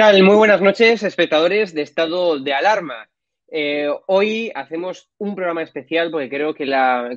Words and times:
Muy 0.00 0.34
buenas 0.34 0.62
noches, 0.62 1.02
espectadores 1.02 1.74
de 1.74 1.82
estado 1.82 2.38
de 2.38 2.54
alarma. 2.54 3.10
Eh, 3.52 3.86
hoy 4.06 4.50
hacemos 4.54 5.10
un 5.18 5.34
programa 5.34 5.62
especial 5.62 6.10
porque 6.10 6.30
creo 6.30 6.54
que, 6.54 6.64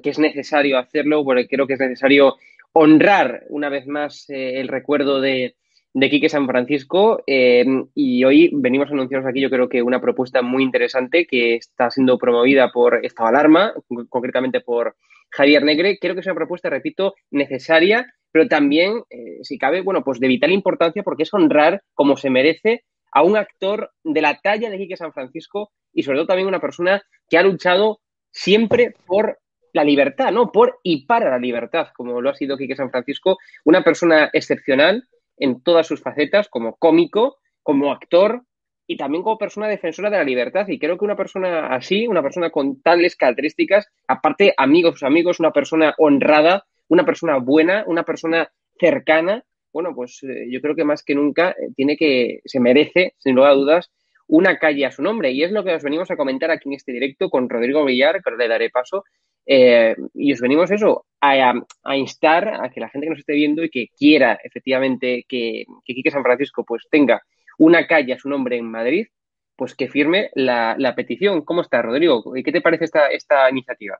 es 0.04 0.20
necesario 0.20 0.78
hacerlo, 0.78 1.24
porque 1.24 1.48
creo 1.48 1.66
que 1.66 1.76
es 1.76 1.80
necesario 1.80 2.36
honrar 2.74 3.46
una 3.48 3.70
vez 3.70 3.88
más 3.88 4.30
eh, 4.30 4.60
el 4.60 4.68
recuerdo 4.68 5.22
de, 5.22 5.56
de 5.94 6.10
Quique 6.10 6.30
San 6.30 6.48
Francisco. 6.48 7.24
Eh, 7.28 7.66
y 7.94 8.24
hoy 8.24 8.50
venimos 8.54 8.90
a 8.90 8.94
anunciaros 8.94 9.26
aquí, 9.28 9.42
yo 9.42 9.50
creo 9.50 9.70
que 9.70 9.82
una 9.82 10.02
propuesta 10.02 10.42
muy 10.42 10.64
interesante 10.64 11.26
que 11.26 11.56
está 11.56 11.90
siendo 11.92 12.18
promovida 12.18 12.72
por 12.72 13.06
Estado 13.06 13.30
de 13.30 13.38
Alarma, 13.38 13.74
concretamente 14.10 14.62
por 14.62 14.96
Javier 15.30 15.64
Negre. 15.64 15.98
Creo 16.00 16.14
que 16.14 16.22
es 16.22 16.28
una 16.28 16.36
propuesta, 16.36 16.70
repito, 16.70 17.14
necesaria 17.32 18.08
pero 18.34 18.48
también, 18.48 19.04
eh, 19.12 19.38
si 19.44 19.60
cabe, 19.60 19.82
bueno, 19.82 20.04
pues 20.04 20.20
de 20.20 20.28
vital 20.28 20.52
importancia 20.52 21.04
porque 21.04 21.24
es 21.24 21.34
honrar 21.34 21.84
como 21.94 22.18
se 22.18 22.32
merece 22.32 22.84
a 23.12 23.22
un 23.22 23.38
actor 23.38 23.92
de 24.04 24.22
la 24.22 24.40
talla 24.40 24.72
de 24.72 24.78
Quique 24.80 24.98
San 24.98 25.14
Francisco 25.14 25.72
y 25.94 26.02
sobre 26.02 26.18
todo 26.18 26.28
también 26.28 26.48
una 26.48 26.60
persona 26.60 27.04
que 27.30 27.38
ha 27.38 27.44
luchado 27.44 28.00
siempre 28.32 28.96
por 29.06 29.38
la 29.72 29.84
libertad, 29.84 30.32
¿no? 30.32 30.52
Por 30.52 30.80
y 30.82 31.06
para 31.06 31.30
la 31.30 31.38
libertad, 31.38 31.90
como 31.96 32.22
lo 32.22 32.32
ha 32.32 32.36
sido 32.36 32.58
Quique 32.58 32.76
San 32.76 32.90
Francisco, 32.90 33.38
una 33.66 33.84
persona 33.84 34.32
excepcional 34.34 35.08
en 35.44 35.62
todas 35.62 35.86
sus 35.88 36.02
facetas, 36.02 36.48
como 36.48 36.78
cómico, 36.78 37.38
como 37.64 37.92
actor 37.92 38.44
y 38.88 38.96
también 38.96 39.24
como 39.24 39.38
persona 39.38 39.68
defensora 39.68 40.10
de 40.10 40.18
la 40.18 40.24
libertad. 40.24 40.68
Y 40.70 40.80
creo 40.80 40.98
que 40.98 41.06
una 41.06 41.18
persona 41.18 41.68
así, 41.68 42.08
una 42.08 42.22
persona 42.22 42.50
con 42.50 42.82
tales 42.82 43.18
características, 43.18 43.88
aparte 44.08 44.54
amigos, 44.58 45.04
amigos, 45.04 45.42
una 45.42 45.52
persona 45.52 45.94
honrada, 45.98 46.66
una 46.88 47.06
persona 47.06 47.38
buena, 47.38 47.84
una 47.88 48.04
persona 48.04 48.50
cercana, 48.80 49.44
bueno, 49.74 49.94
pues 49.94 50.24
eh, 50.24 50.48
yo 50.50 50.62
creo 50.62 50.76
que 50.76 50.86
más 50.86 51.04
que 51.04 51.16
nunca 51.16 51.52
eh, 51.52 51.72
tiene 51.76 51.98
que, 51.98 52.40
se 52.46 52.62
merece, 52.62 53.16
sin 53.18 53.36
lugar 53.36 53.52
a 53.52 53.56
dudas, 53.56 53.92
una 54.28 54.58
calle 54.58 54.86
a 54.86 54.92
su 54.92 55.02
nombre. 55.02 55.32
Y 55.32 55.44
es 55.44 55.52
lo 55.52 55.66
que 55.66 55.74
os 55.74 55.84
venimos 55.84 56.10
a 56.10 56.16
comentar 56.16 56.52
aquí 56.52 56.70
en 56.70 56.76
este 56.76 56.94
directo 56.94 57.30
con 57.30 57.50
Rodrigo 57.50 57.84
Villar, 57.84 58.22
que 58.24 58.32
le 58.32 58.48
daré 58.48 58.70
paso. 58.70 59.04
Eh, 59.46 59.96
y 60.14 60.34
os 60.34 60.40
venimos 60.40 60.72
eso, 60.72 61.06
a, 61.22 61.54
instar 61.96 62.48
a 62.48 62.70
que 62.70 62.80
la 62.80 62.90
gente 62.90 63.06
que 63.06 63.12
nos 63.12 63.20
esté 63.20 63.34
viendo 63.34 63.64
y 63.64 63.70
que 63.70 63.88
quiera 63.98 64.40
efectivamente 64.44 65.26
que, 65.28 65.66
que 65.86 65.94
Quique 65.94 66.12
San 66.12 66.24
Francisco 66.24 66.64
pues 66.66 66.88
tenga 66.90 67.22
una 67.58 67.88
calle 67.88 68.14
a 68.14 68.20
su 68.20 68.30
nombre 68.30 68.58
en 68.58 68.70
Madrid, 68.70 69.08
pues 69.56 69.76
que 69.76 69.88
firme 69.88 70.30
la, 70.34 70.76
la 70.78 70.96
petición. 70.96 71.44
¿Cómo 71.44 71.62
está, 71.62 71.82
Rodrigo? 71.82 72.24
¿Qué 72.34 72.52
te 72.52 72.62
parece 72.62 72.86
esta, 72.86 73.08
esta 73.08 73.50
iniciativa? 73.50 74.00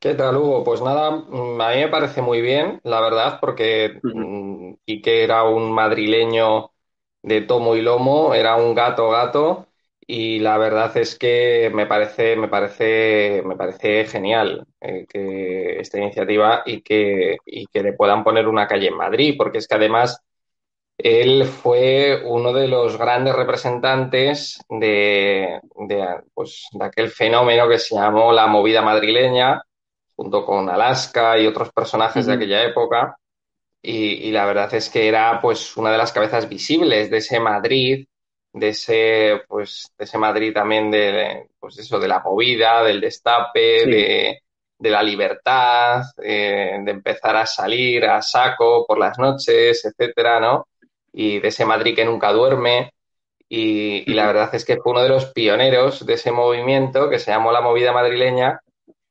¿Qué 0.00 0.14
tal, 0.14 0.36
Hugo? 0.36 0.62
Pues 0.62 0.80
nada, 0.80 1.10
mm, 1.10 1.60
a 1.60 1.70
mí 1.70 1.76
me 1.80 1.88
parece 1.88 2.22
muy 2.22 2.40
bien, 2.40 2.80
la 2.84 3.00
verdad, 3.00 3.38
porque 3.40 3.98
mm, 4.02 4.74
Quique 4.84 5.24
era 5.24 5.42
un 5.44 5.72
madrileño 5.72 6.70
de 7.22 7.40
tomo 7.42 7.74
y 7.74 7.82
lomo, 7.82 8.32
era 8.34 8.56
un 8.56 8.74
gato 8.74 9.10
gato, 9.10 9.66
y 10.10 10.38
la 10.40 10.56
verdad 10.56 10.96
es 10.96 11.18
que 11.18 11.70
me 11.74 11.86
parece, 11.86 12.34
me 12.36 12.48
parece, 12.48 13.42
me 13.44 13.56
parece 13.56 14.06
genial 14.06 14.66
eh, 14.80 15.06
que 15.06 15.80
esta 15.80 15.98
iniciativa 15.98 16.62
y 16.64 16.80
que, 16.80 17.36
y 17.44 17.66
que 17.66 17.82
le 17.82 17.92
puedan 17.92 18.24
poner 18.24 18.48
una 18.48 18.66
calle 18.66 18.88
en 18.88 18.96
Madrid, 18.96 19.34
porque 19.36 19.58
es 19.58 19.68
que 19.68 19.74
además 19.74 20.22
él 20.98 21.44
fue 21.44 22.22
uno 22.24 22.52
de 22.54 22.68
los 22.68 22.96
grandes 22.98 23.34
representantes 23.36 24.60
de, 24.70 25.60
de, 25.88 26.22
pues, 26.34 26.68
de 26.72 26.84
aquel 26.86 27.10
fenómeno 27.10 27.68
que 27.68 27.78
se 27.78 27.94
llamó 27.94 28.32
la 28.32 28.46
movida 28.46 28.82
madrileña 28.82 29.62
junto 30.16 30.44
con 30.44 30.70
Alaska 30.70 31.38
y 31.38 31.46
otros 31.46 31.70
personajes 31.72 32.26
de 32.26 32.32
aquella 32.34 32.64
época. 32.64 33.16
Y, 33.82 34.32
la 34.32 34.46
verdad 34.46 34.74
es 34.74 34.90
que 34.90 35.08
era 35.08 35.40
pues 35.40 35.76
una 35.76 35.92
de 35.92 35.98
las 35.98 36.12
cabezas 36.12 36.48
visibles 36.48 37.10
de 37.10 37.18
ese 37.18 37.40
Madrid, 37.40 38.06
de 38.58 38.68
ese, 38.68 39.42
pues, 39.48 39.92
de 39.98 40.04
ese 40.04 40.18
Madrid 40.18 40.52
también 40.52 40.90
de, 40.90 41.48
pues 41.58 41.78
eso, 41.78 41.98
de 41.98 42.08
la 42.08 42.20
movida, 42.20 42.82
del 42.84 43.00
destape, 43.00 43.86
de, 43.86 44.42
de, 44.78 44.90
la 44.90 45.02
libertad, 45.02 46.02
eh, 46.22 46.78
de 46.82 46.90
empezar 46.90 47.36
a 47.36 47.46
salir 47.46 48.04
a 48.06 48.22
saco 48.22 48.84
por 48.86 48.98
las 48.98 49.18
noches, 49.18 49.84
etcétera, 49.84 50.40
¿no? 50.40 50.68
Y 51.12 51.40
de 51.40 51.48
ese 51.48 51.64
Madrid 51.64 51.94
que 51.94 52.04
nunca 52.04 52.32
duerme. 52.32 52.92
Y, 53.48 54.10
y, 54.10 54.14
la 54.14 54.26
verdad 54.26 54.54
es 54.54 54.64
que 54.64 54.76
fue 54.76 54.92
uno 54.92 55.02
de 55.02 55.08
los 55.08 55.26
pioneros 55.32 56.04
de 56.04 56.14
ese 56.14 56.32
movimiento 56.32 57.08
que 57.08 57.18
se 57.18 57.30
llamó 57.30 57.50
la 57.50 57.62
movida 57.62 57.92
madrileña 57.92 58.60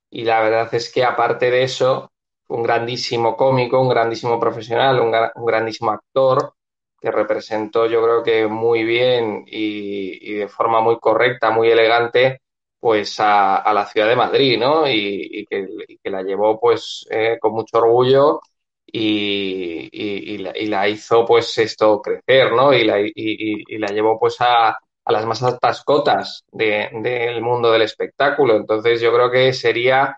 y 0.09 0.23
la 0.23 0.41
verdad 0.41 0.73
es 0.73 0.91
que 0.91 1.03
aparte 1.03 1.51
de 1.51 1.63
eso, 1.63 2.11
un 2.47 2.63
grandísimo 2.63 3.35
cómico, 3.35 3.79
un 3.81 3.89
grandísimo 3.89 4.39
profesional, 4.39 4.99
un, 4.99 5.11
grandísimo 5.45 5.91
actor 5.91 6.53
que 6.99 7.11
representó 7.11 7.85
yo 7.88 8.03
creo 8.03 8.23
que 8.23 8.47
muy 8.47 8.83
bien 8.83 9.44
y, 9.47 10.33
de 10.35 10.47
forma 10.47 10.81
muy 10.81 10.97
correcta, 10.99 11.51
muy 11.51 11.69
elegante, 11.69 12.41
pues 12.79 13.15
a, 13.19 13.71
la 13.73 13.85
ciudad 13.85 14.07
de 14.07 14.15
Madrid, 14.15 14.59
¿no? 14.59 14.88
Y, 14.89 15.45
que, 15.49 15.67
la 16.09 16.23
llevó 16.23 16.59
pues 16.59 17.05
eh, 17.09 17.38
con 17.39 17.53
mucho 17.53 17.77
orgullo 17.79 18.41
y, 18.85 20.38
la, 20.67 20.88
hizo 20.88 21.25
pues 21.25 21.57
esto 21.57 22.01
crecer, 22.01 22.53
¿no? 22.53 22.73
Y 22.73 22.83
la, 22.83 22.97
la 22.99 23.88
llevó 23.88 24.19
pues 24.19 24.38
a, 24.39 24.77
a 25.07 25.11
las 25.11 25.25
más 25.25 25.41
altas 25.41 25.83
cotas 25.83 26.44
del 26.51 27.41
mundo 27.41 27.71
del 27.71 27.83
espectáculo. 27.83 28.57
Entonces 28.57 28.99
yo 29.01 29.13
creo 29.13 29.31
que 29.31 29.53
sería 29.53 30.17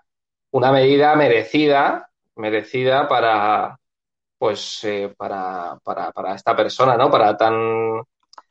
una 0.50 0.72
medida 0.72 1.14
merecida, 1.14 2.10
merecida 2.34 3.08
para 3.08 3.79
pues 4.40 4.80
eh, 4.84 5.12
para, 5.16 5.78
para, 5.84 6.10
para, 6.12 6.34
esta 6.34 6.56
persona, 6.56 6.96
¿no? 6.96 7.10
Para 7.10 7.36
tan, 7.36 8.02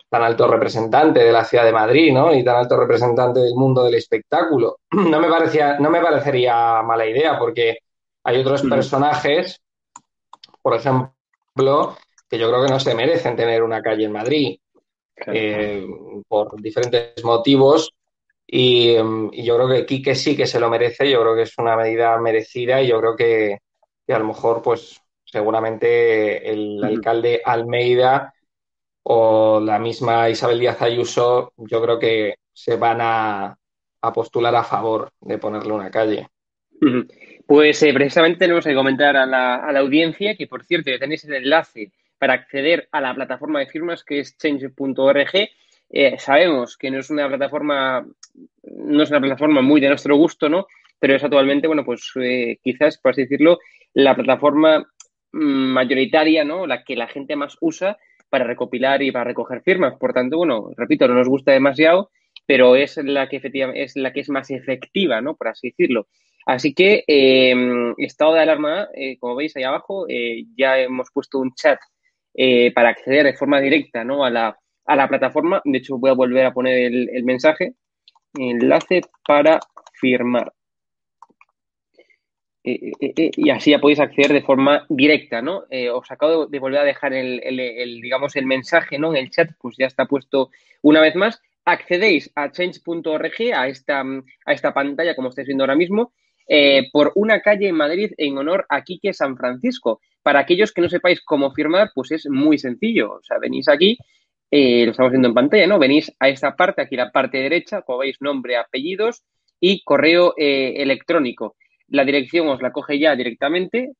tan 0.08 0.24
alto 0.24 0.48
representante 0.48 1.22
de 1.22 1.32
la 1.32 1.44
ciudad 1.44 1.66
de 1.66 1.74
Madrid, 1.74 2.14
¿no? 2.14 2.34
Y 2.34 2.44
tan 2.44 2.58
alto 2.58 2.78
representante 2.78 3.40
del 3.40 3.56
mundo 3.56 3.84
del 3.84 3.96
espectáculo. 3.96 4.80
No 4.92 5.20
me 5.20 5.28
parecía, 5.28 5.80
no 5.80 5.90
me 5.90 6.02
parecería 6.02 6.82
mala 6.84 7.08
idea, 7.08 7.40
porque 7.40 7.80
hay 8.24 8.40
otros 8.40 8.62
personajes 8.62 9.62
por 10.62 10.76
ejemplo, 10.76 11.98
que 12.30 12.38
yo 12.38 12.50
creo 12.50 12.64
que 12.64 12.72
no 12.72 12.80
se 12.80 12.96
merecen 12.96 13.36
tener 13.36 13.64
una 13.64 13.82
calle 13.82 14.06
en 14.06 14.12
Madrid 14.12 14.60
eh, 15.28 15.86
por 16.28 16.62
diferentes 16.62 17.24
motivos. 17.24 17.92
Y, 18.46 18.96
yo 18.96 19.56
creo 19.56 19.70
que 19.70 19.86
Quique 19.86 20.16
sí 20.16 20.36
que 20.36 20.48
se 20.48 20.60
lo 20.60 20.70
merece, 20.70 21.10
yo 21.10 21.22
creo 21.22 21.36
que 21.36 21.44
es 21.44 21.58
una 21.58 21.76
medida 21.76 22.18
merecida 22.20 22.82
y 22.82 22.88
yo 22.88 23.00
creo 23.00 23.16
que, 23.16 23.58
a 24.14 24.20
lo 24.20 24.26
mejor, 24.26 24.62
pues 24.62 25.02
seguramente 25.31 26.50
el 26.50 26.84
alcalde 26.84 27.42
Almeida 27.44 28.34
o 29.04 29.60
la 29.60 29.80
misma 29.80 30.30
Isabel 30.30 30.60
Díaz 30.60 30.81
Ayuso, 30.81 31.54
yo 31.58 31.81
creo 31.81 32.00
que 32.00 32.36
se 32.54 32.76
van 32.76 33.00
a, 33.02 33.56
postular 34.14 34.56
a 34.56 34.64
favor 34.64 35.12
de 35.22 35.38
ponerle 35.38 35.74
una 35.74 35.92
calle. 35.92 36.28
Pues 37.46 37.81
eh, 37.84 37.94
precisamente 37.94 38.40
tenemos 38.40 38.64
que 38.64 38.76
comentar 38.76 39.18
a 39.18 39.26
la, 39.26 39.80
audiencia 39.80 40.36
que, 40.36 40.48
por 40.48 40.64
cierto, 40.64 40.92
tenéis 41.00 41.26
el 41.26 41.34
enlace 41.34 41.92
para 42.18 42.34
acceder 42.34 42.88
a 42.92 43.02
la 43.02 43.14
plataforma 43.14 43.60
de 43.60 43.68
firmas 43.68 44.04
que 44.04 44.20
es 44.20 44.38
change.org. 44.38 45.50
Eh, 45.92 46.20
sabemos 46.20 46.78
que 46.78 46.92
no 46.92 47.00
es 47.00 47.10
una 47.10 47.28
plataforma, 47.28 48.06
no 48.64 49.04
es 49.04 49.10
una 49.10 49.20
plataforma 49.20 49.62
muy 49.62 49.81
de 49.81 49.90
nuestro 49.90 50.16
gusto, 50.16 50.48
¿no? 50.50 50.68
Pero 51.00 51.16
es 51.16 51.24
actualmente, 51.24 51.68
bueno, 51.68 51.84
pues 51.84 52.12
eh, 52.22 52.60
quizás, 52.62 52.98
por 52.98 53.12
así 53.12 53.24
decirlo, 53.24 53.58
la 53.94 54.16
plataforma 54.16 54.86
mayoritaria, 55.31 56.44
¿no? 56.44 56.68
La 56.68 56.84
que 56.84 56.96
la 56.96 57.08
gente 57.08 57.36
más 57.36 57.58
usa 57.62 57.98
para 58.30 58.46
recopilar 58.46 59.02
y 59.02 59.12
para 59.12 59.26
recoger 59.26 59.62
firmas. 59.62 59.96
Por 59.98 60.14
tanto, 60.14 60.38
bueno, 60.38 60.70
repito, 60.78 61.08
no 61.08 61.16
nos 61.16 61.28
gusta 61.28 61.52
demasiado, 61.52 62.12
pero 62.46 62.76
es 62.76 62.98
la 62.98 63.28
que 63.30 63.38
efectivamente 63.38 63.84
es 63.84 63.96
la 63.96 64.14
que 64.14 64.22
es 64.22 64.30
más 64.30 64.50
efectiva, 64.52 65.22
¿no? 65.22 65.36
Por 65.36 65.50
así 65.50 65.70
decirlo. 65.70 66.08
Así 66.46 66.74
que, 66.74 67.04
em, 67.08 67.94
estado 67.98 68.34
de 68.34 68.42
alarma, 68.42 68.88
eh, 68.96 69.18
como 69.20 69.36
veis 69.36 69.56
ahí 69.56 69.64
abajo, 69.64 70.08
eh, 70.10 70.46
ya 70.58 70.80
hemos 70.80 71.10
puesto 71.12 71.40
un 71.40 71.54
chat 71.54 71.80
eh, 72.34 72.72
para 72.74 72.90
acceder 72.90 73.26
de 73.26 73.38
forma 73.38 73.60
directa 73.62 74.04
¿no? 74.04 74.24
a, 74.26 74.30
la, 74.30 74.58
a 74.86 74.96
la 74.96 75.08
plataforma. 75.08 75.62
De 75.66 75.78
hecho, 75.78 75.98
voy 75.98 76.10
a 76.12 76.14
volver 76.14 76.46
a 76.46 76.54
poner 76.54 76.80
el, 76.80 77.10
el 77.14 77.24
mensaje. 77.24 77.74
Enlace 78.38 79.02
para 79.28 79.60
firmar. 79.94 80.52
Y 82.62 83.50
así 83.50 83.72
ya 83.72 83.80
podéis 83.80 84.00
acceder 84.00 84.34
de 84.34 84.42
forma 84.42 84.86
directa, 84.90 85.42
¿no? 85.42 85.64
os 85.94 86.12
acabo 86.12 86.46
de 86.46 86.60
volver 86.60 86.82
a 86.82 86.84
dejar 86.84 87.14
el, 87.14 87.42
el, 87.44 88.02
digamos, 88.02 88.36
el 88.36 88.46
mensaje, 88.46 89.00
¿no? 89.00 89.16
En 89.16 89.24
el 89.24 89.32
chat, 89.32 89.52
pues 89.60 89.76
ya 89.78 89.86
está 89.88 90.06
puesto 90.06 90.50
una 90.82 91.02
vez 91.02 91.16
más. 91.16 91.42
Accedéis 91.66 92.32
a 92.36 92.52
change.org, 92.52 93.54
a 93.54 93.68
esta, 93.68 94.02
a 94.02 94.54
esta 94.54 94.74
pantalla, 94.74 95.16
como 95.16 95.30
estáis 95.30 95.48
viendo 95.48 95.64
ahora 95.64 95.76
mismo, 95.76 96.14
eh, 96.48 96.90
por 96.92 97.12
una 97.14 97.42
calle 97.42 97.68
en 97.68 97.76
Madrid 97.76 98.12
en 98.18 98.38
honor 98.38 98.66
a 98.70 98.84
Quique 98.84 99.14
San 99.14 99.38
Francisco. 99.38 100.02
Para 100.24 100.40
aquellos 100.40 100.74
que 100.74 100.82
no 100.82 100.90
sepáis 100.90 101.22
cómo 101.22 101.52
firmar, 101.54 101.92
pues 101.94 102.12
es 102.12 102.28
muy 102.28 102.58
sencillo. 102.58 103.14
O 103.14 103.24
sea, 103.24 103.38
venís 103.38 103.70
aquí, 103.70 103.98
eh, 104.50 104.84
lo 104.86 104.92
estamos 104.92 105.12
viendo 105.12 105.28
en 105.28 105.36
pantalla, 105.36 105.68
¿no? 105.68 105.78
Venís 105.78 106.12
a 106.20 106.28
esta 106.28 106.56
parte, 106.56 106.82
aquí 106.82 106.96
la 106.96 107.12
parte 107.12 107.38
derecha, 107.38 107.84
como 107.84 108.00
veis, 108.00 108.18
nombre, 108.20 108.58
apellidos 108.58 109.24
y 109.60 109.84
correo 109.84 110.34
eh, 110.38 110.74
electrónico. 110.78 111.56
La 111.90 112.06
dirección 112.06 112.48
os 112.48 112.62
la 112.62 112.72
coge 112.72 113.00
ya 113.00 113.16
directamente. 113.16 113.94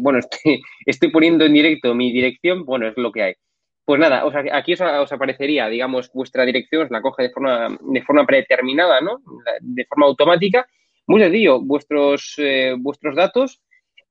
bueno, 0.00 0.20
estoy, 0.86 1.10
poniendo 1.10 1.44
en 1.44 1.52
directo 1.52 1.94
mi 1.94 2.12
dirección, 2.12 2.64
bueno, 2.64 2.88
es 2.88 2.96
lo 2.96 3.12
que 3.12 3.22
hay. 3.22 3.34
Pues 3.84 4.00
nada, 4.00 4.24
aquí 4.52 4.74
os, 4.74 5.12
aparecería, 5.12 5.68
digamos, 5.68 6.10
vuestra 6.12 6.44
dirección, 6.44 6.84
os 6.84 6.90
la 6.90 7.02
coge 7.02 7.24
de 7.24 7.30
forma, 7.30 7.76
de 7.80 8.02
forma 8.02 8.24
predeterminada, 8.24 9.00
¿no? 9.00 9.20
De 9.60 9.84
forma 9.86 10.06
automática 10.06 10.66
muy 11.06 11.20
sencillo, 11.20 11.60
vuestros, 11.60 12.34
eh, 12.38 12.74
vuestros 12.78 13.16
datos 13.16 13.60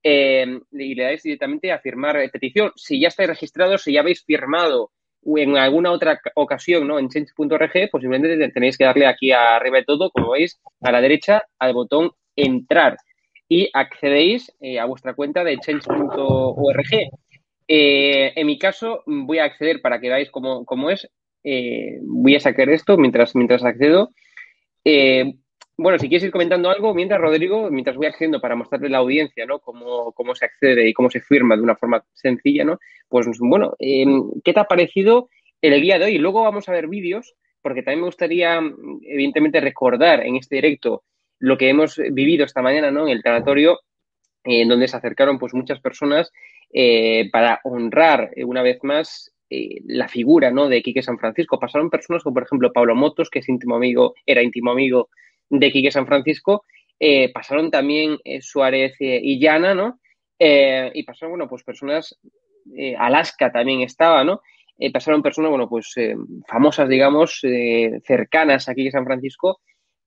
eh, 0.02 0.60
y 0.72 0.94
le 0.94 1.02
dais 1.04 1.22
directamente 1.22 1.72
a 1.72 1.78
firmar 1.78 2.16
petición. 2.30 2.72
Si 2.76 3.00
ya 3.00 3.08
estáis 3.08 3.28
registrados, 3.28 3.82
si 3.82 3.92
ya 3.92 4.00
habéis 4.00 4.24
firmado 4.24 4.90
en 5.24 5.56
alguna 5.56 5.92
otra 5.92 6.20
ocasión 6.34 6.86
¿no? 6.86 6.98
en 6.98 7.08
change.org, 7.08 7.90
posiblemente 7.90 8.50
tenéis 8.50 8.76
que 8.76 8.84
darle 8.84 9.06
aquí 9.06 9.30
arriba 9.32 9.78
de 9.78 9.84
todo, 9.84 10.10
como 10.10 10.32
veis, 10.32 10.60
a 10.80 10.92
la 10.92 11.00
derecha, 11.00 11.44
al 11.58 11.72
botón 11.72 12.10
entrar 12.36 12.96
y 13.48 13.68
accedéis 13.72 14.52
eh, 14.60 14.78
a 14.78 14.86
vuestra 14.86 15.14
cuenta 15.14 15.44
de 15.44 15.58
change.org. 15.58 16.86
en 17.66 18.46
mi 18.46 18.58
caso, 18.58 19.02
voy 19.06 19.38
a 19.38 19.44
acceder 19.44 19.80
para 19.80 20.00
que 20.00 20.08
veáis 20.08 20.30
cómo, 20.30 20.64
cómo 20.64 20.90
es. 20.90 21.08
voy 22.02 22.36
a 22.36 22.40
sacar 22.40 22.68
esto 22.70 22.96
mientras, 22.96 23.34
mientras 23.34 23.64
accedo. 23.64 24.10
Bueno, 25.82 25.98
si 25.98 26.08
quieres 26.08 26.24
ir 26.24 26.30
comentando 26.30 26.70
algo, 26.70 26.94
mientras 26.94 27.20
Rodrigo, 27.20 27.70
mientras 27.70 27.96
voy 27.96 28.06
accediendo 28.06 28.40
para 28.40 28.54
mostrarle 28.54 28.88
a 28.88 28.90
la 28.90 28.98
audiencia, 28.98 29.46
¿no? 29.46 29.58
Cómo, 29.58 30.12
cómo 30.12 30.34
se 30.34 30.44
accede 30.44 30.88
y 30.88 30.92
cómo 30.92 31.10
se 31.10 31.20
firma 31.20 31.56
de 31.56 31.62
una 31.62 31.76
forma 31.76 32.04
sencilla, 32.12 32.64
¿no? 32.64 32.78
Pues 33.08 33.26
bueno, 33.40 33.74
em, 33.78 34.30
¿qué 34.44 34.52
te 34.52 34.60
ha 34.60 34.64
parecido 34.64 35.28
el 35.62 35.80
día 35.80 35.98
de 35.98 36.04
hoy? 36.04 36.18
Luego 36.18 36.42
vamos 36.42 36.68
a 36.68 36.72
ver 36.72 36.88
vídeos, 36.88 37.34
porque 37.62 37.82
también 37.82 38.00
me 38.00 38.06
gustaría, 38.06 38.60
evidentemente, 39.02 39.60
recordar 39.60 40.26
en 40.26 40.36
este 40.36 40.56
directo 40.56 41.04
lo 41.42 41.58
que 41.58 41.68
hemos 41.68 41.96
vivido 41.96 42.44
esta 42.44 42.62
mañana, 42.62 42.90
¿no? 42.90 43.06
En 43.06 43.12
el 43.12 43.22
tanatorio, 43.22 43.80
en 44.44 44.68
donde 44.68 44.88
se 44.88 44.96
acercaron 44.96 45.38
pues 45.38 45.54
muchas 45.54 45.80
personas 45.80 46.30
eh, 46.72 47.28
para 47.30 47.60
honrar 47.64 48.30
eh, 48.36 48.44
una 48.44 48.62
vez 48.62 48.78
más 48.82 49.32
eh, 49.50 49.80
la 49.84 50.08
figura, 50.08 50.50
¿no? 50.50 50.68
De 50.68 50.82
Quique 50.82 51.02
San 51.02 51.18
Francisco. 51.18 51.58
Pasaron 51.58 51.90
personas 51.90 52.22
como, 52.22 52.34
por 52.34 52.44
ejemplo, 52.44 52.72
Pablo 52.72 52.94
Motos, 52.94 53.28
que 53.28 53.40
es 53.40 53.48
íntimo 53.48 53.76
amigo, 53.76 54.14
era 54.24 54.42
íntimo 54.42 54.70
amigo 54.70 55.10
de 55.50 55.70
Quique 55.70 55.90
San 55.90 56.06
Francisco, 56.06 56.64
eh, 56.98 57.32
pasaron 57.32 57.70
también 57.70 58.16
eh, 58.24 58.40
Suárez 58.40 58.94
eh, 59.00 59.20
y 59.20 59.40
Llana, 59.40 59.74
¿no? 59.74 59.98
y 60.38 61.04
pasaron, 61.04 61.32
bueno, 61.32 61.48
pues 61.48 61.62
personas, 61.62 62.18
Alaska 62.98 63.52
también 63.52 63.82
estaba, 63.82 64.24
¿no? 64.24 64.40
pasaron 64.92 65.22
personas, 65.22 65.50
bueno, 65.50 65.68
pues 65.68 65.94
famosas, 66.48 66.88
digamos, 66.88 67.40
cercanas 68.04 68.68
a 68.68 68.74
Quique 68.74 68.90
San 68.90 69.04
Francisco 69.04 69.60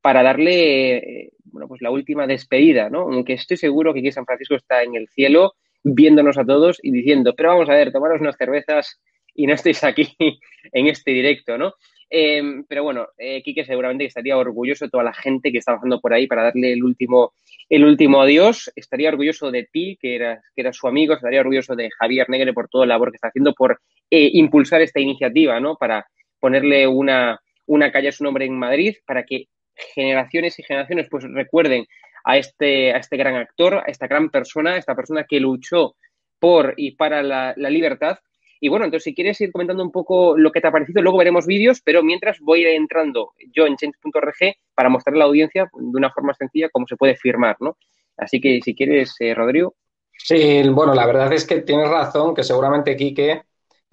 para 0.06 0.22
darle, 0.22 1.32
bueno, 1.46 1.68
pues 1.68 1.82
la 1.82 1.90
última 1.90 2.28
despedida, 2.28 2.92
¿no? 2.92 3.12
Aunque 3.12 3.34
estoy 3.34 3.58
seguro 3.58 3.92
que 3.92 4.02
Quique 4.02 4.12
San 4.12 4.28
Francisco 4.28 4.54
está 4.54 4.84
en 4.84 4.94
el 4.94 5.08
cielo 5.08 5.56
viéndonos 5.84 6.38
a 6.38 6.46
todos 6.46 6.78
y 6.84 6.92
diciendo, 6.92 7.34
pero 7.36 7.50
vamos 7.50 7.70
a 7.70 7.74
ver, 7.74 7.92
tomaros 7.92 8.22
unas 8.22 8.38
cervezas 8.38 9.02
y 9.34 9.48
no 9.48 9.56
estéis 9.56 9.84
aquí 9.84 10.16
en 10.72 10.86
este 10.86 11.10
directo, 11.10 11.58
¿no? 11.58 11.74
Em, 12.08 12.66
pero 12.70 12.84
bueno, 12.84 13.08
eh, 13.18 13.42
Quique 13.42 13.66
seguramente 13.66 14.06
estaría 14.06 14.38
orgulloso 14.38 14.86
de 14.86 14.92
toda 14.92 15.04
la 15.04 15.12
gente 15.12 15.52
que 15.52 15.58
está 15.58 15.72
bajando 15.72 16.00
por 16.00 16.14
ahí 16.14 16.28
para 16.28 16.44
darle 16.44 16.74
el 16.74 16.84
último, 16.84 17.34
el 17.68 17.84
último 17.84 18.22
adiós. 18.22 18.72
Estaría 18.76 19.10
orgulloso 19.10 19.50
de 19.50 19.64
ti, 19.64 19.98
que 20.00 20.18
eras, 20.18 20.40
que 20.56 20.62
era 20.62 20.72
su 20.72 20.88
amigo. 20.88 21.16
Estaría 21.16 21.40
orgulloso 21.40 21.76
de 21.76 21.90
Javier 21.98 22.30
Negre 22.30 22.54
por 22.54 22.70
toda 22.70 22.86
la 22.86 22.94
labor 22.94 23.10
que 23.10 23.16
está 23.16 23.30
haciendo, 23.30 23.56
por 23.56 23.80
eh, 24.12 24.30
impulsar 24.34 24.84
esta 24.84 25.00
iniciativa, 25.00 25.60
¿no? 25.60 25.78
Para 25.78 26.06
ponerle 26.40 26.86
una, 26.86 27.40
una 27.66 27.92
calle 27.92 28.10
a 28.10 28.12
su 28.12 28.24
nombre 28.24 28.46
en 28.46 28.54
Madrid, 28.54 28.98
para 29.08 29.24
que 29.24 29.48
generaciones 29.94 30.58
y 30.60 30.64
generaciones 30.64 31.08
pues 31.10 31.24
recuerden 31.24 31.86
a 32.24 32.38
este, 32.38 32.92
a 32.94 32.98
este 32.98 33.18
gran 33.18 33.36
actor, 33.36 33.76
a 33.76 33.84
esta 33.88 34.08
gran 34.08 34.30
persona, 34.30 34.74
a 34.74 34.78
esta 34.78 34.96
persona 34.96 35.26
que 35.26 35.40
luchó 35.40 35.96
por 36.40 36.74
y 36.78 36.92
para 36.92 37.24
la, 37.24 37.54
libertad 37.56 38.18
y 38.60 38.70
bueno, 38.70 38.86
entonces 38.86 39.04
si 39.04 39.14
quieres 39.14 39.40
ir 39.42 39.52
comentando 39.52 39.84
un 39.84 39.92
poco 39.92 40.38
lo 40.38 40.52
que 40.52 40.60
te 40.60 40.68
ha 40.68 40.72
parecido, 40.72 41.02
luego 41.02 41.18
veremos 41.18 41.46
vídeos, 41.46 41.82
pero 41.84 42.02
mientras 42.02 42.40
voy 42.40 42.66
entrando 42.66 43.34
yo 43.54 43.68
en 43.68 43.76
change.org 43.76 44.56
para 44.74 44.90
mostrar 44.90 45.16
a 45.16 45.20
la 45.20 45.26
audiencia 45.26 45.70
de 45.72 45.98
una 45.98 46.12
forma 46.12 46.34
sencilla 46.34 46.70
cómo 46.70 46.88
se 46.88 46.96
puede 46.96 47.16
firmar, 47.16 47.58
¿no? 47.60 47.78
Así 48.18 48.40
que 48.40 48.62
si 48.64 48.74
quieres, 48.74 49.14
eh, 49.20 49.36
Rodrigo. 49.36 49.76
Sí, 50.18 50.64
bueno, 50.70 50.96
la 50.96 51.06
verdad 51.06 51.32
es 51.34 51.46
que 51.46 51.62
tienes 51.62 51.90
razón, 51.90 52.34
que 52.34 52.44
seguramente 52.44 52.96
Quique 52.96 53.44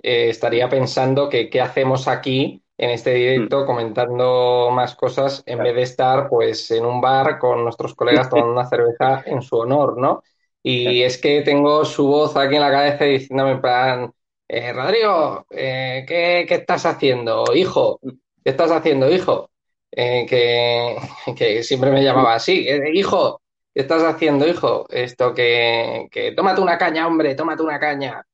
eh, 0.02 0.28
estaría 0.30 0.68
pensando 0.68 1.28
que 1.28 1.50
qué 1.50 1.60
hacemos 1.60 2.08
aquí 2.08 2.61
en 2.78 2.90
este 2.90 3.14
directo 3.14 3.62
mm. 3.62 3.66
comentando 3.66 4.70
más 4.72 4.94
cosas 4.96 5.42
en 5.46 5.58
vez 5.58 5.74
de 5.74 5.82
estar 5.82 6.28
pues 6.28 6.70
en 6.70 6.84
un 6.84 7.00
bar 7.00 7.38
con 7.38 7.62
nuestros 7.64 7.94
colegas 7.94 8.28
tomando 8.28 8.52
una 8.52 8.68
cerveza 8.68 9.22
en 9.26 9.42
su 9.42 9.56
honor, 9.56 9.98
¿no? 9.98 10.22
Y 10.64 11.02
es 11.02 11.18
que 11.18 11.42
tengo 11.42 11.84
su 11.84 12.06
voz 12.06 12.36
aquí 12.36 12.54
en 12.54 12.60
la 12.60 12.70
cabeza 12.70 13.04
diciéndome 13.04 13.52
en 13.52 13.60
plan, 13.60 14.12
eh, 14.48 14.72
Rodrigo, 14.72 15.46
eh, 15.50 16.04
¿qué, 16.06 16.46
estás 16.48 16.86
haciendo, 16.86 17.44
hijo? 17.54 17.98
¿Qué 18.44 18.50
estás 18.50 18.70
haciendo, 18.70 19.10
hijo? 19.10 19.50
Eh, 19.90 20.24
que, 20.28 20.96
que, 21.36 21.62
siempre 21.64 21.90
me 21.90 22.04
llamaba 22.04 22.34
así, 22.34 22.68
hijo, 22.94 23.42
¿qué 23.74 23.82
estás 23.82 24.04
haciendo, 24.04 24.46
hijo? 24.46 24.86
Esto 24.90 25.34
que, 25.34 26.08
que 26.12 26.32
tómate 26.32 26.60
una 26.60 26.78
caña, 26.78 27.08
hombre, 27.08 27.34
tómate 27.34 27.62
una 27.62 27.80
caña 27.80 28.24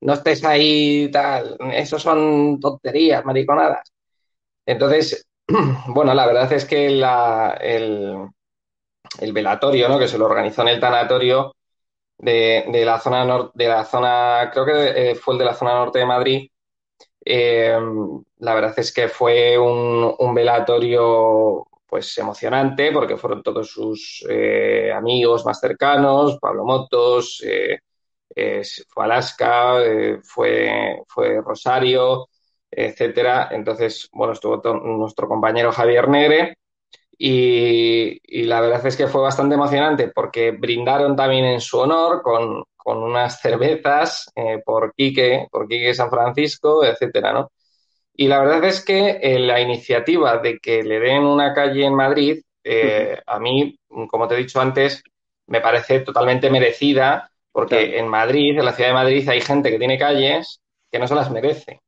no 0.00 0.14
estés 0.14 0.44
ahí 0.44 1.10
tal, 1.10 1.56
eso 1.72 1.98
son 1.98 2.58
tonterías, 2.60 3.24
mariconadas. 3.24 3.92
Entonces, 4.66 5.28
bueno, 5.88 6.14
la 6.14 6.26
verdad 6.26 6.52
es 6.52 6.64
que 6.64 6.86
el, 6.86 7.04
el, 9.20 9.32
velatorio, 9.32 9.88
¿no? 9.88 9.98
Que 9.98 10.08
se 10.08 10.18
lo 10.18 10.26
organizó 10.26 10.62
en 10.62 10.68
el 10.68 10.80
tanatorio 10.80 11.54
de, 12.18 12.66
de 12.68 12.84
la 12.84 13.00
zona 13.00 13.24
norte, 13.24 13.52
de 13.54 13.68
la 13.68 13.84
zona, 13.84 14.50
creo 14.52 14.66
que 14.66 15.10
eh, 15.10 15.14
fue 15.14 15.34
el 15.34 15.38
de 15.38 15.44
la 15.46 15.54
zona 15.54 15.74
norte 15.74 15.98
de 16.00 16.06
Madrid. 16.06 16.50
Eh, 17.24 17.78
la 18.38 18.54
verdad 18.54 18.74
es 18.78 18.92
que 18.92 19.08
fue 19.08 19.58
un, 19.58 20.14
un, 20.18 20.34
velatorio 20.34 21.66
pues 21.86 22.16
emocionante 22.18 22.92
porque 22.92 23.16
fueron 23.18 23.42
todos 23.42 23.70
sus 23.70 24.24
eh, 24.28 24.90
amigos 24.94 25.44
más 25.44 25.60
cercanos, 25.60 26.38
Pablo 26.40 26.64
Motos, 26.64 27.42
fue 28.88 29.04
Alaska, 29.04 29.82
eh, 29.82 30.20
fue, 30.22 31.02
fue 31.08 31.40
Rosario, 31.40 32.28
etcétera. 32.70 33.48
Entonces, 33.50 34.08
bueno, 34.12 34.32
estuvo 34.32 34.60
nuestro 34.78 35.28
compañero 35.28 35.72
Javier 35.72 36.08
Negre 36.08 36.58
y, 37.18 38.44
la 38.44 38.60
verdad 38.60 38.86
es 38.86 38.96
que 38.96 39.08
fue 39.08 39.20
bastante 39.22 39.54
emocionante 39.54 40.08
porque 40.08 40.52
brindaron 40.52 41.16
también 41.16 41.44
en 41.44 41.60
su 41.60 41.78
honor 41.78 42.22
con, 42.22 42.64
unas 42.84 43.40
cervezas 43.40 44.32
eh, 44.34 44.62
por 44.64 44.94
Quique, 44.96 45.46
por 45.50 45.68
Quique 45.68 45.94
San 45.94 46.10
Francisco, 46.10 46.84
etcétera, 46.84 47.32
¿no? 47.32 47.52
Y 48.14 48.26
la 48.26 48.40
verdad 48.40 48.64
es 48.64 48.84
que 48.84 49.20
eh, 49.22 49.38
la 49.38 49.60
iniciativa 49.60 50.38
de 50.38 50.58
que 50.58 50.82
le 50.82 50.98
den 50.98 51.22
una 51.24 51.54
calle 51.54 51.84
en 51.84 51.94
Madrid, 51.94 52.42
a 53.26 53.38
mí, 53.38 53.78
como 54.08 54.28
te 54.28 54.34
he 54.34 54.38
dicho 54.38 54.60
antes, 54.60 55.02
me 55.46 55.60
parece 55.60 56.00
totalmente 56.00 56.50
merecida 56.50 57.30
porque 57.52 57.98
en 57.98 58.08
Madrid, 58.08 58.58
en 58.58 58.64
la 58.64 58.72
ciudad 58.72 58.90
de 58.90 58.94
Madrid, 58.94 59.28
hay 59.28 59.40
gente 59.40 59.70
que 59.70 59.78
tiene 59.78 59.98
calles 59.98 60.60
que 60.90 60.98
no 60.98 61.06
se 61.06 61.14
las 61.14 61.30
merece. 61.30 61.80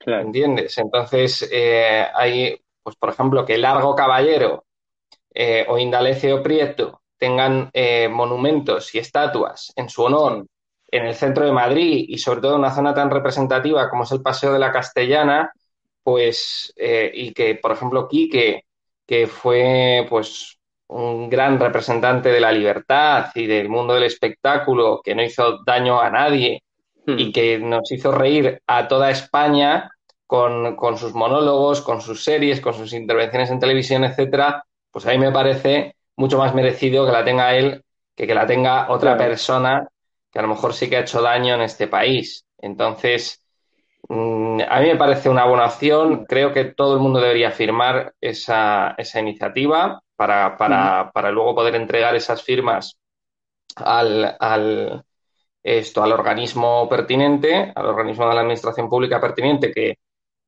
¿Entiendes? 0.00 0.78
Entonces, 0.78 1.48
eh, 1.52 2.06
hay, 2.14 2.56
pues 2.82 2.96
por 2.96 3.10
ejemplo, 3.10 3.44
que 3.44 3.58
Largo 3.58 3.94
Caballero 3.94 4.64
eh, 5.34 5.66
o 5.68 5.78
Indalecio 5.78 6.42
Prieto 6.42 7.02
tengan 7.18 7.68
eh, 7.72 8.08
monumentos 8.08 8.94
y 8.94 8.98
estatuas 8.98 9.72
en 9.76 9.88
su 9.88 10.02
honor 10.04 10.46
en 10.90 11.06
el 11.06 11.14
centro 11.14 11.44
de 11.44 11.52
Madrid 11.52 12.06
y 12.08 12.16
sobre 12.16 12.40
todo 12.40 12.52
en 12.52 12.60
una 12.60 12.74
zona 12.74 12.94
tan 12.94 13.10
representativa 13.10 13.90
como 13.90 14.04
es 14.04 14.12
el 14.12 14.22
Paseo 14.22 14.52
de 14.52 14.58
la 14.58 14.72
Castellana, 14.72 15.52
pues, 16.02 16.72
y 16.78 17.34
que, 17.34 17.56
por 17.56 17.72
ejemplo, 17.72 18.08
Quique, 18.08 18.64
que 19.06 19.26
fue, 19.26 20.06
pues, 20.08 20.57
un 20.88 21.28
gran 21.28 21.60
representante 21.60 22.30
de 22.30 22.40
la 22.40 22.52
libertad 22.52 23.30
y 23.34 23.46
del 23.46 23.68
mundo 23.68 23.94
del 23.94 24.04
espectáculo 24.04 25.00
que 25.04 25.14
no 25.14 25.22
hizo 25.22 25.62
daño 25.64 26.00
a 26.00 26.10
nadie 26.10 26.62
y 27.06 27.28
hmm. 27.28 27.32
que 27.32 27.58
nos 27.58 27.90
hizo 27.92 28.12
reír 28.12 28.62
a 28.66 28.88
toda 28.88 29.10
España 29.10 29.90
con, 30.26 30.76
sus 30.98 31.14
monólogos, 31.14 31.80
con 31.80 32.00
sus 32.00 32.22
series, 32.22 32.60
con 32.60 32.74
sus 32.74 32.92
intervenciones 32.92 33.50
en 33.50 33.60
televisión, 33.60 34.04
etcétera, 34.04 34.64
pues 34.90 35.06
a 35.06 35.10
mí 35.10 35.18
me 35.18 35.32
parece 35.32 35.94
mucho 36.16 36.38
más 36.38 36.54
merecido 36.54 37.06
que 37.06 37.12
la 37.12 37.24
tenga 37.24 37.54
él 37.54 37.82
que 38.14 38.26
que 38.26 38.34
la 38.34 38.46
tenga 38.46 38.90
otra 38.90 39.16
persona 39.16 39.88
que 40.30 40.38
a 40.38 40.42
lo 40.42 40.48
mejor 40.48 40.74
sí 40.74 40.90
que 40.90 40.96
ha 40.96 41.00
hecho 41.00 41.22
daño 41.22 41.54
en 41.54 41.62
este 41.62 41.86
país. 41.86 42.44
Entonces, 42.58 43.42
mm, 44.08 44.60
a 44.68 44.80
mí 44.80 44.88
me 44.88 44.96
parece 44.96 45.28
una 45.30 45.46
buena 45.46 45.66
opción. 45.66 46.26
Creo 46.26 46.52
que 46.52 46.64
todo 46.64 46.94
el 46.94 47.00
mundo 47.00 47.20
debería 47.20 47.50
firmar 47.50 48.12
esa, 48.20 48.94
esa 48.98 49.20
iniciativa 49.20 50.02
para, 50.18 50.56
para, 50.56 51.12
para 51.12 51.30
luego 51.30 51.54
poder 51.54 51.76
entregar 51.76 52.16
esas 52.16 52.42
firmas 52.42 52.98
al, 53.76 54.36
al, 54.40 55.04
esto, 55.62 56.02
al 56.02 56.10
organismo 56.10 56.88
pertinente, 56.88 57.72
al 57.72 57.86
organismo 57.86 58.28
de 58.28 58.34
la 58.34 58.40
administración 58.40 58.88
pública 58.88 59.20
pertinente, 59.20 59.70
que 59.70 59.98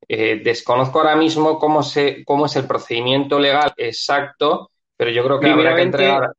eh, 0.08 0.40
desconozco 0.42 0.98
ahora 0.98 1.14
mismo 1.14 1.56
cómo, 1.56 1.84
se, 1.84 2.24
cómo 2.24 2.46
es 2.46 2.56
el 2.56 2.66
procedimiento 2.66 3.38
legal 3.38 3.72
exacto, 3.76 4.72
pero 4.96 5.12
yo 5.12 5.22
creo 5.22 5.38
que 5.38 5.50
habrá 5.50 5.76
que 5.76 5.82
entregar, 5.82 6.32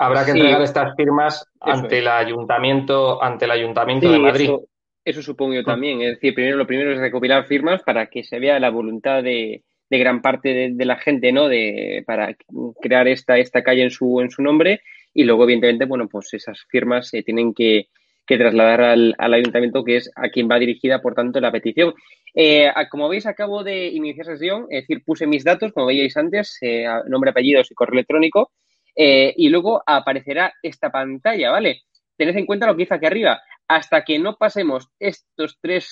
habrá 0.00 0.24
que 0.24 0.32
entregar 0.32 0.62
estas 0.62 0.96
firmas 0.96 1.46
ante 1.60 2.00
el 2.00 2.08
ayuntamiento, 2.08 3.22
ante 3.22 3.44
el 3.44 3.52
ayuntamiento 3.52 4.10
de 4.10 4.18
Madrid. 4.18 4.50
Eso, 5.04 5.22
supongo 5.22 5.54
yo 5.54 5.62
también. 5.62 6.02
Es 6.02 6.14
decir, 6.14 6.34
primero 6.34 6.56
lo 6.56 6.66
primero 6.66 6.92
es 6.92 6.98
recopilar 6.98 7.46
firmas 7.46 7.80
para 7.84 8.06
que 8.06 8.24
se 8.24 8.40
vea 8.40 8.58
la 8.58 8.70
voluntad 8.70 9.22
de, 9.22 9.62
de 9.92 9.98
gran 9.98 10.22
parte 10.22 10.70
de, 10.70 10.84
la 10.86 10.96
gente, 10.96 11.32
¿no? 11.32 11.48
De, 11.48 12.02
para 12.06 12.34
crear 12.80 13.06
esta, 13.08 13.36
esta 13.36 13.62
calle 13.62 13.82
en 13.82 13.90
su, 13.90 14.22
en 14.22 14.30
su 14.30 14.42
nombre 14.42 14.80
y 15.12 15.24
luego, 15.24 15.44
evidentemente, 15.44 15.84
bueno, 15.84 16.08
pues 16.08 16.32
esas 16.32 16.64
firmas 16.70 17.08
se 17.08 17.22
tienen 17.22 17.52
que, 17.52 17.88
trasladar 18.26 18.80
al, 18.80 19.14
ayuntamiento, 19.18 19.84
que 19.84 19.98
es 19.98 20.10
a 20.16 20.30
quien 20.30 20.48
va 20.50 20.58
dirigida, 20.58 21.02
por 21.02 21.12
tanto, 21.12 21.38
la 21.40 21.52
petición. 21.52 21.92
Eh, 22.34 22.72
como 22.90 23.10
veis, 23.10 23.26
acabo 23.26 23.62
de 23.62 23.88
iniciar 23.88 24.24
sesión, 24.24 24.64
es 24.70 24.84
decir, 24.84 25.04
puse 25.04 25.26
mis 25.26 25.44
datos, 25.44 25.72
como 25.74 25.88
veíais 25.88 26.16
antes, 26.16 26.56
eh, 26.62 26.86
nombre, 27.08 27.32
apellidos 27.32 27.70
y 27.70 27.74
correo 27.74 27.92
electrónico, 27.92 28.52
eh, 28.96 29.34
y 29.36 29.50
luego 29.50 29.82
aparecerá 29.86 30.54
esta 30.62 30.90
pantalla, 30.90 31.50
¿vale? 31.50 31.82
Tened 32.16 32.38
en 32.38 32.46
cuenta 32.46 32.66
lo 32.66 32.74
que 32.74 32.84
dice 32.84 32.94
aquí 32.94 33.04
arriba. 33.04 33.42
Hasta 33.68 34.02
que 34.02 34.18
no 34.18 34.36
pasemos 34.38 34.88
estos 34.98 35.58
tres, 35.60 35.90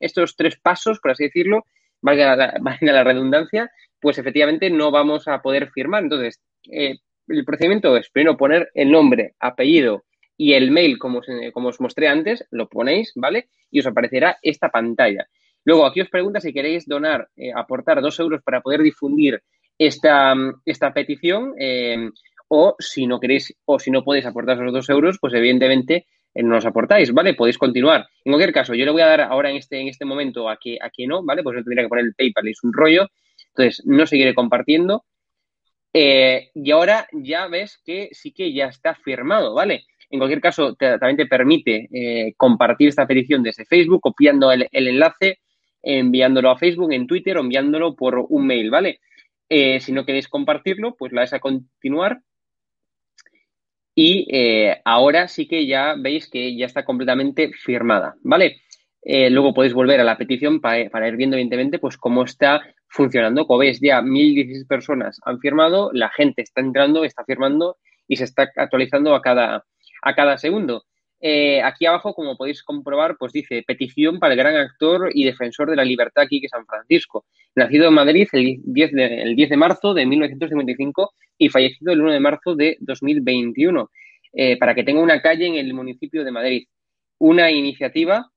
estos 0.00 0.36
tres 0.36 0.58
pasos, 0.58 1.00
por 1.00 1.10
así 1.10 1.24
decirlo, 1.24 1.66
valga 2.60 2.92
la, 2.92 3.04
redundancia, 3.04 3.70
pues 4.00 4.18
efectivamente 4.18 4.70
no 4.70 4.90
vamos 4.90 5.26
a 5.28 5.40
poder 5.40 5.70
firmar. 5.70 6.02
Entonces, 6.02 6.40
eh, 6.70 6.96
el 7.28 7.44
procedimiento 7.44 7.96
es 7.96 8.10
primero 8.10 8.36
poner 8.36 8.70
el 8.74 8.90
nombre, 8.90 9.34
apellido 9.40 10.04
y 10.36 10.52
el 10.52 10.70
mail, 10.70 10.98
como, 10.98 11.22
como 11.52 11.68
os 11.68 11.80
mostré 11.80 12.08
antes, 12.08 12.46
lo 12.50 12.68
ponéis, 12.68 13.12
¿vale? 13.14 13.48
Y 13.70 13.80
os 13.80 13.86
aparecerá 13.86 14.36
esta 14.42 14.68
pantalla. 14.68 15.26
Luego, 15.64 15.86
aquí 15.86 16.00
os 16.00 16.10
pregunta 16.10 16.40
si 16.40 16.52
queréis 16.52 16.86
donar, 16.86 17.28
eh, 17.36 17.52
aportar 17.54 18.02
dos 18.02 18.18
euros 18.20 18.42
para 18.42 18.60
poder 18.60 18.82
difundir 18.82 19.42
esta, 19.78 20.34
esta 20.66 20.92
petición, 20.92 21.54
eh, 21.58 22.10
o 22.48 22.76
si 22.78 23.06
no 23.06 23.18
queréis, 23.18 23.54
o 23.64 23.78
si 23.78 23.90
no 23.90 24.04
podéis 24.04 24.26
aportar 24.26 24.56
esos 24.56 24.72
dos 24.72 24.88
euros, 24.90 25.16
pues 25.20 25.32
evidentemente 25.34 25.94
eh, 25.94 26.06
nos 26.42 26.66
aportáis, 26.66 27.12
¿vale? 27.12 27.34
Podéis 27.34 27.58
continuar. 27.58 28.08
En 28.24 28.32
cualquier 28.32 28.52
caso, 28.52 28.74
yo 28.74 28.84
le 28.84 28.90
voy 28.90 29.02
a 29.02 29.06
dar 29.06 29.20
ahora 29.20 29.50
en 29.50 29.56
este, 29.56 29.80
en 29.80 29.88
este 29.88 30.04
momento 30.04 30.48
a 30.48 30.56
que, 30.56 30.78
a 30.80 30.90
no, 31.06 31.22
¿vale? 31.22 31.42
Pues 31.42 31.56
yo 31.56 31.62
tendría 31.62 31.84
que 31.84 31.88
poner 31.88 32.06
el 32.06 32.14
PayPal 32.14 32.48
es 32.48 32.62
un 32.64 32.72
rollo. 32.72 33.08
Entonces, 33.48 33.84
no 33.86 34.06
seguiré 34.06 34.34
compartiendo. 34.34 35.04
Eh, 35.92 36.50
y 36.54 36.70
ahora 36.72 37.06
ya 37.12 37.46
ves 37.46 37.80
que 37.84 38.08
sí 38.12 38.32
que 38.32 38.52
ya 38.52 38.66
está 38.66 38.96
firmado, 38.96 39.54
¿vale? 39.54 39.84
En 40.10 40.18
cualquier 40.18 40.40
caso, 40.40 40.74
también 40.74 41.16
te 41.16 41.26
permite 41.26 41.88
eh, 41.92 42.34
compartir 42.36 42.88
esta 42.88 43.06
petición 43.06 43.42
desde 43.42 43.64
Facebook, 43.64 44.00
copiando 44.00 44.50
el, 44.50 44.68
enlace, 44.72 45.38
enviándolo 45.82 46.50
a 46.50 46.58
Facebook, 46.58 46.92
en 46.92 47.06
Twitter 47.06 47.36
o 47.36 47.40
enviándolo 47.40 47.94
por 47.94 48.26
un 48.28 48.46
mail, 48.46 48.70
¿vale? 48.70 49.00
si 49.78 49.92
no 49.92 50.04
queréis 50.04 50.26
compartirlo, 50.26 50.96
pues 50.96 51.12
la 51.12 51.22
es 51.22 51.32
a 51.32 51.38
continuar 51.38 52.22
y 53.94 54.26
eh, 54.30 54.80
ahora 54.84 55.28
sí 55.28 55.46
que 55.46 55.66
ya 55.66 55.94
veis 55.96 56.28
que 56.28 56.56
ya 56.56 56.66
está 56.66 56.84
completamente 56.84 57.52
firmada, 57.52 58.14
¿vale? 58.22 58.62
Eh, 59.02 59.30
luego 59.30 59.52
podéis 59.52 59.74
volver 59.74 60.00
a 60.00 60.04
la 60.04 60.16
petición 60.16 60.60
para, 60.60 61.08
ir 61.08 61.16
viendo, 61.16 61.36
evidentemente, 61.36 61.78
pues 61.78 61.98
cómo 61.98 62.24
está 62.24 62.62
funcionando. 62.88 63.46
Como 63.46 63.58
veis, 63.58 63.80
ya 63.80 64.00
1.016 64.00 64.66
personas 64.66 65.20
han 65.24 65.38
firmado, 65.40 65.90
la 65.92 66.08
gente 66.10 66.42
está 66.42 66.60
entrando, 66.60 67.04
está 67.04 67.24
firmando 67.24 67.76
y 68.08 68.16
se 68.16 68.24
está 68.24 68.50
actualizando 68.56 69.14
a 69.14 69.22
cada, 69.22 69.64
a 70.02 70.14
cada 70.14 70.38
segundo. 70.38 70.84
Eh, 71.26 71.62
aquí 71.62 71.86
abajo, 71.86 72.12
como 72.12 72.36
podéis 72.36 72.62
comprobar, 72.62 73.16
pues 73.18 73.32
dice 73.32 73.64
petición 73.66 74.18
para 74.18 74.34
el 74.34 74.38
gran 74.38 74.56
actor 74.56 75.08
y 75.14 75.24
defensor 75.24 75.70
de 75.70 75.76
la 75.76 75.82
libertad 75.82 76.26
Quique 76.28 76.50
San 76.50 76.66
Francisco, 76.66 77.24
nacido 77.54 77.88
en 77.88 77.94
Madrid 77.94 78.28
el 78.32 78.58
10 78.62 78.92
de, 78.92 79.22
el 79.22 79.34
10 79.34 79.48
de 79.48 79.56
marzo 79.56 79.94
de 79.94 80.04
1955 80.04 81.14
y 81.38 81.48
fallecido 81.48 81.94
el 81.94 82.02
1 82.02 82.12
de 82.12 82.20
marzo 82.20 82.54
de 82.54 82.76
2021, 82.80 83.90
eh, 84.34 84.58
para 84.58 84.74
que 84.74 84.84
tenga 84.84 85.00
una 85.00 85.22
calle 85.22 85.46
en 85.46 85.54
el 85.54 85.72
municipio 85.72 86.24
de 86.24 86.30
Madrid. 86.30 86.66
Una 87.16 87.50
iniciativa, 87.50 88.30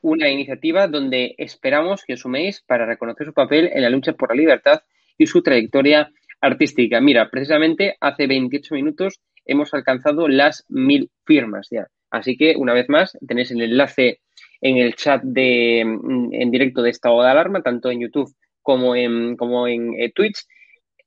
una 0.00 0.28
iniciativa 0.28 0.88
donde 0.88 1.36
esperamos 1.38 2.02
que 2.04 2.16
suméis 2.16 2.60
para 2.66 2.86
reconocer 2.86 3.28
su 3.28 3.34
papel 3.34 3.70
en 3.72 3.82
la 3.82 3.90
lucha 3.90 4.14
por 4.14 4.30
la 4.30 4.34
libertad 4.34 4.82
y 5.16 5.26
su 5.26 5.44
trayectoria 5.44 6.10
artística. 6.40 7.00
Mira, 7.00 7.30
precisamente 7.30 7.96
hace 8.00 8.26
28 8.26 8.74
minutos 8.74 9.20
hemos 9.44 9.72
alcanzado 9.74 10.26
las 10.26 10.64
mil 10.68 11.08
firmas 11.24 11.68
ya. 11.70 11.86
Así 12.10 12.36
que, 12.36 12.54
una 12.56 12.74
vez 12.74 12.88
más, 12.88 13.16
tenéis 13.26 13.50
el 13.52 13.62
enlace 13.62 14.20
en 14.60 14.76
el 14.76 14.94
chat 14.94 15.22
de, 15.22 15.80
en 15.80 16.50
directo 16.50 16.82
de 16.82 16.90
estado 16.90 17.22
de 17.22 17.30
alarma, 17.30 17.62
tanto 17.62 17.90
en 17.90 18.00
YouTube 18.00 18.34
como 18.62 18.94
en, 18.94 19.36
como 19.36 19.66
en 19.66 19.94
eh, 19.98 20.12
Twitch. 20.12 20.44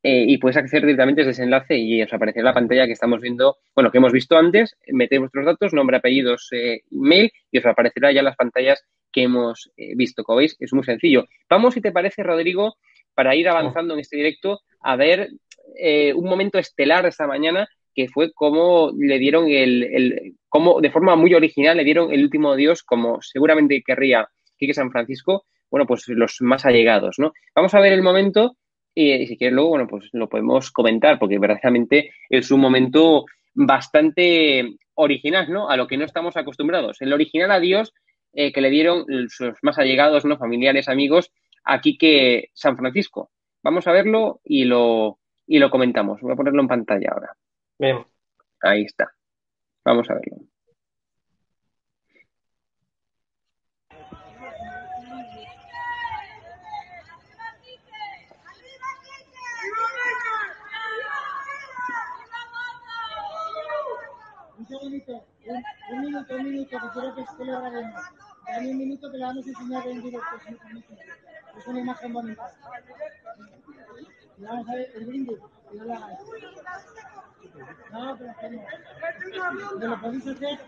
Eh, 0.06 0.26
y 0.28 0.38
puedes 0.38 0.58
acceder 0.58 0.84
directamente 0.84 1.22
a 1.22 1.30
ese 1.30 1.44
enlace 1.44 1.78
y 1.78 2.02
os 2.02 2.12
aparecerá 2.12 2.46
la 2.46 2.54
pantalla 2.54 2.86
que 2.86 2.92
estamos 2.92 3.22
viendo, 3.22 3.56
bueno, 3.74 3.90
que 3.90 4.00
hemos 4.00 4.12
visto 4.12 4.38
antes. 4.38 4.76
Metéis 4.88 5.22
vuestros 5.22 5.46
datos, 5.46 5.74
nombre, 5.74 5.98
apellidos, 5.98 6.50
email 6.92 7.32
y 7.52 7.60
os 7.60 7.66
aparecerá 7.66 8.12
ya 8.12 8.22
las 8.22 8.36
pantallas 8.36 8.84
que 9.14 9.24
hemos 9.24 9.72
visto. 9.78 10.26
Como 10.26 10.40
veis, 10.40 10.58
es 10.60 10.74
muy 10.74 10.84
sencillo. 10.84 11.26
Vamos, 11.50 11.76
si 11.76 11.82
te 11.82 11.94
parece, 11.94 12.22
Rodrigo, 12.22 12.76
para 13.14 13.34
ir 13.36 13.48
avanzando 13.48 13.94
en 13.94 14.02
este 14.02 14.18
directo, 14.18 14.60
a 14.82 14.98
ver 14.98 15.30
un 16.16 16.26
momento 16.26 16.60
estelar 16.60 17.06
esta 17.06 17.26
mañana 17.26 17.70
que 17.94 18.08
fue 18.08 18.32
como 18.34 18.92
le 18.98 19.20
dieron 19.20 19.48
el, 19.48 19.84
el, 19.84 20.34
como 20.50 20.82
de 20.82 20.92
forma 20.92 21.16
muy 21.16 21.34
original 21.34 21.78
le 21.78 21.84
dieron 21.84 22.12
el 22.12 22.24
último 22.24 22.56
dios 22.56 22.84
como 22.84 23.22
seguramente 23.22 23.84
querría 23.86 24.28
Quique 24.58 24.74
San 24.74 24.92
Francisco, 24.92 25.46
bueno, 25.70 25.86
pues 25.88 26.08
los 26.08 26.38
más 26.42 26.66
allegados, 26.66 27.18
¿no? 27.18 27.34
Vamos 27.56 27.74
a 27.74 27.80
ver 27.80 27.94
el 27.94 28.04
momento 28.04 28.56
y, 28.96 29.26
si 29.26 29.38
quieres 29.38 29.56
luego, 29.56 29.70
bueno, 29.70 29.88
pues 29.88 30.10
lo 30.14 30.30
podemos 30.30 30.72
comentar 30.72 31.18
porque 31.18 31.40
verdaderamente 31.40 32.12
es 32.30 32.52
un 32.52 32.60
momento 32.62 33.26
bastante 33.54 34.78
original, 34.96 35.52
¿no? 35.52 35.70
A 35.70 35.78
lo 35.78 35.88
que 35.88 35.98
no 35.98 36.06
estamos 36.06 36.38
acostumbrados. 36.38 37.02
El 37.02 37.14
original 37.14 37.52
adiós 37.52 37.94
eh, 38.34 38.52
que 38.52 38.62
le 38.62 38.70
dieron 38.70 39.06
sus 39.30 39.56
más 39.64 39.80
allegados, 39.80 40.26
¿no? 40.26 40.38
Familiares, 40.38 40.90
amigos, 40.90 41.32
a 41.64 41.82
Quique 41.82 42.50
San 42.54 42.78
Francisco. 42.78 43.32
Vamos 43.64 43.88
a 43.88 43.92
verlo 43.92 44.42
y 44.44 44.66
lo, 44.66 45.20
y 45.48 45.60
lo 45.60 45.70
comentamos. 45.70 46.22
Voy 46.22 46.34
a 46.34 46.36
ponerlo 46.36 46.62
en 46.62 46.68
pantalla 46.68 47.10
ahora. 47.14 47.30
Bien. 47.80 48.06
Ahí 48.62 48.84
está. 48.84 49.14
Vamos 49.86 50.10
a 50.10 50.14
verlo. 50.16 50.38
Un 64.58 64.68
segundito, 64.68 65.12
un, 65.12 65.64
un, 65.92 66.02
minuto, 66.02 66.36
un 66.36 66.44
minuto, 66.44 66.70
que 66.70 66.90
quiero 66.94 67.16
que, 67.16 67.26
que 67.38 67.46
lo 67.46 67.60
grabemos. 67.60 68.02
Dame 68.48 68.72
un 68.72 68.78
minuto 68.78 69.12
que 69.12 69.18
le 69.18 69.26
vamos 69.26 69.46
a 69.46 69.50
enseñar 69.50 69.88
en 69.88 70.02
directo. 70.04 70.36
Es 71.58 71.68
una 71.68 71.80
imagen 71.80 72.14
bonita. 72.14 72.54
Y 74.38 74.44
vamos 74.44 74.70
a 74.70 74.74
ver 74.74 74.92
el 74.96 75.06
brindis, 75.06 75.40
que 75.70 75.78
no 75.78 75.84
lo 75.86 75.94
hagáis. 75.94 76.20
No, 77.92 78.18
pero 78.18 78.32
hacemos. 78.32 78.66
¿Me 79.80 79.88
lo 79.88 80.02
podéis 80.02 80.28
hacer? 80.28 80.60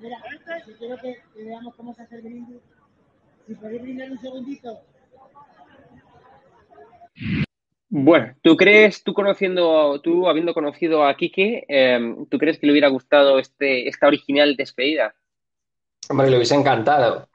Mira, 0.00 0.16
si 0.64 0.72
quiero 0.74 0.96
que, 0.96 1.22
que, 1.34 1.44
veamos 1.44 1.74
cómo 1.74 1.94
se 1.94 2.02
hace 2.02 2.16
el 2.16 2.22
brindis. 2.22 2.62
Si 3.46 3.54
podéis 3.54 3.82
brindar 3.82 4.10
un 4.10 4.18
segundito. 4.18 4.80
Bueno, 7.88 8.34
¿tú 8.42 8.56
crees, 8.56 9.04
tú 9.04 9.12
conociendo, 9.12 10.00
tú 10.00 10.26
habiendo 10.26 10.54
conocido 10.54 11.04
a 11.04 11.14
Quique, 11.14 11.66
eh, 11.68 12.16
¿tú 12.30 12.38
crees 12.38 12.58
que 12.58 12.66
le 12.66 12.72
hubiera 12.72 12.88
gustado 12.88 13.38
este, 13.38 13.86
esta 13.86 14.06
original 14.06 14.56
despedida? 14.56 15.14
Hombre, 16.08 16.30
le 16.30 16.36
hubiese 16.36 16.54
encantado. 16.54 17.28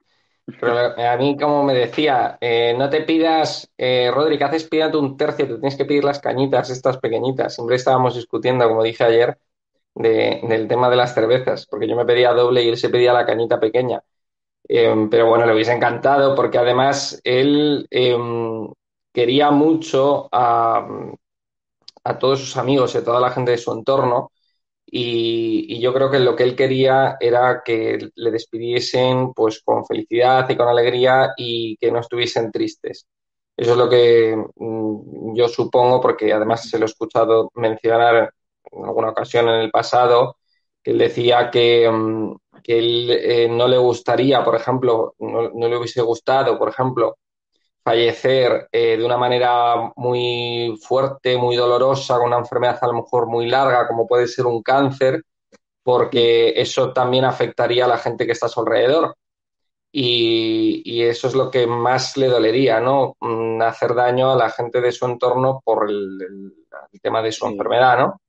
Pero 0.59 0.77
a 0.97 1.17
mí, 1.17 1.37
como 1.37 1.63
me 1.63 1.73
decía, 1.73 2.37
eh, 2.39 2.73
no 2.77 2.89
te 2.89 3.01
pidas, 3.01 3.69
eh, 3.77 4.09
Rodri, 4.13 4.37
que 4.37 4.45
haces 4.45 4.63
pídate 4.63 4.95
un 4.97 5.17
tercio, 5.17 5.45
te 5.45 5.53
tienes 5.55 5.75
que 5.75 5.83
pedir 5.85 6.05
las 6.05 6.19
cañitas, 6.19 6.69
estas 6.69 6.97
pequeñitas. 6.99 7.53
Siempre 7.55 7.75
estábamos 7.75 8.15
discutiendo, 8.15 8.67
como 8.67 8.81
dije 8.83 9.03
ayer, 9.03 9.37
de, 9.95 10.41
del 10.47 10.67
tema 10.67 10.89
de 10.89 10.95
las 10.97 11.13
cervezas, 11.13 11.67
porque 11.67 11.87
yo 11.87 11.95
me 11.97 12.05
pedía 12.05 12.33
doble 12.33 12.63
y 12.63 12.69
él 12.69 12.77
se 12.77 12.89
pedía 12.89 13.13
la 13.13 13.25
cañita 13.25 13.59
pequeña. 13.59 14.01
Eh, 14.69 15.07
pero 15.11 15.27
bueno, 15.29 15.45
le 15.45 15.53
hubiese 15.53 15.73
encantado, 15.73 16.35
porque 16.35 16.57
además 16.59 17.21
él 17.23 17.87
em, 17.91 18.69
quería 19.13 19.51
mucho 19.51 20.29
a, 20.31 20.87
a 22.03 22.17
todos 22.19 22.39
sus 22.39 22.57
amigos 22.57 22.95
y 22.95 22.99
a 22.99 23.03
toda 23.03 23.19
la 23.19 23.31
gente 23.31 23.51
de 23.51 23.57
su 23.57 23.71
entorno 23.71 24.31
y, 24.89 25.79
yo 25.81 25.93
creo 25.93 26.09
que 26.09 26.19
lo 26.19 26.35
que 26.35 26.43
él 26.43 26.55
quería 26.55 27.17
era 27.19 27.61
que 27.63 28.09
le 28.15 28.31
despidiesen 28.31 29.33
pues 29.33 29.61
con 29.63 29.85
felicidad 29.85 30.49
y 30.49 30.55
con 30.57 30.67
alegría 30.69 31.33
y 31.37 31.77
que 31.77 31.91
no 31.91 31.99
estuviesen 31.99 32.51
tristes. 32.51 33.05
Eso 33.57 33.71
es 33.73 33.77
lo 33.77 33.89
que 33.89 34.35
mm, 34.55 35.35
yo 35.35 35.49
supongo, 35.49 35.99
porque 36.01 36.31
además 36.33 36.69
se 36.69 36.79
lo 36.79 36.85
he 36.85 36.89
escuchado 36.89 37.51
mencionar 37.55 38.33
en 38.71 38.85
alguna 38.85 39.09
ocasión 39.09 39.49
en 39.49 39.61
el 39.61 39.71
pasado, 39.71 40.37
que 40.83 40.91
él 40.91 40.99
decía 40.99 41.51
que, 41.51 41.89
mm, 41.91 42.35
que 42.63 42.79
él 42.79 43.09
eh, 43.11 43.47
no 43.49 43.67
le 43.67 43.77
gustaría, 43.77 44.43
por 44.43 44.55
ejemplo, 44.55 45.15
no, 45.19 45.49
no, 45.49 45.67
le 45.67 45.77
hubiese 45.77 46.01
gustado, 46.01 46.57
por 46.59 46.69
ejemplo, 46.69 47.17
fallecer 47.87 48.67
eh, 48.69 48.97
de 48.97 49.05
una 49.05 49.17
manera 49.17 49.93
muy 49.95 50.77
fuerte, 50.81 51.37
muy 51.37 51.55
dolorosa, 51.55 52.17
con 52.17 52.27
una 52.27 52.39
enfermedad 52.39 52.77
a 52.81 52.87
lo 52.87 52.95
mejor 52.95 53.27
muy 53.27 53.47
larga, 53.47 53.87
como 53.87 54.05
puede 54.05 54.27
ser 54.27 54.45
un 54.45 54.61
cáncer, 54.61 55.23
porque 55.83 56.53
eso 56.59 56.91
también 56.91 57.23
afectaría 57.23 57.85
a 57.85 57.87
la 57.87 57.97
gente 57.97 58.25
que 58.25 58.33
está 58.33 58.47
a 58.47 58.49
su 58.49 58.59
alrededor. 58.59 59.15
Y, 59.89 60.81
y 60.85 61.03
eso 61.03 61.29
es 61.29 61.33
lo 61.33 61.49
que 61.49 61.65
más 61.65 62.17
le 62.17 62.27
dolería, 62.27 62.81
¿no? 62.81 63.15
Mm, 63.21 63.61
hacer 63.61 63.95
daño 63.95 64.33
a 64.33 64.35
la 64.35 64.49
gente 64.49 64.81
de 64.81 64.91
su 64.91 65.05
entorno 65.05 65.61
por 65.63 65.89
el, 65.89 66.21
el, 66.21 66.53
el 66.91 67.01
tema 67.01 67.21
de 67.21 67.31
su 67.31 67.45
sí. 67.45 67.53
enfermedad, 67.53 67.97
¿no? 67.99 68.21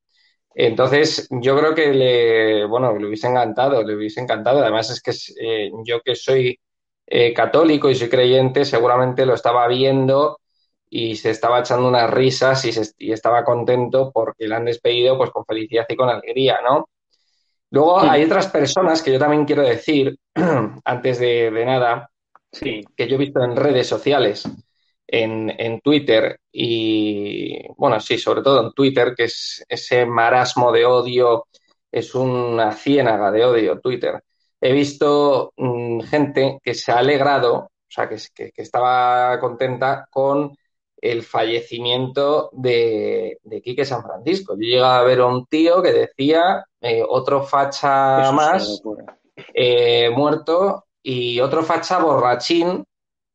Entonces, 0.54 1.26
yo 1.30 1.58
creo 1.58 1.74
que 1.74 1.92
le, 1.92 2.64
bueno, 2.66 2.96
le 2.96 3.06
hubiese 3.08 3.26
encantado, 3.26 3.82
le 3.82 3.96
hubiese 3.96 4.20
encantado. 4.20 4.60
Además, 4.60 4.90
es 4.90 5.00
que 5.02 5.12
eh, 5.42 5.70
yo 5.84 6.00
que 6.00 6.14
soy 6.14 6.58
eh, 7.10 7.32
católico 7.32 7.88
y 7.88 7.94
soy 7.94 8.10
creyente, 8.10 8.66
seguramente 8.66 9.24
lo 9.24 9.32
estaba 9.32 9.66
viendo 9.66 10.40
y 10.90 11.16
se 11.16 11.30
estaba 11.30 11.60
echando 11.60 11.88
unas 11.88 12.10
risas 12.10 12.62
y, 12.66 12.72
se, 12.72 12.92
y, 12.98 13.12
estaba 13.12 13.44
contento 13.44 14.10
porque 14.12 14.46
le 14.46 14.54
han 14.54 14.66
despedido 14.66 15.16
pues 15.16 15.30
con 15.30 15.46
felicidad 15.46 15.86
y 15.88 15.96
con 15.96 16.10
alegría, 16.10 16.58
¿no? 16.62 16.90
Luego 17.70 18.02
sí. 18.02 18.08
hay 18.10 18.24
otras 18.24 18.48
personas 18.48 19.02
que 19.02 19.12
yo 19.12 19.18
también 19.18 19.46
quiero 19.46 19.62
decir, 19.62 20.18
antes 20.84 21.18
de, 21.18 21.50
de 21.50 21.64
nada, 21.64 22.10
sí. 22.52 22.84
que 22.94 23.08
yo 23.08 23.16
he 23.16 23.18
visto 23.18 23.42
en 23.42 23.56
redes 23.56 23.86
sociales, 23.86 24.46
en, 25.06 25.50
en, 25.58 25.80
Twitter 25.80 26.40
y, 26.52 27.58
bueno, 27.78 28.00
sí, 28.00 28.18
sobre 28.18 28.42
todo 28.42 28.66
en 28.66 28.72
Twitter, 28.74 29.14
que 29.16 29.24
es 29.24 29.64
ese 29.66 30.04
marasmo 30.04 30.72
de 30.72 30.84
odio, 30.84 31.46
es 31.90 32.14
una 32.14 32.72
ciénaga 32.72 33.30
de 33.30 33.44
odio, 33.46 33.80
Twitter 33.80 34.22
he 34.60 34.72
visto 34.72 35.52
mmm, 35.56 36.00
gente 36.00 36.58
que 36.62 36.74
se 36.74 36.92
ha 36.92 36.98
alegrado, 36.98 37.54
o 37.56 37.70
sea, 37.90 38.08
que, 38.08 38.16
que, 38.34 38.52
que, 38.52 38.62
estaba 38.62 39.38
contenta 39.40 40.06
con 40.10 40.56
el 41.00 41.22
fallecimiento 41.22 42.50
de, 42.52 43.38
de 43.42 43.62
Quique 43.62 43.84
San 43.84 44.02
Francisco. 44.02 44.54
Yo 44.54 44.66
llegaba 44.66 44.98
a 44.98 45.04
ver 45.04 45.20
a 45.20 45.26
un 45.26 45.46
tío 45.46 45.80
que 45.82 45.92
decía 45.92 46.64
eh, 46.80 47.04
otro 47.06 47.42
facha 47.42 48.22
Eso 48.22 48.32
más 48.32 48.82
eh, 49.54 50.10
muerto 50.10 50.86
y 51.02 51.40
otro 51.40 51.62
facha 51.62 51.98
borrachín 51.98 52.84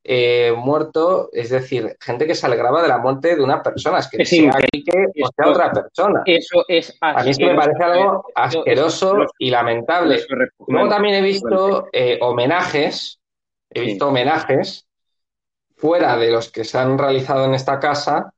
eh, 0.04 0.54
muerto, 0.58 1.30
es 1.32 1.50
decir, 1.50 1.96
gente 2.00 2.28
que 2.28 2.36
se 2.36 2.46
alegraba 2.46 2.82
de 2.82 2.90
la 2.90 2.98
muerte 2.98 3.36
de 3.36 3.42
una 3.42 3.64
persona, 3.64 4.00
es 4.00 4.10
que 4.10 4.22
es 4.22 4.30
sea 4.30 4.52
Quique 4.72 5.06
o 5.24 5.30
sea 5.36 5.50
otra 5.50 5.72
persona. 5.72 6.24
Eso 6.26 6.66
es 6.68 6.98
asqueroso. 7.00 7.42
A 7.42 7.46
mí 7.46 7.52
me 7.54 7.56
parece 7.56 7.84
algo 7.84 8.26
asqueroso 8.36 9.24
eso, 9.24 9.32
y 9.40 9.50
lamentable. 9.50 10.20
Luego 10.68 10.90
también 10.90 11.16
he 11.16 11.22
visto 11.22 11.88
eh, 11.94 12.18
homenajes, 12.22 13.20
he 13.70 13.80
sí. 13.80 13.86
visto 13.86 14.10
homenajes 14.10 14.88
fuera 15.78 16.18
de 16.18 16.32
los 16.32 16.52
que 16.52 16.66
se 16.66 16.78
han 16.78 16.98
realizado 16.98 17.46
en 17.46 17.54
esta 17.54 17.80
casa, 17.80 18.34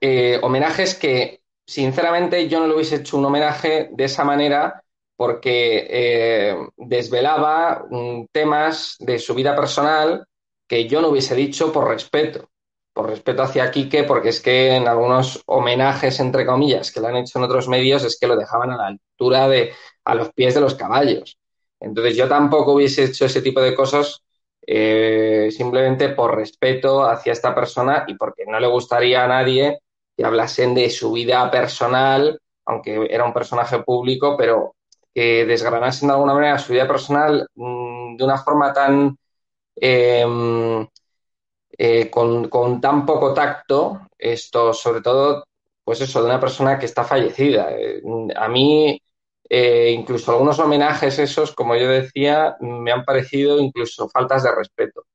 eh, 0.00 0.38
homenajes 0.42 0.94
que 0.96 1.40
sinceramente 1.64 2.48
yo 2.48 2.60
no 2.60 2.66
le 2.66 2.74
hubiese 2.74 2.96
hecho 2.96 3.16
un 3.16 3.26
homenaje 3.26 3.90
de 3.92 4.04
esa 4.04 4.24
manera 4.24 4.82
porque 5.16 5.86
eh, 5.88 6.56
desvelaba 6.76 7.86
temas 8.32 8.96
de 8.98 9.18
su 9.18 9.34
vida 9.34 9.56
personal 9.56 10.26
que 10.68 10.86
yo 10.88 11.00
no 11.00 11.08
hubiese 11.08 11.34
dicho 11.34 11.72
por 11.72 11.88
respeto, 11.88 12.50
por 12.92 13.08
respeto 13.08 13.42
hacia 13.42 13.70
Quique, 13.70 14.04
porque 14.04 14.30
es 14.30 14.40
que 14.40 14.74
en 14.74 14.88
algunos 14.88 15.42
homenajes, 15.46 16.20
entre 16.20 16.44
comillas, 16.44 16.92
que 16.92 17.00
le 17.00 17.08
han 17.08 17.16
hecho 17.16 17.38
en 17.38 17.44
otros 17.44 17.68
medios, 17.68 18.04
es 18.04 18.18
que 18.18 18.26
lo 18.26 18.36
dejaban 18.36 18.70
a 18.72 18.76
la 18.76 18.86
altura 18.88 19.48
de, 19.48 19.72
a 20.04 20.14
los 20.14 20.32
pies 20.32 20.54
de 20.54 20.60
los 20.60 20.74
caballos. 20.74 21.38
Entonces 21.80 22.16
yo 22.16 22.28
tampoco 22.28 22.72
hubiese 22.72 23.04
hecho 23.04 23.26
ese 23.26 23.42
tipo 23.42 23.60
de 23.60 23.74
cosas 23.74 24.22
eh, 24.66 25.48
simplemente 25.52 26.08
por 26.10 26.36
respeto 26.36 27.04
hacia 27.04 27.32
esta 27.32 27.54
persona 27.54 28.04
y 28.08 28.14
porque 28.14 28.44
no 28.46 28.58
le 28.58 28.66
gustaría 28.66 29.24
a 29.24 29.28
nadie 29.28 29.78
que 30.16 30.24
hablasen 30.24 30.74
de 30.74 30.90
su 30.90 31.12
vida 31.12 31.50
personal, 31.50 32.40
aunque 32.64 33.06
era 33.10 33.24
un 33.24 33.32
personaje 33.32 33.82
público, 33.82 34.36
pero 34.36 34.75
que 35.16 35.46
desgranasen 35.46 36.08
de 36.08 36.12
alguna 36.12 36.34
manera 36.34 36.58
su 36.58 36.74
vida 36.74 36.86
personal 36.86 37.48
mmm, 37.54 38.16
de 38.18 38.24
una 38.24 38.36
forma 38.36 38.70
tan 38.74 39.16
eh, 39.80 40.86
eh, 41.78 42.10
con, 42.10 42.48
con, 42.50 42.82
tan 42.82 43.06
poco 43.06 43.32
tacto, 43.32 44.08
esto 44.18 44.74
sobre 44.74 45.00
todo, 45.00 45.44
pues 45.82 46.02
eso, 46.02 46.20
de 46.20 46.26
una 46.26 46.38
persona 46.38 46.78
que 46.78 46.84
está 46.84 47.02
fallecida. 47.02 47.68
Eh, 47.70 48.02
a 48.36 48.48
mí, 48.48 49.00
incluso 49.48 50.32
algunos 50.32 50.58
homenajes 50.58 51.18
esos, 51.18 51.54
como 51.54 51.76
yo 51.76 51.88
decía, 51.88 52.56
me 52.60 52.92
han 52.92 53.04
parecido 53.04 53.58
incluso 53.58 54.10
faltas 54.10 54.42
de 54.42 54.54
respeto. 54.54 55.06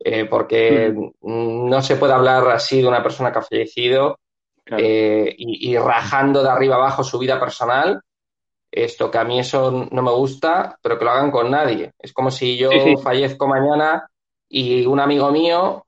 eh, 0.00 0.26
porque 0.26 0.94
no 1.22 1.82
se 1.82 1.96
puede 1.96 2.12
hablar 2.12 2.46
así 2.50 2.82
de 2.82 2.88
una 2.88 3.02
persona 3.02 3.32
que 3.32 3.38
ha 3.38 3.42
fallecido 3.42 4.18
eh, 4.66 5.34
y, 5.38 5.76
rajando 5.78 6.42
de 6.42 6.50
arriba 6.50 6.76
abajo 6.76 7.04
su 7.04 7.18
vida 7.18 7.40
personal. 7.40 8.02
Esto, 8.70 9.10
que 9.10 9.18
a 9.18 9.24
mí 9.24 9.40
eso 9.40 9.88
no 9.90 10.02
me 10.02 10.12
gusta, 10.12 10.78
pero 10.80 10.98
que 10.98 11.04
lo 11.04 11.10
hagan 11.10 11.30
con 11.30 11.50
nadie. 11.50 11.92
Es 11.98 12.12
como 12.12 12.30
si 12.30 12.56
yo 12.56 12.70
fallezco 13.02 13.48
mañana 13.48 14.08
y 14.48 14.86
un 14.86 15.00
amigo 15.00 15.30
mío 15.30 15.86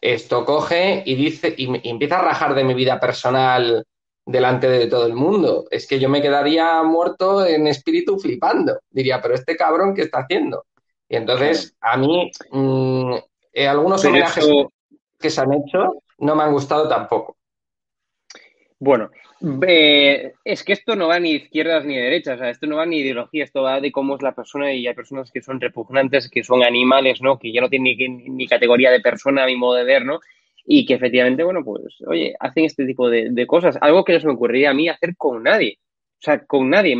esto 0.00 0.44
coge 0.44 1.02
y 1.04 1.14
dice 1.14 1.54
y, 1.56 1.88
empieza 1.88 2.18
a 2.18 2.22
rajar 2.22 2.54
de 2.54 2.64
mi 2.64 2.74
vida 2.74 3.00
personal 3.00 3.84
delante 4.24 4.68
de 4.68 4.86
todo 4.86 5.06
el 5.06 5.14
mundo. 5.14 5.66
Es 5.70 5.86
que 5.86 5.98
yo 5.98 6.08
me 6.08 6.22
quedaría 6.22 6.82
muerto 6.82 7.44
en 7.46 7.66
espíritu 7.66 8.18
flipando. 8.18 8.78
Diría, 8.90 9.20
pero 9.20 9.34
este 9.34 9.56
cabrón, 9.56 9.94
¿qué 9.94 10.02
está 10.02 10.20
haciendo? 10.20 10.66
Y 11.08 11.16
entonces, 11.16 11.74
a 11.80 11.96
mí, 11.96 12.30
mm, 12.50 13.14
eh, 13.52 13.66
algunos 13.66 14.04
homenajes 14.04 14.46
que 15.18 15.30
se 15.30 15.40
han 15.40 15.54
hecho 15.54 16.02
no 16.18 16.36
me 16.36 16.44
han 16.44 16.52
gustado 16.52 16.88
tampoco. 16.88 17.37
Bueno, 18.80 19.10
es 20.44 20.62
que 20.62 20.72
esto 20.72 20.94
no 20.94 21.08
va 21.08 21.18
ni 21.18 21.32
izquierdas 21.32 21.84
ni 21.84 21.96
derechas, 21.96 22.36
o 22.36 22.38
sea, 22.38 22.50
esto 22.50 22.68
no 22.68 22.76
va 22.76 22.86
ni 22.86 22.98
ideología, 22.98 23.42
esto 23.42 23.62
va 23.62 23.80
de 23.80 23.90
cómo 23.90 24.14
es 24.14 24.22
la 24.22 24.36
persona 24.36 24.72
y 24.72 24.86
hay 24.86 24.94
personas 24.94 25.32
que 25.32 25.42
son 25.42 25.60
repugnantes, 25.60 26.30
que 26.30 26.44
son 26.44 26.62
animales, 26.62 27.20
¿no? 27.20 27.40
Que 27.40 27.52
ya 27.52 27.60
no 27.60 27.68
tienen 27.68 27.96
ni, 28.36 28.46
categoría 28.46 28.92
de 28.92 29.00
persona 29.00 29.42
a 29.42 29.46
mi 29.46 29.56
modo 29.56 29.74
de 29.74 29.84
ver, 29.84 30.04
¿no? 30.04 30.20
Y 30.64 30.86
que 30.86 30.94
efectivamente, 30.94 31.42
bueno, 31.42 31.64
pues, 31.64 31.96
oye, 32.06 32.34
hacen 32.38 32.66
este 32.66 32.86
tipo 32.86 33.10
de, 33.10 33.46
cosas, 33.48 33.76
algo 33.80 34.04
que 34.04 34.12
no 34.12 34.20
se 34.20 34.26
me 34.28 34.34
ocurriría 34.34 34.70
a 34.70 34.74
mí 34.74 34.88
hacer 34.88 35.16
con 35.16 35.42
nadie. 35.42 35.78
O 36.18 36.22
sea, 36.22 36.44
con 36.46 36.70
nadie. 36.70 36.96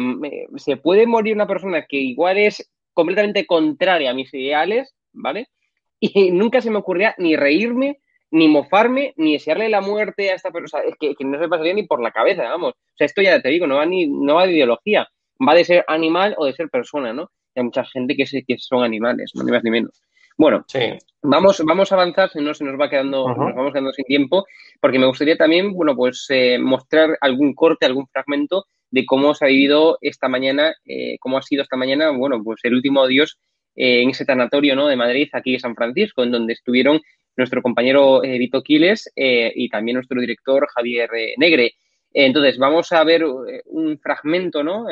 Se 0.56 0.76
puede 0.78 1.06
morir 1.06 1.34
una 1.34 1.46
persona 1.46 1.86
que 1.86 1.98
igual 1.98 2.38
es 2.38 2.68
completamente 2.92 3.46
contraria 3.46 4.10
a 4.10 4.14
mis 4.14 4.32
ideales, 4.34 4.94
¿vale? 5.12 5.48
Y 6.00 6.30
nunca 6.30 6.60
se 6.60 6.70
me 6.70 6.78
ocurría 6.78 7.14
ni 7.18 7.36
reírme, 7.36 7.98
ni 8.30 8.48
mofarme, 8.48 9.14
ni 9.16 9.32
desearle 9.34 9.68
la 9.68 9.80
muerte 9.80 10.30
a 10.30 10.34
esta 10.34 10.50
persona. 10.50 10.84
Es 10.84 10.94
que, 10.98 11.14
no 11.24 11.38
se 11.38 11.48
pasaría 11.48 11.74
ni 11.74 11.84
por 11.84 12.02
la 12.02 12.10
cabeza, 12.10 12.42
vamos. 12.42 12.72
O 12.72 12.96
sea, 12.96 13.06
esto 13.06 13.22
ya 13.22 13.40
te 13.40 13.48
digo, 13.48 13.66
no 13.66 13.76
va, 13.76 13.86
ni, 13.86 14.06
no 14.06 14.34
va 14.34 14.46
de 14.46 14.52
ideología. 14.52 15.08
Va 15.46 15.54
de 15.54 15.64
ser 15.64 15.84
animal 15.86 16.34
o 16.36 16.46
de 16.46 16.52
ser 16.52 16.68
persona, 16.68 17.12
¿no? 17.12 17.30
hay 17.58 17.64
mucha 17.64 17.84
gente 17.84 18.14
que, 18.16 18.24
que 18.24 18.56
son 18.58 18.84
animales, 18.84 19.32
no 19.34 19.42
ni 19.44 19.50
más 19.50 19.64
ni 19.64 19.70
menos. 19.70 20.02
Bueno, 20.36 20.64
vamos, 21.22 21.60
vamos 21.64 21.90
a 21.90 21.96
avanzar, 21.96 22.30
si 22.30 22.40
no 22.40 22.54
se 22.54 22.64
nos 22.64 22.80
va 22.80 22.88
quedando, 22.88 23.26
nos 23.26 23.56
vamos 23.56 23.72
quedando 23.72 23.92
sin 23.92 24.04
tiempo, 24.04 24.46
porque 24.80 24.98
me 24.98 25.06
gustaría 25.06 25.36
también, 25.36 25.72
bueno, 25.72 25.96
pues 25.96 26.26
eh, 26.28 26.58
mostrar 26.60 27.18
algún 27.20 27.54
corte, 27.54 27.86
algún 27.86 28.06
fragmento 28.06 28.66
de 28.90 29.04
cómo 29.04 29.34
se 29.34 29.44
ha 29.44 29.48
vivido 29.48 29.98
esta 30.00 30.28
mañana, 30.28 30.74
eh, 30.86 31.16
cómo 31.18 31.38
ha 31.38 31.42
sido 31.42 31.64
esta 31.64 31.76
mañana, 31.76 32.10
bueno, 32.10 32.40
pues 32.44 32.60
el 32.62 32.74
último 32.74 33.02
adiós 33.02 33.36
eh, 33.74 34.02
en 34.02 34.10
ese 34.10 34.24
tanatorio, 34.24 34.76
¿no? 34.76 34.86
De 34.86 34.94
Madrid, 34.94 35.28
aquí 35.32 35.54
en 35.54 35.60
San 35.60 35.74
Francisco, 35.74 36.22
en 36.22 36.30
donde 36.30 36.52
estuvieron 36.52 37.00
nuestro 37.38 37.62
compañero 37.62 38.22
eh, 38.22 38.36
Vito 38.36 38.62
Quiles 38.62 39.10
eh, 39.16 39.52
y 39.54 39.68
también 39.68 39.94
nuestro 39.94 40.20
director 40.20 40.66
Javier 40.68 41.08
eh, 41.16 41.34
Negre. 41.38 41.74
entonces, 42.12 42.58
vamos 42.58 42.92
a 42.92 43.04
ver 43.04 43.24
un 43.24 43.98
fragmento, 43.98 44.62
¿no? 44.62 44.86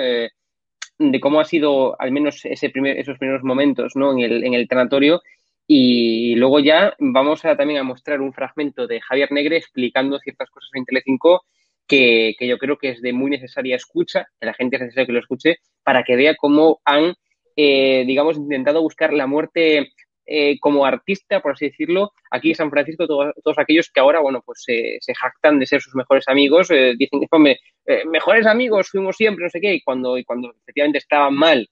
de 0.99 1.21
cómo 1.21 1.41
ha 1.41 1.45
sido 1.45 2.01
al 2.01 2.11
menos 2.11 2.43
ese 2.45 2.71
primer, 2.71 2.99
esos 2.99 3.19
primeros 3.19 3.43
momentos, 3.43 3.97
¿no? 3.97 4.13
En 4.13 4.21
el, 4.21 4.45
en 4.45 4.55
el 4.55 4.67
tanatorio 4.67 5.21
y 5.67 6.35
luego 6.37 6.61
ya 6.61 6.95
vamos 6.99 7.45
a 7.45 7.55
también 7.55 7.81
a 7.81 7.83
mostrar 7.83 8.23
un 8.23 8.33
fragmento 8.33 8.87
de 8.87 9.01
Javier 9.03 9.31
Negre 9.31 9.59
explicando 9.59 10.19
ciertas 10.19 10.49
cosas 10.49 10.71
en 10.73 10.87
Telecinco 10.87 11.45
que, 11.87 12.35
que 12.39 12.47
yo 12.47 12.57
creo 12.57 12.79
que 12.79 12.91
es 12.91 13.03
de 13.03 13.13
muy 13.13 13.31
necesaria 13.31 13.77
escucha, 13.77 14.27
que 14.41 14.47
la 14.47 14.55
gente 14.55 14.77
es 14.77 14.83
necesario 14.83 15.07
que 15.07 15.13
lo 15.13 15.21
escuche, 15.21 15.57
para 15.83 16.03
que 16.03 16.17
vea 16.17 16.35
cómo 16.37 16.81
han, 16.85 17.15
digamos, 17.57 18.37
intentado 18.39 18.81
buscar 18.81 19.13
la 19.13 19.27
muerte 19.27 19.93
eh, 20.29 20.59
como 20.59 20.85
artista, 20.85 21.41
por 21.41 21.53
así 21.53 21.67
decirlo, 21.67 22.13
aquí 22.33 22.49
en 22.49 22.57
San 22.57 22.71
Francisco, 22.71 23.07
todos, 23.07 23.59
aquellos 23.59 23.91
que 23.91 24.01
ahora, 24.01 24.19
bueno, 24.19 24.43
pues 24.45 24.65
se 24.65 25.15
jactan 25.15 25.61
de 25.61 25.67
ser 25.67 25.81
sus 25.81 25.95
mejores 25.95 26.27
amigos, 26.27 26.69
eh, 26.73 26.95
dicen, 26.99 27.21
hombre, 27.31 27.61
eh, 27.87 28.03
mejores 28.05 28.45
amigos 28.47 28.89
fuimos 28.91 29.17
siempre, 29.17 29.45
no 29.45 29.51
sé 29.51 29.61
qué, 29.61 29.75
y 29.75 29.83
cuando, 29.83 30.19
y 30.19 30.25
cuando 30.25 30.53
efectivamente 30.63 30.99
estaban 30.99 31.35
mal, 31.35 31.69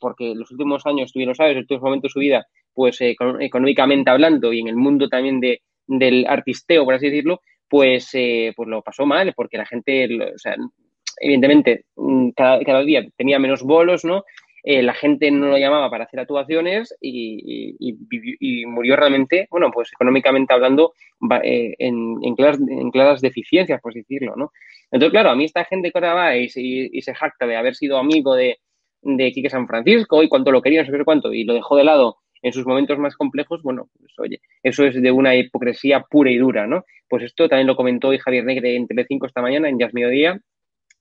porque 0.00 0.34
los 0.34 0.50
últimos 0.50 0.86
años, 0.86 1.12
tú 1.12 1.18
bien 1.18 1.28
lo 1.28 1.34
sabes, 1.34 1.52
en 1.52 1.58
últimos 1.58 1.82
momentos 1.82 2.08
de 2.08 2.12
su 2.12 2.20
vida, 2.20 2.46
pues 2.72 2.98
económicamente 3.00 4.10
hablando 4.10 4.50
y 4.52 4.60
en 4.60 4.68
el 4.68 4.76
mundo 4.76 5.06
también 5.08 5.38
de, 5.38 5.60
del 5.86 6.26
artisteo, 6.26 6.86
por 6.86 6.94
así 6.94 7.10
decirlo, 7.10 7.42
pues, 7.68 8.08
pues 8.10 8.68
lo 8.68 8.80
pasó 8.80 9.04
mal, 9.04 9.34
porque 9.36 9.58
la 9.58 9.66
gente, 9.66 10.08
o 10.34 10.38
sea, 10.38 10.56
evidentemente, 11.20 11.84
mm, 11.94 12.30
cada, 12.30 12.60
cada 12.64 12.82
día 12.82 13.04
tenía 13.16 13.38
menos 13.38 13.62
bolos, 13.62 14.04
¿no? 14.04 14.24
Eh, 14.68 14.82
la 14.82 14.94
gente 14.94 15.30
no 15.30 15.46
lo 15.46 15.58
llamaba 15.58 15.88
para 15.88 16.06
hacer 16.06 16.18
actuaciones 16.18 16.92
y, 17.00 17.76
murió 18.66 18.96
realmente, 18.96 19.46
bueno, 19.48 19.70
pues 19.72 19.92
económicamente 19.92 20.52
hablando, 20.52 20.92
eh, 21.44 21.76
en, 21.78 22.34
claras, 22.34 23.20
deficiencias, 23.20 23.80
por 23.80 23.94
decirlo, 23.94 24.34
¿no? 24.34 24.50
Entonces, 24.90 25.12
claro, 25.12 25.30
a 25.30 25.36
mí 25.36 25.44
esta 25.44 25.64
gente 25.66 25.92
que 25.92 25.98
ahora 25.98 26.14
va 26.14 26.36
y, 26.36 26.48
se 26.48 27.14
jacta 27.14 27.46
de 27.46 27.54
haber 27.54 27.76
sido 27.76 27.96
amigo 27.96 28.34
de, 28.34 28.58
de 29.02 29.30
Quique 29.30 29.50
San 29.50 29.68
Francisco 29.68 30.20
y 30.24 30.28
cuánto 30.28 30.50
lo 30.50 30.60
quería, 30.60 30.82
no 30.82 30.90
sé 30.90 31.04
cuánto, 31.04 31.32
y 31.32 31.44
lo 31.44 31.54
dejó 31.54 31.76
de 31.76 31.84
lado 31.84 32.16
en 32.42 32.52
sus 32.52 32.66
momentos 32.66 32.98
más 32.98 33.14
complejos, 33.14 33.62
bueno, 33.62 33.88
pues 34.00 34.18
oye, 34.18 34.40
eso 34.64 34.84
es 34.84 35.00
de 35.00 35.12
una 35.12 35.36
hipocresía 35.36 36.00
pura 36.00 36.32
y 36.32 36.38
dura, 36.38 36.66
¿no? 36.66 36.84
Pues 37.08 37.22
esto 37.22 37.48
también 37.48 37.68
lo 37.68 37.76
comentó 37.76 38.08
hoy 38.08 38.18
Javier 38.18 38.44
Negre 38.44 38.74
en 38.74 38.88
Telecinco 38.88 39.26
esta 39.26 39.42
mañana, 39.42 39.68
en 39.68 39.78
Jazz 39.78 39.94
Mediodía, 39.94 40.40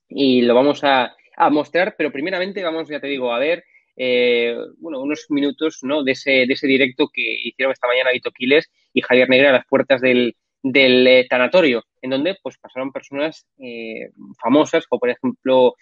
y 0.08 0.43
lo 0.43 0.54
vamos 0.54 0.84
a, 0.84 1.15
a 1.38 1.50
mostrar, 1.50 1.95
pero 1.98 2.12
primeramente 2.12 2.63
vamos, 2.63 2.89
ya 2.89 3.00
te 3.00 3.08
digo, 3.08 3.34
a 3.34 3.39
ver 3.39 3.63
eh, 3.98 4.58
bueno, 4.78 5.02
unos 5.02 5.26
minutos 5.30 5.80
¿no? 5.84 6.04
de, 6.04 6.12
ese, 6.12 6.32
de 6.32 6.54
ese 6.54 6.67
directo 6.67 7.10
que 7.12 7.21
hicieron 7.21 7.71
esta 7.71 7.88
mañana 7.88 8.12
Vito 8.12 8.32
Quiles 8.32 8.69
y 8.93 9.02
Javier 9.02 9.30
Negra 9.30 9.50
a 9.50 9.54
las 9.54 9.65
puertas 9.67 10.02
del, 10.02 10.36
del 10.62 11.08
eh, 11.08 11.28
tanatorio, 11.30 11.84
en 12.02 12.10
donde 12.10 12.36
pues 12.41 12.58
pasaron 12.58 12.91
personas 12.91 13.48
eh, 13.58 14.10
famosas, 14.41 14.86
como 14.88 15.00
por 15.00 15.10
ejemplo 15.10 15.76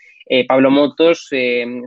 Pablo 0.48 0.72
Motos, 0.72 1.30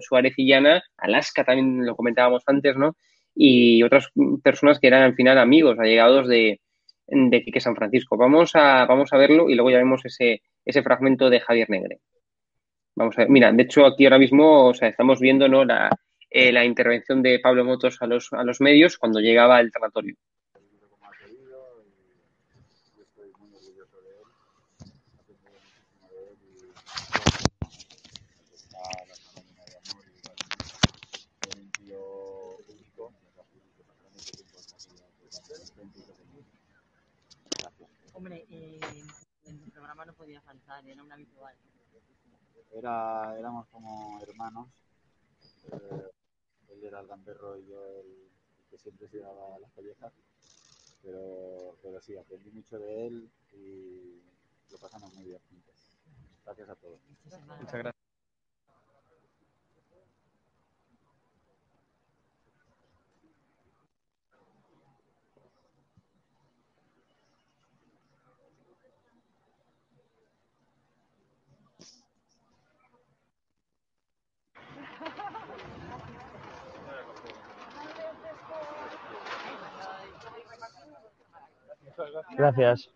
Suárez 0.01 0.35
Illana, 0.37 0.83
Alaska 0.99 1.43
también 1.43 1.87
lo 1.87 1.97
comentábamos 1.97 2.43
antes, 2.45 2.77
¿no? 2.77 2.95
Y 3.35 3.83
otras 3.83 4.11
personas 4.43 4.79
que 4.79 4.89
eran 4.89 5.03
al 5.03 5.15
final 5.15 5.39
amigos, 5.39 5.79
allegados 5.79 6.29
de, 6.29 6.61
de 7.07 7.43
Quique 7.43 7.61
San 7.61 7.75
Francisco. 7.75 8.19
Vamos 8.19 8.51
a, 8.55 8.85
vamos 8.85 9.11
a 9.15 9.17
verlo 9.17 9.49
y 9.49 9.55
luego 9.55 9.71
ya 9.71 9.79
vemos 9.79 10.05
ese, 10.05 10.43
ese 10.67 10.83
fragmento 10.83 11.31
de 11.31 11.41
Javier 11.41 11.71
Negre. 11.71 12.01
Vamos 12.99 13.19
a 13.19 13.21
ver, 13.21 13.31
mira, 13.31 13.53
de 13.53 13.63
hecho 13.63 13.85
aquí 13.85 14.07
ahora 14.07 14.19
mismo, 14.19 14.69
o 14.69 14.75
sea, 14.75 14.89
estamos 14.89 15.21
viendo 15.21 15.47
¿no? 15.49 15.67
la, 15.67 15.91
eh, 16.31 16.51
la 16.51 16.65
intervención 16.65 17.23
de 17.23 17.39
Pablo 17.41 17.63
Motos 17.63 18.01
a 18.01 18.07
los, 18.07 18.33
a 18.33 18.43
los 18.43 18.59
medios 18.63 18.97
cuando 18.97 19.21
llegaba 19.21 19.59
al 19.59 19.71
tanatorio. 19.71 20.17
Hombre, 38.15 38.47
eh, 38.49 38.81
en 39.45 39.63
el 39.63 39.71
programa 39.71 40.07
no 40.07 40.15
podía 40.15 40.41
faltar, 40.41 40.87
era 40.87 41.03
un 41.03 41.13
habitual. 41.13 41.55
Era, 42.73 43.37
éramos 43.39 43.67
como 43.69 44.21
hermanos. 44.23 44.69
Eh, 45.73 46.11
él 46.69 46.85
era 46.85 47.01
el 47.01 47.07
gamberro 47.07 47.59
y 47.59 47.67
yo 47.67 47.85
el, 47.87 48.31
que 48.71 48.79
siempre 48.79 49.09
se 49.09 49.19
daba 49.19 49.59
las 49.59 49.71
collejas. 49.73 50.13
Pero, 51.03 51.77
pero 51.83 52.01
sí, 52.01 52.17
aprendí 52.17 52.51
mucho 52.51 52.79
de 52.79 53.07
él 53.07 53.31
y 53.53 54.21
lo 54.71 54.79
pasamos 54.79 55.13
muy 55.15 55.25
bien 55.25 55.41
juntos. 55.49 55.75
Gracias 56.45 56.69
a 56.69 56.75
todos. 56.77 57.01
Muchas 57.25 57.73
gracias. 57.73 58.06
Gracias. 82.37 82.91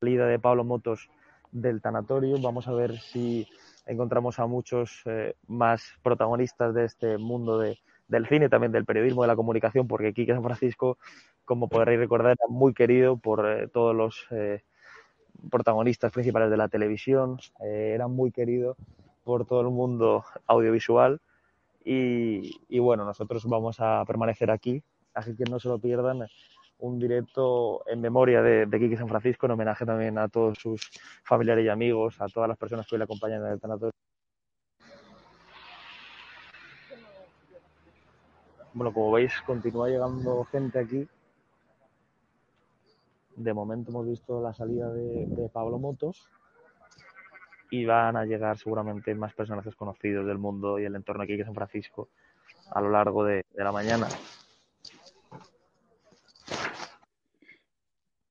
Salida 0.00 0.26
de 0.26 0.38
Pablo 0.38 0.64
Motos 0.64 1.08
del 1.52 1.80
tanatorio. 1.80 2.36
Vamos 2.40 2.68
a 2.68 2.72
ver 2.72 2.98
si 2.98 3.48
encontramos 3.86 4.38
a 4.38 4.46
muchos 4.46 5.02
eh, 5.06 5.34
más 5.46 5.82
protagonistas 6.02 6.74
de 6.74 6.84
este 6.84 7.18
mundo 7.18 7.58
de, 7.58 7.78
del 8.08 8.26
cine, 8.26 8.48
también 8.48 8.72
del 8.72 8.84
periodismo, 8.84 9.22
de 9.22 9.28
la 9.28 9.36
comunicación, 9.36 9.86
porque 9.86 10.12
Quique 10.12 10.32
San 10.32 10.42
Francisco, 10.42 10.98
como 11.44 11.68
podréis 11.68 11.98
recordar, 11.98 12.32
era 12.32 12.48
muy 12.48 12.74
querido 12.74 13.16
por 13.16 13.46
eh, 13.48 13.68
todos 13.68 13.94
los 13.94 14.26
eh, 14.30 14.62
protagonistas 15.50 16.12
principales 16.12 16.50
de 16.50 16.56
la 16.56 16.68
televisión, 16.68 17.38
era 17.60 18.08
muy 18.08 18.30
querido 18.30 18.76
por 19.24 19.46
todo 19.46 19.60
el 19.60 19.70
mundo 19.70 20.24
audiovisual. 20.46 21.20
Y, 21.84 22.60
y, 22.68 22.78
bueno, 22.78 23.04
nosotros 23.04 23.44
vamos 23.44 23.76
a 23.78 24.02
permanecer 24.06 24.50
aquí, 24.50 24.82
así 25.12 25.36
que 25.36 25.44
no 25.44 25.60
se 25.60 25.68
lo 25.68 25.78
pierdan 25.78 26.22
un 26.78 26.98
directo 26.98 27.88
en 27.88 28.00
memoria 28.00 28.42
de, 28.42 28.66
de 28.66 28.78
Quique 28.78 28.96
San 28.96 29.08
Francisco, 29.08 29.46
en 29.46 29.52
homenaje 29.52 29.86
también 29.86 30.18
a 30.18 30.28
todos 30.28 30.58
sus 30.58 30.90
familiares 31.24 31.64
y 31.64 31.68
amigos, 31.68 32.20
a 32.20 32.26
todas 32.26 32.48
las 32.48 32.58
personas 32.58 32.86
que 32.86 32.94
hoy 32.94 32.98
le 32.98 33.04
acompañan 33.04 33.44
en 33.46 33.52
el 33.52 33.60
tanatorio. 33.60 33.92
Bueno, 38.74 38.92
como 38.92 39.12
veis, 39.12 39.32
continúa 39.46 39.88
llegando 39.88 40.44
gente 40.46 40.80
aquí. 40.80 41.06
De 43.36 43.54
momento 43.54 43.92
hemos 43.92 44.08
visto 44.08 44.42
la 44.42 44.52
salida 44.52 44.92
de, 44.92 45.48
Pablo 45.52 45.78
Motos 45.78 46.28
y 47.70 47.84
van 47.84 48.16
a 48.16 48.24
llegar 48.24 48.58
seguramente 48.58 49.14
más 49.14 49.32
personajes 49.32 49.76
conocidos 49.76 50.26
del 50.26 50.38
mundo 50.38 50.78
y 50.78 50.84
el 50.84 50.94
entorno 50.96 51.22
aquí 51.22 51.36
de 51.36 51.44
San 51.44 51.54
Francisco 51.54 52.08
a 52.70 52.80
lo 52.80 52.90
largo 52.90 53.24
de 53.24 53.44
la 53.54 53.72
mañana. 53.72 54.08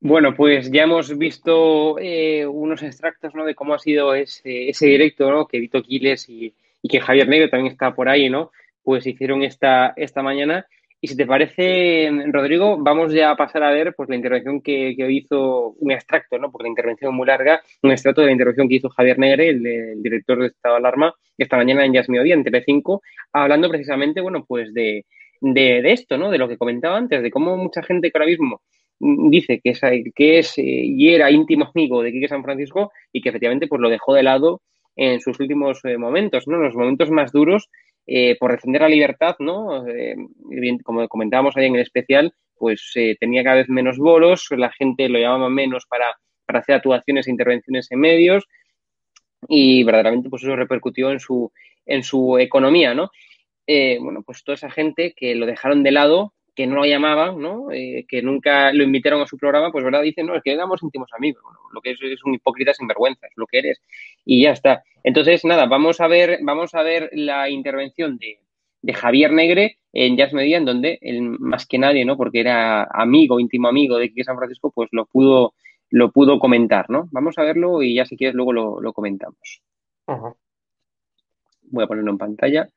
Bueno, 0.06 0.36
pues 0.36 0.70
ya 0.70 0.84
hemos 0.84 1.18
visto 1.18 1.98
eh, 1.98 2.46
unos 2.46 2.84
extractos 2.84 3.34
¿no? 3.36 3.46
de 3.46 3.56
cómo 3.56 3.74
ha 3.74 3.80
sido 3.80 4.14
ese, 4.14 4.68
ese 4.68 4.88
directo 4.88 5.32
¿no? 5.32 5.48
que 5.48 5.62
Vito 5.62 5.82
Quiles 5.82 6.28
y, 6.28 6.54
que 6.90 7.00
Javier 7.00 7.30
Negro 7.30 7.50
también 7.50 7.72
está 7.72 7.96
por 7.96 8.10
ahí, 8.10 8.30
¿no? 8.30 8.52
Pues 8.84 9.08
hicieron 9.08 9.44
esta, 9.44 9.94
esta 9.96 10.22
mañana. 10.22 10.68
Y 11.00 11.08
si 11.08 11.16
te 11.16 11.26
parece, 11.26 12.12
Rodrigo, 12.34 12.78
vamos 12.78 13.14
ya 13.14 13.32
a 13.32 13.38
pasar 13.38 13.64
a 13.64 13.72
ver 13.72 13.94
pues, 13.96 14.10
la 14.10 14.18
intervención 14.18 14.60
que, 14.60 14.94
hizo, 15.10 15.70
un 15.80 15.94
extracto, 15.94 16.38
¿no? 16.38 16.52
porque 16.52 16.66
la 16.66 16.72
intervención 16.72 17.12
es 17.12 17.16
muy 17.16 17.26
larga, 17.26 17.62
un 17.82 17.92
extracto 17.92 18.20
de 18.20 18.28
la 18.28 18.34
intervención 18.34 18.68
que 18.68 18.76
hizo 18.76 18.90
Javier 18.90 19.18
Negre, 19.18 19.48
el, 19.48 19.66
el 19.66 20.04
director 20.04 20.38
de 20.38 20.48
Estado 20.48 20.76
de 20.76 20.80
Alarma, 20.80 21.14
esta 21.38 21.56
mañana 21.56 21.86
en 21.86 21.94
Jazz 21.94 22.10
Mediodía, 22.10 22.34
en 22.34 22.44
Telecinco, 22.44 23.02
hablando 23.32 23.70
precisamente, 23.70 24.20
bueno, 24.20 24.44
pues 24.46 24.74
de, 24.74 25.06
de, 25.40 25.82
de 25.82 25.94
esto, 25.94 26.18
¿no? 26.18 26.30
De 26.30 26.38
lo 26.38 26.50
que 26.50 26.58
comentaba 26.58 26.98
antes, 26.98 27.24
de 27.24 27.32
cómo 27.32 27.56
mucha 27.56 27.82
gente 27.84 28.12
que 28.12 28.18
ahora 28.18 28.30
mismo 28.30 28.62
dice 29.00 29.60
que 29.62 29.72
es, 29.72 29.82
que 30.16 30.40
es 30.40 30.58
eh, 30.58 30.64
y 30.64 31.14
era 31.14 31.32
íntimo 31.32 31.70
amigo 31.74 32.02
de 32.02 32.12
Quique 32.12 32.28
San 32.28 32.44
Francisco 32.44 32.92
y 33.12 33.22
que 33.22 33.30
efectivamente 33.30 33.68
pues 33.68 33.82
lo 33.82 33.90
dejó 33.90 34.14
de 34.14 34.24
lado 34.24 34.62
en 34.96 35.20
sus 35.20 35.40
últimos 35.40 35.84
eh, 35.86 35.98
momentos, 35.98 36.48
¿no? 36.48 36.58
En 36.58 36.64
los 36.64 36.76
momentos 36.76 37.10
más 37.10 37.32
duros 37.32 37.70
eh, 38.06 38.38
por 38.40 38.52
defender 38.52 38.82
la 38.82 38.90
libertad, 38.90 39.36
¿no? 39.40 39.84
Como 40.84 41.08
comentábamos 41.08 41.58
ahí 41.58 41.66
en 41.66 41.76
el 41.76 41.82
especial, 41.82 42.34
pues 42.58 42.94
tenía 43.20 43.44
cada 43.44 43.58
vez 43.58 43.70
menos 43.70 43.98
bolos, 43.98 44.48
la 44.52 44.72
gente 44.72 45.10
lo 45.10 45.20
llamaba 45.20 45.50
menos 45.50 45.86
para, 45.88 46.16
para 46.46 46.60
hacer 46.60 46.76
actuaciones 46.76 47.28
e 47.28 47.32
intervenciones 47.32 47.92
en 47.92 48.00
medios 48.00 48.46
y 49.48 49.84
verdaderamente 49.84 50.30
pues 50.30 50.44
eso 50.44 50.56
repercutió 50.56 51.12
en 51.12 51.20
su, 51.20 51.52
en 51.86 52.04
su 52.04 52.38
economía, 52.38 52.94
¿no? 52.94 53.10
bueno, 54.02 54.22
pues 54.26 54.44
toda 54.44 54.56
esa 54.56 54.70
gente 54.70 55.14
que 55.16 55.36
lo 55.36 55.46
dejaron 55.46 55.84
de 55.84 55.92
lado 55.92 56.34
que 56.56 56.68
no 56.68 56.76
lo 56.76 56.86
llamaban, 56.86 57.40
¿no? 57.40 57.72
Eh, 57.72 58.06
que 58.08 58.22
nunca 58.22 58.72
lo 58.74 58.84
invitaron 58.84 59.22
a 59.22 59.28
su 59.28 59.38
programa, 59.38 59.72
pues 59.72 59.84
verdad 59.84 60.02
dicen, 60.02 60.28
no, 60.28 60.36
es 60.36 60.44
que 60.44 60.54
éramos 60.54 60.84
íntimos 60.84 61.10
amigos, 61.14 61.44
lo 61.74 61.82
que 61.82 61.92
es, 61.92 62.00
es 62.02 62.24
un 62.24 62.36
hipócrita 62.36 62.74
sin 62.74 62.88
vergüenza, 62.88 63.28
es 63.28 63.34
lo 63.36 63.48
que 63.48 63.60
eres, 63.60 63.82
y 64.26 64.44
ya 64.44 64.52
está. 64.52 64.84
Entonces, 65.04 65.44
nada, 65.46 65.66
vamos 65.66 66.00
a 66.00 66.08
ver, 66.08 66.40
vamos 66.44 66.76
a 66.76 66.84
ver 66.84 67.10
la 67.14 67.50
intervención 67.50 68.18
de, 68.18 68.40
de 68.84 68.94
Javier 68.94 69.32
Negre 69.32 69.78
en 69.94 70.18
Jazz 70.18 70.34
Media, 70.34 70.58
en 70.58 70.66
donde 70.66 71.00
él, 71.02 71.22
más 71.22 71.66
que 71.66 71.80
nadie, 71.80 72.06
¿no? 72.06 72.18
Porque 72.18 72.42
era 72.42 72.84
amigo, 72.84 73.40
íntimo 73.40 73.68
amigo 73.68 73.98
de 73.98 74.10
Quique 74.10 74.24
San 74.24 74.38
Francisco, 74.38 74.72
pues 74.72 74.90
lo 74.92 75.06
pudo, 75.06 75.54
lo 75.90 76.12
pudo 76.12 76.38
comentar, 76.38 76.90
¿no? 76.90 77.08
Vamos 77.12 77.38
a 77.38 77.44
verlo 77.44 77.82
y 77.82 77.96
ya 77.96 78.06
si 78.06 78.18
quieres 78.18 78.36
luego 78.36 78.54
lo, 78.54 78.82
lo 78.82 78.94
comentamos. 78.94 79.62
Voy 81.64 81.84
a 81.84 81.88
ponerlo 81.88 82.12
en 82.12 82.18
pantalla. 82.18 82.68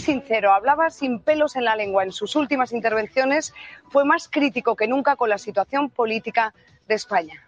Sincero, 0.00 0.52
hablaba 0.52 0.90
sin 0.90 1.20
pelos 1.20 1.56
en 1.56 1.64
la 1.64 1.76
lengua. 1.76 2.04
En 2.04 2.12
sus 2.12 2.36
últimas 2.36 2.72
intervenciones 2.72 3.54
fue 3.88 4.04
más 4.04 4.28
crítico 4.28 4.76
que 4.76 4.88
nunca 4.88 5.16
con 5.16 5.28
la 5.28 5.38
situación 5.38 5.90
política 5.90 6.54
de 6.88 6.94
España. 6.94 7.42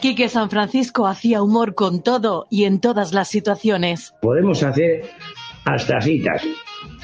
Quique 0.00 0.28
San 0.28 0.50
Francisco 0.50 1.06
hacía 1.06 1.42
humor 1.42 1.74
con 1.74 2.02
todo 2.02 2.46
y 2.50 2.64
en 2.64 2.80
todas 2.80 3.12
las 3.12 3.28
situaciones. 3.28 4.14
Podemos 4.20 4.62
hacer 4.62 5.08
hasta 5.64 6.00
citas. 6.00 6.42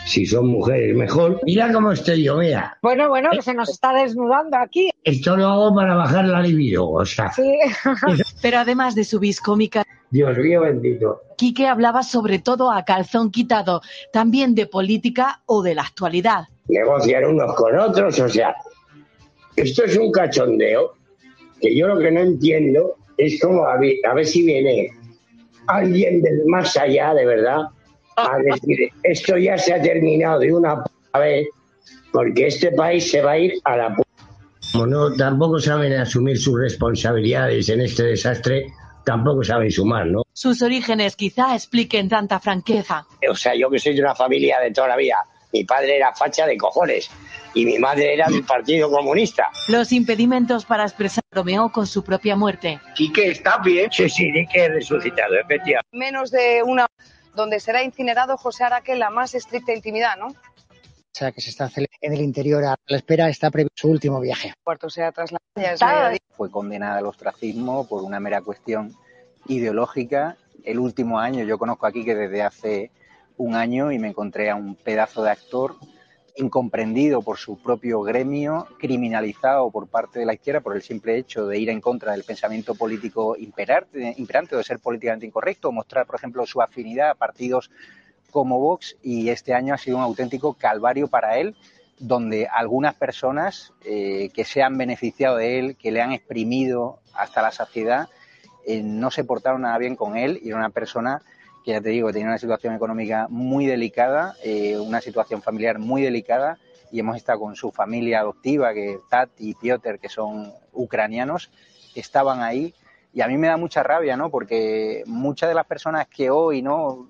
Si 0.09 0.25
son 0.25 0.47
mujeres, 0.47 0.97
mejor. 0.97 1.39
Mira 1.45 1.71
cómo 1.71 1.93
estoy 1.93 2.23
yo, 2.23 2.37
mira. 2.39 2.79
Bueno, 2.81 3.11
bueno, 3.11 3.29
que 3.31 3.43
se 3.43 3.53
nos 3.53 3.69
está 3.69 3.93
desnudando 3.93 4.57
aquí. 4.57 4.89
Esto 5.05 5.37
lo 5.37 5.47
hago 5.47 5.75
para 5.75 5.95
bajar 5.97 6.25
la 6.25 6.41
libido, 6.41 6.89
o 6.89 7.05
sea. 7.05 7.31
Sí. 7.33 7.59
Pero 8.43 8.59
además 8.59 8.95
de 8.95 9.05
su 9.05 9.21
vis 9.21 9.39
cómica, 9.39 9.85
Dios 10.11 10.39
mío 10.39 10.63
bendito. 10.63 11.21
Quique 11.37 11.67
hablaba 11.67 12.03
sobre 12.03 12.39
todo 12.39 12.73
a 12.73 12.87
calzón 12.87 13.31
quitado, 13.31 13.83
también 14.11 14.55
de 14.55 14.67
política 14.67 15.43
o 15.45 15.63
de 15.63 15.75
la 15.75 15.83
actualidad. 15.83 16.45
Negociar 16.69 17.27
unos 17.27 17.55
con 17.55 17.79
otros, 17.79 18.19
o 18.19 18.31
sea, 18.31 18.57
esto 19.57 19.85
es 19.85 19.95
un 19.99 20.11
cachondeo 20.11 20.95
que 21.61 21.77
yo 21.77 21.87
lo 21.87 21.99
que 21.99 22.11
no 22.11 22.21
entiendo 22.21 22.97
es 23.19 23.39
como 23.43 23.67
a 23.67 23.77
ver, 23.77 23.97
a 24.09 24.15
ver 24.15 24.25
si 24.25 24.43
viene 24.43 24.91
alguien 25.67 26.23
del 26.23 26.47
más 26.47 26.79
allá, 26.79 27.13
de 27.13 27.27
verdad, 27.27 27.67
a 28.27 28.39
decir, 28.39 28.91
esto 29.03 29.37
ya 29.37 29.57
se 29.59 29.75
ha 29.75 29.83
terminado 29.83 30.41
de 30.41 30.53
una 30.53 30.83
vez, 31.19 31.49
porque 32.13 32.47
este 32.47 32.73
país 32.73 33.11
se 33.11 33.23
va 33.23 33.33
a 33.33 33.39
ir 33.39 33.55
a 33.65 33.77
la 33.77 33.97
Como 34.73 34.87
no, 34.87 35.13
tampoco 35.15 35.59
saben 35.59 35.93
asumir 35.95 36.39
sus 36.39 36.59
responsabilidades 36.59 37.69
en 37.69 37.81
este 37.81 38.05
desastre, 38.05 38.67
tampoco 39.05 39.43
saben 39.43 39.71
sumar, 39.71 40.07
¿no? 40.07 40.23
Sus 40.33 40.63
orígenes 40.63 41.17
quizá 41.17 41.55
expliquen 41.55 42.09
tanta 42.09 42.41
franqueza. 42.41 43.07
O 43.31 43.35
sea, 43.35 43.55
yo 43.55 43.71
que 43.71 43.79
soy 43.79 43.95
de 43.95 44.03
una 44.03 44.15
familia 44.15 44.61
de 44.61 44.71
toda 44.71 44.89
la 44.89 44.97
vida, 44.97 45.17
mi 45.53 45.65
padre 45.65 45.97
era 45.97 46.15
facha 46.15 46.47
de 46.47 46.57
cojones 46.57 47.11
y 47.55 47.65
mi 47.65 47.79
madre 47.79 48.15
era 48.15 48.29
del 48.29 48.45
Partido 48.45 48.91
Comunista. 48.91 49.49
Los 49.69 49.93
impedimentos 49.93 50.65
para 50.65 50.85
expresar 50.85 51.25
Romeo 51.31 51.71
con 51.73 51.87
su 51.87 52.05
propia 52.05 52.37
muerte. 52.37 52.81
Quique 52.95 53.31
está 53.31 53.59
bien. 53.59 53.91
Sí, 53.91 54.09
sí, 54.09 54.31
Quique 54.33 54.69
resucitado, 54.69 55.35
efectivamente. 55.35 55.89
Menos 55.93 56.31
de 56.31 56.63
una 56.63 56.87
donde 57.39 57.61
será 57.61 57.85
incinerado 57.85 58.37
José 58.37 58.65
Araque 58.65 58.93
en 58.93 58.99
la 58.99 59.11
más 59.11 59.33
estricta 59.35 59.73
intimidad, 59.73 60.17
¿no? 60.19 60.27
O 60.27 61.19
sea, 61.19 61.31
que 61.31 61.41
se 61.41 61.51
está 61.51 61.71
en 62.01 62.13
el 62.13 62.21
interior 62.21 62.65
a 62.65 62.77
la 62.87 62.97
espera, 62.97 63.29
está 63.29 63.51
previsto 63.51 63.75
su 63.77 63.89
último 63.89 64.21
viaje. 64.21 64.55
Cuarto 64.63 64.91
sea 64.91 65.13
trasladado. 65.13 66.17
Fue 66.37 66.51
condenada 66.51 66.99
al 66.99 67.07
ostracismo 67.07 67.87
por 67.87 68.03
una 68.03 68.19
mera 68.19 68.43
cuestión 68.43 68.95
ideológica. 69.47 70.37
El 70.65 70.81
último 70.81 71.21
año, 71.21 71.45
yo 71.45 71.59
conozco 71.59 71.87
aquí 71.87 72.05
que 72.05 72.17
desde 72.17 72.43
hace 72.43 72.91
un 73.37 73.55
año 73.55 73.93
y 73.93 73.99
me 73.99 74.09
encontré 74.09 74.51
a 74.51 74.57
un 74.57 74.75
pedazo 74.75 75.23
de 75.23 75.31
actor 75.31 75.77
incomprendido 76.39 77.21
por 77.21 77.37
su 77.37 77.59
propio 77.59 78.01
gremio, 78.03 78.67
criminalizado 78.79 79.71
por 79.71 79.89
parte 79.89 80.21
de 80.21 80.27
la 80.27 80.35
izquierda 80.35 80.61
por 80.61 80.77
el 80.77 80.83
simple 80.83 81.17
hecho 81.17 81.47
de 81.47 81.59
ir 81.59 81.69
en 81.69 81.81
contra 81.81 82.13
del 82.13 82.25
pensamiento 82.25 82.75
político 82.75 83.37
imperante, 83.37 84.15
imperante 84.17 84.57
de 84.57 84.65
ser 84.65 84.79
políticamente 84.79 85.27
incorrecto, 85.27 85.73
mostrar, 85.73 86.07
por 86.07 86.17
ejemplo, 86.17 86.47
su 86.47 86.63
afinidad 86.63 87.11
a 87.11 87.15
partidos 87.15 87.71
como 88.31 88.61
Vox. 88.61 88.97
Y 89.03 89.31
este 89.31 89.53
año 89.53 89.75
ha 89.75 89.79
sido 89.79 89.97
un 89.97 90.05
auténtico 90.05 90.55
calvario 90.55 91.09
para 91.09 91.39
él, 91.39 91.57
donde 91.99 92.47
algunas 92.47 92.95
personas 92.95 93.73
eh, 93.85 94.31
que 94.33 94.45
se 94.45 94.63
han 94.63 94.79
beneficiado 94.79 95.37
de 95.37 95.59
él, 95.59 95.77
que 95.77 95.91
le 95.91 96.01
han 96.01 96.13
exprimido 96.13 97.01
hasta 97.15 97.43
la 97.43 97.51
saciedad, 97.51 98.09
eh, 98.65 98.83
no 98.85 99.11
se 99.11 99.25
portaron 99.25 99.63
nada 99.63 99.79
bien 99.79 99.97
con 99.97 100.17
él 100.17 100.39
y 100.43 100.49
era 100.49 100.59
una 100.59 100.71
persona 100.71 101.23
que 101.65 101.73
ya 101.73 101.81
te 101.81 101.91
digo, 101.91 102.13
tenía 102.13 102.29
una 102.29 102.39
situación 102.39 102.75
económica 102.75 103.27
muy 103.29 103.67
delicada, 103.67 104.37
eh, 104.43 104.79
una 104.79 105.01
situación 105.01 105.43
familiar 105.43 105.79
muy 105.79 106.03
delicada 106.03 106.59
y 106.91 107.01
hemos 107.01 107.17
estado 107.17 107.41
con 107.41 107.57
su 107.57 107.71
familia 107.71 108.21
adoptiva, 108.21 108.73
que 108.73 108.99
Tat 109.09 109.31
y 109.39 109.55
Piotr, 109.55 109.99
que 109.99 110.09
son 110.09 110.53
ucranianos, 110.73 111.51
estaban 111.95 112.43
ahí 112.43 112.75
y 113.13 113.21
a 113.21 113.29
mí 113.29 113.37
me 113.37 113.49
da 113.49 113.57
mucha 113.57 113.83
rabia, 113.83 114.17
¿no? 114.17 114.31
Porque 114.31 115.03
muchas 115.07 115.49
de 115.49 115.55
las 115.55 115.67
personas 115.67 116.07
que 116.09 116.31
hoy, 116.31 116.63
¿no? 116.63 117.07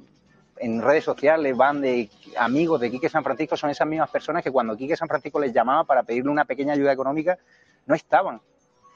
En 0.56 0.82
redes 0.82 1.04
sociales 1.04 1.56
van 1.56 1.80
de 1.80 2.10
amigos 2.36 2.80
de 2.80 2.90
Quique 2.90 3.08
San 3.08 3.22
Francisco 3.22 3.56
son 3.56 3.70
esas 3.70 3.86
mismas 3.86 4.10
personas 4.10 4.42
que 4.42 4.50
cuando 4.50 4.76
Quique 4.76 4.96
San 4.96 5.08
Francisco 5.08 5.38
les 5.38 5.52
llamaba 5.52 5.84
para 5.84 6.02
pedirle 6.02 6.30
una 6.30 6.44
pequeña 6.44 6.72
ayuda 6.72 6.92
económica, 6.92 7.38
no 7.86 7.94
estaban, 7.94 8.40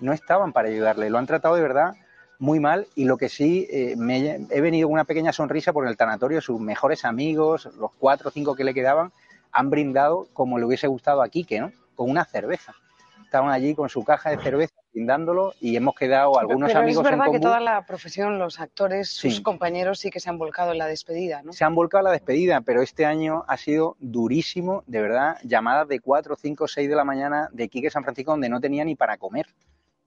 no 0.00 0.12
estaban 0.12 0.52
para 0.52 0.68
ayudarle, 0.68 1.10
lo 1.10 1.18
han 1.18 1.26
tratado 1.26 1.54
de 1.54 1.62
verdad 1.62 1.94
muy 2.42 2.58
mal 2.58 2.88
y 2.96 3.04
lo 3.04 3.16
que 3.16 3.28
sí 3.28 3.68
eh, 3.70 3.94
me 3.96 4.40
he 4.50 4.60
venido 4.60 4.88
con 4.88 4.94
una 4.94 5.04
pequeña 5.04 5.32
sonrisa 5.32 5.72
por 5.72 5.86
el 5.86 5.96
tanatorio, 5.96 6.40
sus 6.40 6.60
mejores 6.60 7.04
amigos, 7.04 7.68
los 7.78 7.92
cuatro 7.96 8.30
o 8.30 8.32
cinco 8.32 8.56
que 8.56 8.64
le 8.64 8.74
quedaban, 8.74 9.12
han 9.52 9.70
brindado 9.70 10.26
como 10.32 10.58
le 10.58 10.64
hubiese 10.64 10.88
gustado 10.88 11.22
a 11.22 11.28
Quique, 11.28 11.60
¿no? 11.60 11.70
Con 11.94 12.10
una 12.10 12.24
cerveza. 12.24 12.74
estaban 13.24 13.50
allí 13.50 13.74
con 13.76 13.88
su 13.88 14.02
caja 14.04 14.28
de 14.30 14.38
cerveza 14.42 14.74
brindándolo 14.92 15.54
y 15.60 15.74
hemos 15.76 15.94
quedado 15.94 16.38
algunos 16.38 16.68
Pero 16.68 16.80
amigos 16.80 17.04
es 17.06 17.10
verdad 17.12 17.26
en 17.28 17.32
que 17.32 17.40
toda 17.40 17.60
la 17.60 17.86
profesión, 17.86 18.38
los 18.38 18.58
actores, 18.60 19.08
sus 19.08 19.36
Sí. 19.36 19.42
compañeros 19.42 20.00
sí 20.00 20.10
que 20.10 20.18
se 20.20 20.28
han 20.28 20.36
volcado 20.36 20.72
en 20.72 20.78
la 20.78 20.86
despedida, 20.86 21.42
¿no? 21.42 21.52
Se 21.54 21.64
han 21.64 21.74
volcado 21.76 22.00
a 22.00 22.10
la 22.10 22.12
despedida, 22.12 22.60
pero 22.60 22.82
este 22.82 23.06
año 23.06 23.44
ha 23.48 23.56
sido 23.56 23.96
durísimo, 24.00 24.82
de 24.86 25.00
verdad, 25.00 25.36
llamadas 25.44 25.86
de 25.88 26.00
4, 26.00 26.34
5, 26.36 26.66
6 26.68 26.88
de 26.90 26.96
la 26.96 27.04
mañana 27.04 27.48
de 27.52 27.68
Quique 27.68 27.88
San 27.88 28.02
Francisco 28.02 28.32
donde 28.32 28.48
no 28.50 28.60
tenía 28.60 28.84
ni 28.84 28.96
para 28.96 29.16
comer, 29.16 29.46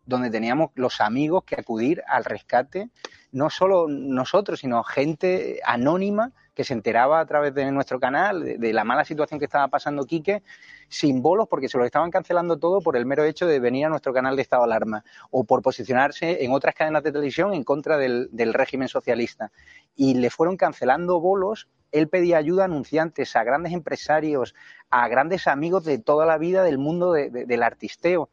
donde 0.06 0.30
teníamos 0.30 0.72
los 0.76 1.02
amigos 1.02 1.44
que 1.44 1.56
acudir 1.56 2.04
al 2.08 2.26
rescate, 2.26 2.90
no 3.32 3.50
solo 3.50 3.88
nosotros, 3.90 4.60
sino 4.60 4.84
gente 4.84 5.60
anónima 5.66 6.32
que 6.54 6.64
se 6.64 6.74
enteraba 6.74 7.20
a 7.20 7.26
través 7.26 7.54
de 7.54 7.70
nuestro 7.72 8.00
canal 8.00 8.60
de, 8.60 8.74
la 8.74 8.86
mala 8.86 9.04
situación 9.04 9.40
que 9.40 9.46
estaba 9.46 9.68
pasando 9.68 10.06
Quique, 10.06 10.42
sin 10.88 11.22
bolos 11.22 11.48
porque 11.50 11.68
se 11.68 11.78
lo 11.78 11.84
estaban 11.84 12.12
cancelando 12.12 12.58
todo 12.58 12.80
por 12.80 12.96
el 12.96 13.06
mero 13.06 13.26
hecho 13.26 13.46
de 13.46 13.60
venir 13.60 13.86
a 13.86 13.90
nuestro 13.90 14.14
canal 14.14 14.38
de 14.38 14.42
estado 14.42 14.64
de 14.64 14.68
alarma 14.68 15.04
o 15.32 15.44
por 15.44 15.62
posicionarse 15.62 16.46
en 16.46 16.54
otras 16.54 16.74
cadenas 16.74 17.04
de 17.04 17.12
televisión 17.12 17.54
en 17.54 17.66
contra 17.66 17.98
del, 17.98 18.30
régimen 18.54 18.88
socialista. 18.88 19.52
Y 19.98 20.14
le 20.14 20.30
fueron 20.30 20.56
cancelando 20.56 21.20
bolos. 21.20 21.68
Él 21.92 22.08
pedía 22.08 22.38
ayuda 22.38 22.64
a 22.64 22.66
anunciantes, 22.66 23.36
a 23.36 23.44
grandes 23.44 23.74
empresarios, 23.74 24.56
a 24.90 25.10
grandes 25.10 25.48
amigos 25.48 25.84
de 25.84 25.98
toda 25.98 26.26
la 26.26 26.38
vida 26.38 26.64
del 26.64 26.78
mundo 26.78 27.12
de- 27.12 27.30
de- 27.32 27.46
del 27.46 27.64
artisteo 27.64 28.30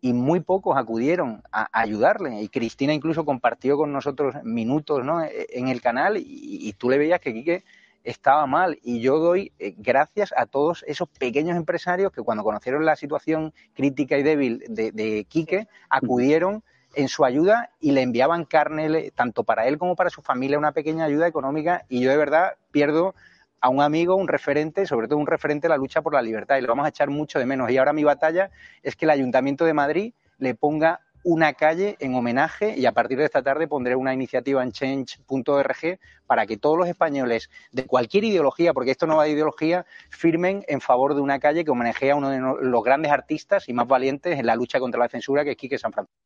y 0.00 0.12
muy 0.12 0.40
pocos 0.40 0.76
acudieron 0.76 1.42
a, 1.52 1.68
ayudarle. 1.72 2.40
Y 2.40 2.48
Cristina 2.48 2.92
incluso 2.92 3.24
compartió 3.24 3.76
con 3.76 3.92
nosotros 3.92 4.36
minutos 4.44 5.04
¿no? 5.04 5.22
E- 5.22 5.46
en 5.50 5.68
el 5.68 5.80
canal 5.80 6.16
y, 6.18 6.72
tú 6.78 6.90
le 6.90 6.98
veías 6.98 7.20
que 7.20 7.32
Quique 7.32 7.64
estaba 8.04 8.46
mal. 8.46 8.78
Y 8.82 9.00
yo 9.00 9.18
doy 9.18 9.52
eh, 9.58 9.74
gracias 9.76 10.32
a 10.36 10.46
todos 10.46 10.84
esos 10.86 11.08
pequeños 11.08 11.56
empresarios 11.56 12.12
que 12.12 12.22
cuando 12.22 12.44
conocieron 12.44 12.84
la 12.84 12.96
situación 12.96 13.52
crítica 13.74 14.16
y 14.16 14.22
débil 14.22 14.64
de, 14.68 14.92
de 14.92 15.24
Quique, 15.24 15.66
acudieron 15.88 16.62
en 16.94 17.08
su 17.08 17.24
ayuda 17.24 17.70
y 17.80 17.92
le 17.92 18.02
enviaban 18.02 18.44
carne, 18.44 19.10
tanto 19.12 19.44
para 19.44 19.66
él 19.66 19.78
como 19.78 19.94
para 19.94 20.10
su 20.10 20.22
familia, 20.22 20.58
una 20.58 20.72
pequeña 20.72 21.04
ayuda 21.04 21.26
económica. 21.26 21.84
Y 21.88 22.00
yo 22.00 22.10
de 22.10 22.16
verdad 22.16 22.54
pierdo 22.70 23.14
a 23.60 23.68
un 23.68 23.82
amigo, 23.82 24.14
un 24.16 24.28
referente, 24.28 24.86
sobre 24.86 25.08
todo 25.08 25.18
un 25.18 25.26
referente 25.26 25.66
de 25.66 25.70
la 25.70 25.76
lucha 25.76 26.02
por 26.02 26.14
la 26.14 26.22
libertad, 26.22 26.56
y 26.56 26.60
lo 26.60 26.68
vamos 26.68 26.86
a 26.86 26.90
echar 26.90 27.10
mucho 27.10 27.38
de 27.38 27.46
menos. 27.46 27.70
Y 27.70 27.78
ahora 27.78 27.92
mi 27.92 28.04
batalla 28.04 28.50
es 28.82 28.96
que 28.96 29.04
el 29.04 29.10
Ayuntamiento 29.10 29.64
de 29.64 29.74
Madrid 29.74 30.12
le 30.38 30.54
ponga 30.54 31.00
una 31.24 31.52
calle 31.52 31.96
en 32.00 32.14
homenaje 32.14 32.74
y 32.76 32.86
a 32.86 32.92
partir 32.92 33.18
de 33.18 33.24
esta 33.24 33.42
tarde 33.42 33.66
pondré 33.66 33.96
una 33.96 34.14
iniciativa 34.14 34.62
en 34.62 34.72
change.org 34.72 35.98
para 36.26 36.46
que 36.46 36.56
todos 36.56 36.78
los 36.78 36.88
españoles 36.88 37.50
de 37.72 37.86
cualquier 37.86 38.24
ideología, 38.24 38.72
porque 38.72 38.92
esto 38.92 39.06
no 39.06 39.16
va 39.16 39.24
de 39.24 39.30
ideología, 39.30 39.84
firmen 40.10 40.64
en 40.68 40.80
favor 40.80 41.14
de 41.14 41.20
una 41.20 41.38
calle 41.38 41.64
que 41.64 41.70
homenajea 41.70 42.14
a 42.14 42.16
uno 42.16 42.30
de 42.30 42.40
los 42.40 42.84
grandes 42.84 43.12
artistas 43.12 43.68
y 43.68 43.72
más 43.72 43.86
valientes 43.86 44.38
en 44.38 44.46
la 44.46 44.56
lucha 44.56 44.80
contra 44.80 45.00
la 45.00 45.08
censura, 45.08 45.44
que 45.44 45.50
es 45.50 45.56
Quique 45.56 45.78
San 45.78 45.92
Francisco. 45.92 46.16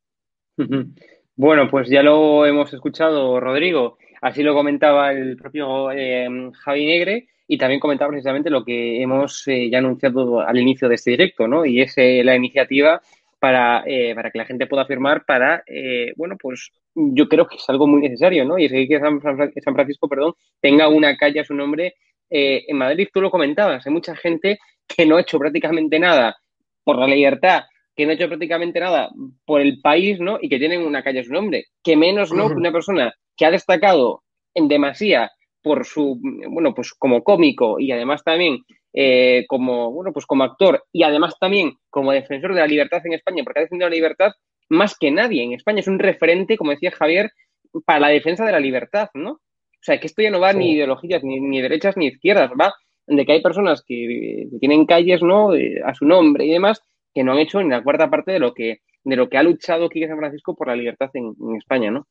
Bueno, 1.34 1.68
pues 1.70 1.88
ya 1.88 2.02
lo 2.02 2.44
hemos 2.44 2.72
escuchado, 2.74 3.40
Rodrigo. 3.40 3.96
Así 4.22 4.42
lo 4.42 4.54
comentaba 4.54 5.12
el 5.12 5.36
propio 5.36 5.92
eh, 5.92 6.26
Javi 6.64 6.86
Negre 6.86 7.26
y 7.52 7.58
también 7.58 7.80
comentaba 7.80 8.10
precisamente 8.10 8.48
lo 8.48 8.64
que 8.64 9.02
hemos 9.02 9.46
eh, 9.48 9.68
ya 9.68 9.76
anunciado 9.76 10.40
al 10.40 10.58
inicio 10.58 10.88
de 10.88 10.94
este 10.94 11.10
directo, 11.10 11.46
¿no? 11.46 11.66
Y 11.66 11.82
es 11.82 11.92
eh, 11.98 12.22
la 12.24 12.34
iniciativa 12.34 13.02
para, 13.38 13.82
eh, 13.84 14.14
para 14.14 14.30
que 14.30 14.38
la 14.38 14.46
gente 14.46 14.66
pueda 14.66 14.86
firmar 14.86 15.26
para, 15.26 15.62
bueno, 16.16 16.36
pues 16.40 16.70
yo 16.94 17.28
creo 17.28 17.46
que 17.46 17.56
es 17.56 17.68
algo 17.68 17.86
muy 17.86 18.00
necesario, 18.00 18.46
¿no? 18.46 18.58
Y 18.58 18.66
es 18.66 18.88
que 18.88 19.00
San, 19.00 19.20
San 19.20 19.74
Francisco, 19.74 20.08
perdón, 20.08 20.32
tenga 20.60 20.88
una 20.88 21.16
calle 21.16 21.40
a 21.40 21.44
su 21.44 21.52
nombre 21.52 21.96
en 22.30 22.76
Madrid. 22.76 23.08
Tú 23.12 23.20
lo 23.20 23.30
comentabas, 23.30 23.84
hay 23.84 23.92
mucha 23.92 24.16
gente 24.16 24.58
que 24.86 25.04
no 25.04 25.16
ha 25.16 25.20
hecho 25.20 25.38
prácticamente 25.38 25.98
nada 25.98 26.36
por 26.84 26.96
la 26.96 27.06
libertad, 27.06 27.64
que 27.94 28.04
no 28.04 28.12
ha 28.12 28.14
hecho 28.14 28.28
prácticamente 28.28 28.80
nada 28.80 29.10
por 29.44 29.60
el 29.60 29.80
país, 29.80 30.18
¿no? 30.20 30.38
Y 30.40 30.48
que 30.48 30.58
tienen 30.58 30.82
una 30.82 31.02
calle 31.02 31.20
a 31.20 31.24
su 31.24 31.32
nombre. 31.32 31.66
Que 31.82 31.96
menos, 31.96 32.32
¿no? 32.32 32.48
Que 32.48 32.54
una 32.54 32.72
persona 32.72 33.14
que 33.36 33.46
ha 33.46 33.50
destacado 33.50 34.22
en 34.54 34.68
demasía 34.68 35.30
por 35.62 35.84
su, 35.84 36.18
bueno, 36.48 36.74
pues 36.74 36.92
como 36.92 37.22
cómico 37.22 37.78
y 37.78 37.92
además 37.92 38.24
también 38.24 38.58
eh, 38.92 39.44
como, 39.48 39.92
bueno, 39.92 40.12
pues 40.12 40.26
como 40.26 40.44
actor 40.44 40.84
y 40.92 41.02
además 41.02 41.34
también 41.38 41.74
como 41.88 42.12
defensor 42.12 42.52
de 42.54 42.60
la 42.60 42.66
libertad 42.66 43.00
en 43.04 43.14
España, 43.14 43.42
porque 43.44 43.60
ha 43.60 43.62
defendido 43.62 43.88
la 43.88 43.94
libertad 43.94 44.32
más 44.68 44.96
que 44.98 45.10
nadie 45.10 45.42
en 45.42 45.52
España. 45.52 45.80
Es 45.80 45.88
un 45.88 45.98
referente, 45.98 46.56
como 46.56 46.72
decía 46.72 46.90
Javier, 46.90 47.30
para 47.86 48.00
la 48.00 48.08
defensa 48.08 48.44
de 48.44 48.52
la 48.52 48.60
libertad, 48.60 49.08
¿no? 49.14 49.32
O 49.32 49.84
sea, 49.84 49.98
que 49.98 50.06
esto 50.06 50.22
ya 50.22 50.30
no 50.30 50.40
va 50.40 50.52
ni 50.52 50.72
ideologías, 50.72 51.24
ni, 51.24 51.40
ni 51.40 51.60
derechas 51.60 51.96
ni 51.96 52.06
izquierdas, 52.06 52.50
va 52.58 52.72
de 53.06 53.26
que 53.26 53.32
hay 53.32 53.42
personas 53.42 53.82
que, 53.86 54.46
que 54.50 54.58
tienen 54.58 54.86
calles, 54.86 55.22
¿no? 55.22 55.50
A 55.84 55.94
su 55.94 56.04
nombre 56.04 56.44
y 56.44 56.50
demás, 56.50 56.82
que 57.14 57.24
no 57.24 57.32
han 57.32 57.38
hecho 57.38 57.62
ni 57.62 57.68
la 57.68 57.82
cuarta 57.82 58.10
parte 58.10 58.32
de 58.32 58.38
lo 58.38 58.54
que, 58.54 58.80
de 59.04 59.16
lo 59.16 59.28
que 59.28 59.38
ha 59.38 59.42
luchado 59.42 59.88
Quique 59.88 60.08
San 60.08 60.18
Francisco 60.18 60.54
por 60.54 60.68
la 60.68 60.76
libertad 60.76 61.10
en, 61.14 61.34
España, 61.56 61.90
¿no? 61.90 62.06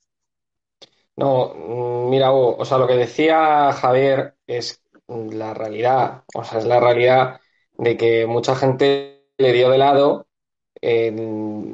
No, 1.15 1.53
mm, 1.53 2.09
mira, 2.09 2.31
o 2.31 2.63
sea, 2.65 2.77
lo 2.77 2.87
que 2.87 2.95
decía 2.95 3.71
Javier 3.73 4.35
es 4.47 4.83
la 5.07 5.53
realidad, 5.53 6.23
o 6.33 6.43
sea, 6.43 6.59
es 6.59 6.65
la 6.65 6.79
realidad 6.79 7.39
de 7.73 7.97
que 7.97 8.25
mucha 8.25 8.55
gente 8.55 9.27
le 9.37 9.53
dio 9.53 9.69
de 9.69 9.77
lado, 9.77 10.27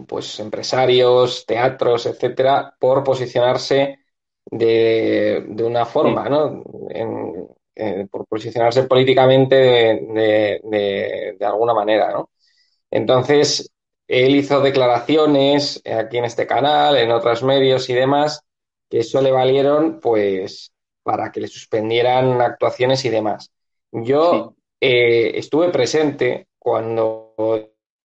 pues 0.08 0.40
empresarios, 0.40 1.46
teatros, 1.46 2.06
etcétera, 2.06 2.76
por 2.80 3.04
posicionarse 3.04 4.00
de, 4.46 5.46
una 5.64 5.86
forma, 5.86 6.30
¿no? 6.30 6.64
Eh, 7.80 8.08
por 8.10 8.26
posicionarse 8.26 8.84
políticamente 8.84 9.56
de 9.56 11.46
alguna 11.46 11.74
manera, 11.74 12.12
¿no? 12.12 12.32
Entonces, 12.92 13.72
él 14.08 14.36
hizo 14.36 14.62
declaraciones 14.62 15.82
aquí 15.86 16.18
en 16.18 16.26
este 16.26 16.48
canal, 16.48 16.98
en 16.98 17.12
otros 17.12 17.44
medios 17.44 17.90
y 17.90 17.94
demás, 17.94 18.44
que 18.90 19.00
eso 19.00 19.22
le 19.22 19.32
valieron, 19.32 20.00
pues, 20.00 20.72
para 21.04 21.32
que 21.32 21.42
le 21.42 21.48
suspendieran 21.48 22.42
actuaciones 22.42 23.04
y 23.06 23.10
demás. 23.10 23.52
Yo 23.92 24.56
eh, 24.80 25.32
estuve 25.36 25.70
presente 25.70 26.48
cuando 26.58 27.34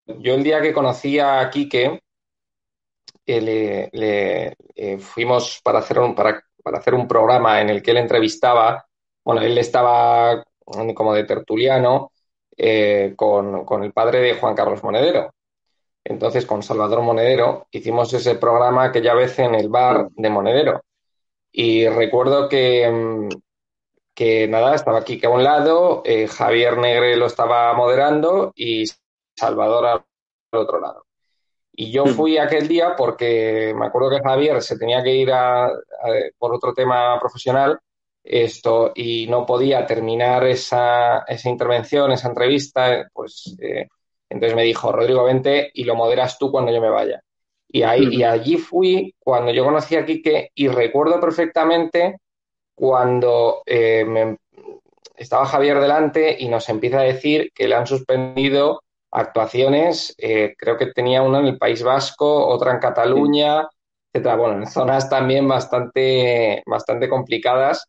yo 0.06 0.34
el 0.34 0.42
día 0.42 0.60
que 0.60 0.72
conocí 0.72 1.18
a 1.18 1.48
Quique, 1.50 2.00
eh, 3.26 3.40
le, 3.40 3.88
le, 3.92 4.56
eh, 4.74 4.98
fuimos 4.98 5.60
para 5.62 5.78
hacer 5.78 5.98
un, 6.00 6.14
para, 6.14 6.42
para 6.62 6.78
hacer 6.78 6.94
un 6.94 7.06
programa 7.06 7.60
en 7.60 7.70
el 7.70 7.82
que 7.82 7.92
él 7.92 7.98
entrevistaba, 7.98 8.84
bueno, 9.24 9.42
él 9.42 9.56
estaba 9.58 10.44
como 10.94 11.14
de 11.14 11.24
tertuliano 11.24 12.12
eh, 12.56 13.14
con, 13.16 13.64
con 13.64 13.82
el 13.84 13.92
padre 13.92 14.20
de 14.20 14.34
Juan 14.34 14.54
Carlos 14.54 14.82
Monedero. 14.82 15.32
Entonces, 16.04 16.46
con 16.46 16.62
Salvador 16.62 17.02
Monedero, 17.02 17.66
hicimos 17.70 18.12
ese 18.12 18.34
programa 18.34 18.84
aquella 18.84 19.14
vez 19.14 19.38
en 19.38 19.54
el 19.54 19.68
bar 19.68 20.08
de 20.10 20.30
Monedero. 20.30 20.82
Y 21.52 21.86
recuerdo 21.88 22.48
que, 22.48 22.88
mm, 22.90 23.28
que 24.14 24.48
nada, 24.48 24.74
estaba 24.74 25.04
Quique 25.04 25.26
a 25.26 25.30
un 25.30 25.44
lado, 25.44 26.02
eh, 26.04 26.26
Javier 26.26 26.76
Negre 26.78 27.16
lo 27.16 27.26
estaba 27.26 27.72
moderando 27.74 28.52
y 28.54 28.84
Salvador 29.36 29.86
al 29.86 30.04
otro 30.52 30.80
lado. 30.80 31.04
Y 31.74 31.90
yo 31.90 32.04
fui 32.06 32.36
aquel 32.36 32.68
día 32.68 32.94
porque 32.96 33.72
me 33.74 33.86
acuerdo 33.86 34.10
que 34.10 34.20
Javier 34.22 34.60
se 34.60 34.76
tenía 34.78 35.02
que 35.02 35.14
ir 35.14 35.32
a- 35.32 35.66
a- 35.66 35.70
por 36.36 36.52
otro 36.54 36.74
tema 36.74 37.18
profesional 37.18 37.78
esto 38.24 38.92
y 38.94 39.26
no 39.28 39.46
podía 39.46 39.86
terminar 39.86 40.46
esa, 40.46 41.20
esa 41.26 41.48
intervención, 41.50 42.12
esa 42.12 42.28
entrevista, 42.28 43.08
pues 43.12 43.56
eh, 43.60 43.88
entonces 44.28 44.56
me 44.56 44.62
dijo, 44.64 44.92
Rodrigo, 44.92 45.24
vente 45.24 45.70
y 45.74 45.84
lo 45.84 45.94
moderas 45.96 46.38
tú 46.38 46.50
cuando 46.50 46.72
yo 46.72 46.80
me 46.80 46.90
vaya. 46.90 47.20
Y, 47.68 47.82
ahí, 47.82 48.08
y 48.10 48.22
allí 48.24 48.56
fui 48.58 49.14
cuando 49.18 49.50
yo 49.52 49.64
conocí 49.64 49.96
a 49.96 50.04
Quique 50.06 50.50
y 50.54 50.68
recuerdo 50.68 51.20
perfectamente 51.20 52.18
cuando 52.74 53.62
eh, 53.66 54.04
me- 54.06 54.38
estaba 55.16 55.46
Javier 55.46 55.80
delante 55.80 56.36
y 56.38 56.48
nos 56.48 56.68
empieza 56.68 57.00
a 57.00 57.04
decir 57.04 57.50
que 57.54 57.68
le 57.68 57.74
han 57.74 57.86
suspendido 57.86 58.82
actuaciones, 59.10 60.14
eh, 60.18 60.54
creo 60.58 60.76
que 60.78 60.86
tenía 60.86 61.22
una 61.22 61.40
en 61.40 61.46
el 61.46 61.58
País 61.58 61.82
Vasco, 61.82 62.46
otra 62.48 62.72
en 62.72 62.78
Cataluña, 62.80 63.68
etcétera. 64.12 64.36
Bueno, 64.36 64.56
en 64.58 64.66
zonas 64.66 65.08
también 65.10 65.46
bastante, 65.48 66.62
bastante 66.66 67.08
complicadas. 67.08 67.86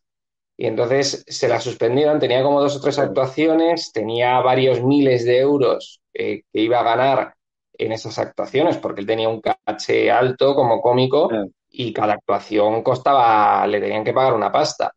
Y 0.56 0.66
entonces 0.66 1.24
se 1.26 1.48
la 1.48 1.60
suspendieron, 1.60 2.20
tenía 2.20 2.42
como 2.42 2.60
dos 2.60 2.76
o 2.76 2.80
tres 2.80 2.98
actuaciones, 2.98 3.92
tenía 3.92 4.40
varios 4.40 4.82
miles 4.82 5.24
de 5.24 5.38
euros 5.38 6.00
eh, 6.12 6.42
que 6.52 6.60
iba 6.60 6.80
a 6.80 6.84
ganar 6.84 7.34
en 7.76 7.92
esas 7.92 8.18
actuaciones, 8.18 8.78
porque 8.78 9.00
él 9.00 9.06
tenía 9.06 9.28
un 9.28 9.40
caché 9.40 10.10
alto 10.10 10.54
como 10.54 10.80
cómico 10.80 11.28
y 11.68 11.92
cada 11.92 12.14
actuación 12.14 12.82
costaba, 12.82 13.66
le 13.66 13.80
tenían 13.80 14.04
que 14.04 14.12
pagar 14.12 14.34
una 14.34 14.52
pasta. 14.52 14.92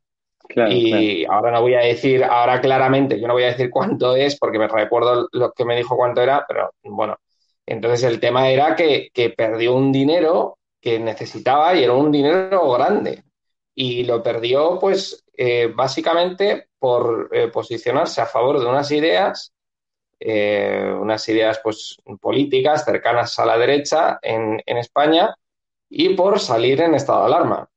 Claro, 0.48 0.72
y 0.72 1.26
ahora 1.26 1.52
no 1.52 1.62
voy 1.62 1.74
a 1.74 1.80
decir, 1.80 2.24
ahora 2.24 2.62
claramente, 2.62 3.20
yo 3.20 3.28
no 3.28 3.34
voy 3.34 3.44
a 3.44 3.48
decir 3.48 3.70
cuánto 3.70 4.16
es, 4.16 4.38
porque 4.38 4.60
me 4.60 4.68
recuerdo 4.68 5.28
lo 5.32 5.52
que 5.52 5.66
me 5.66 5.76
dijo 5.76 5.98
cuánto 5.98 6.22
era, 6.22 6.46
pero 6.48 6.72
bueno, 6.84 7.18
entonces 7.66 8.04
el 8.04 8.20
tema 8.20 8.48
era 8.50 8.76
que, 8.76 9.10
que 9.14 9.32
perdió 9.32 9.76
un 9.76 9.92
dinero 9.92 10.58
que 10.80 11.00
necesitaba 11.00 11.76
y 11.76 11.84
era 11.84 11.94
un 11.94 12.12
dinero 12.12 12.72
grande. 12.72 13.24
Y 13.80 14.04
lo 14.06 14.24
perdió, 14.24 14.80
pues, 14.80 15.24
eh, 15.36 15.72
básicamente 15.74 16.70
por 16.80 17.30
eh, 17.32 17.50
posicionarse 17.50 18.22
a 18.22 18.26
favor 18.26 18.60
de 18.60 18.66
unas 18.66 18.90
ideas 18.92 19.54
eh, 20.20 20.96
unas 21.00 21.30
ideas 21.30 21.60
pues, 21.64 21.98
políticas 22.20 22.84
cercanas 22.84 23.38
a 23.38 23.46
la 23.46 23.58
derecha 23.58 24.18
en, 24.22 24.60
en 24.66 24.78
España 24.78 25.36
y 25.90 26.10
por 26.16 26.40
salir 26.40 26.82
en 26.82 26.96
estado 26.96 27.20
de 27.20 27.26
alarma. 27.28 27.70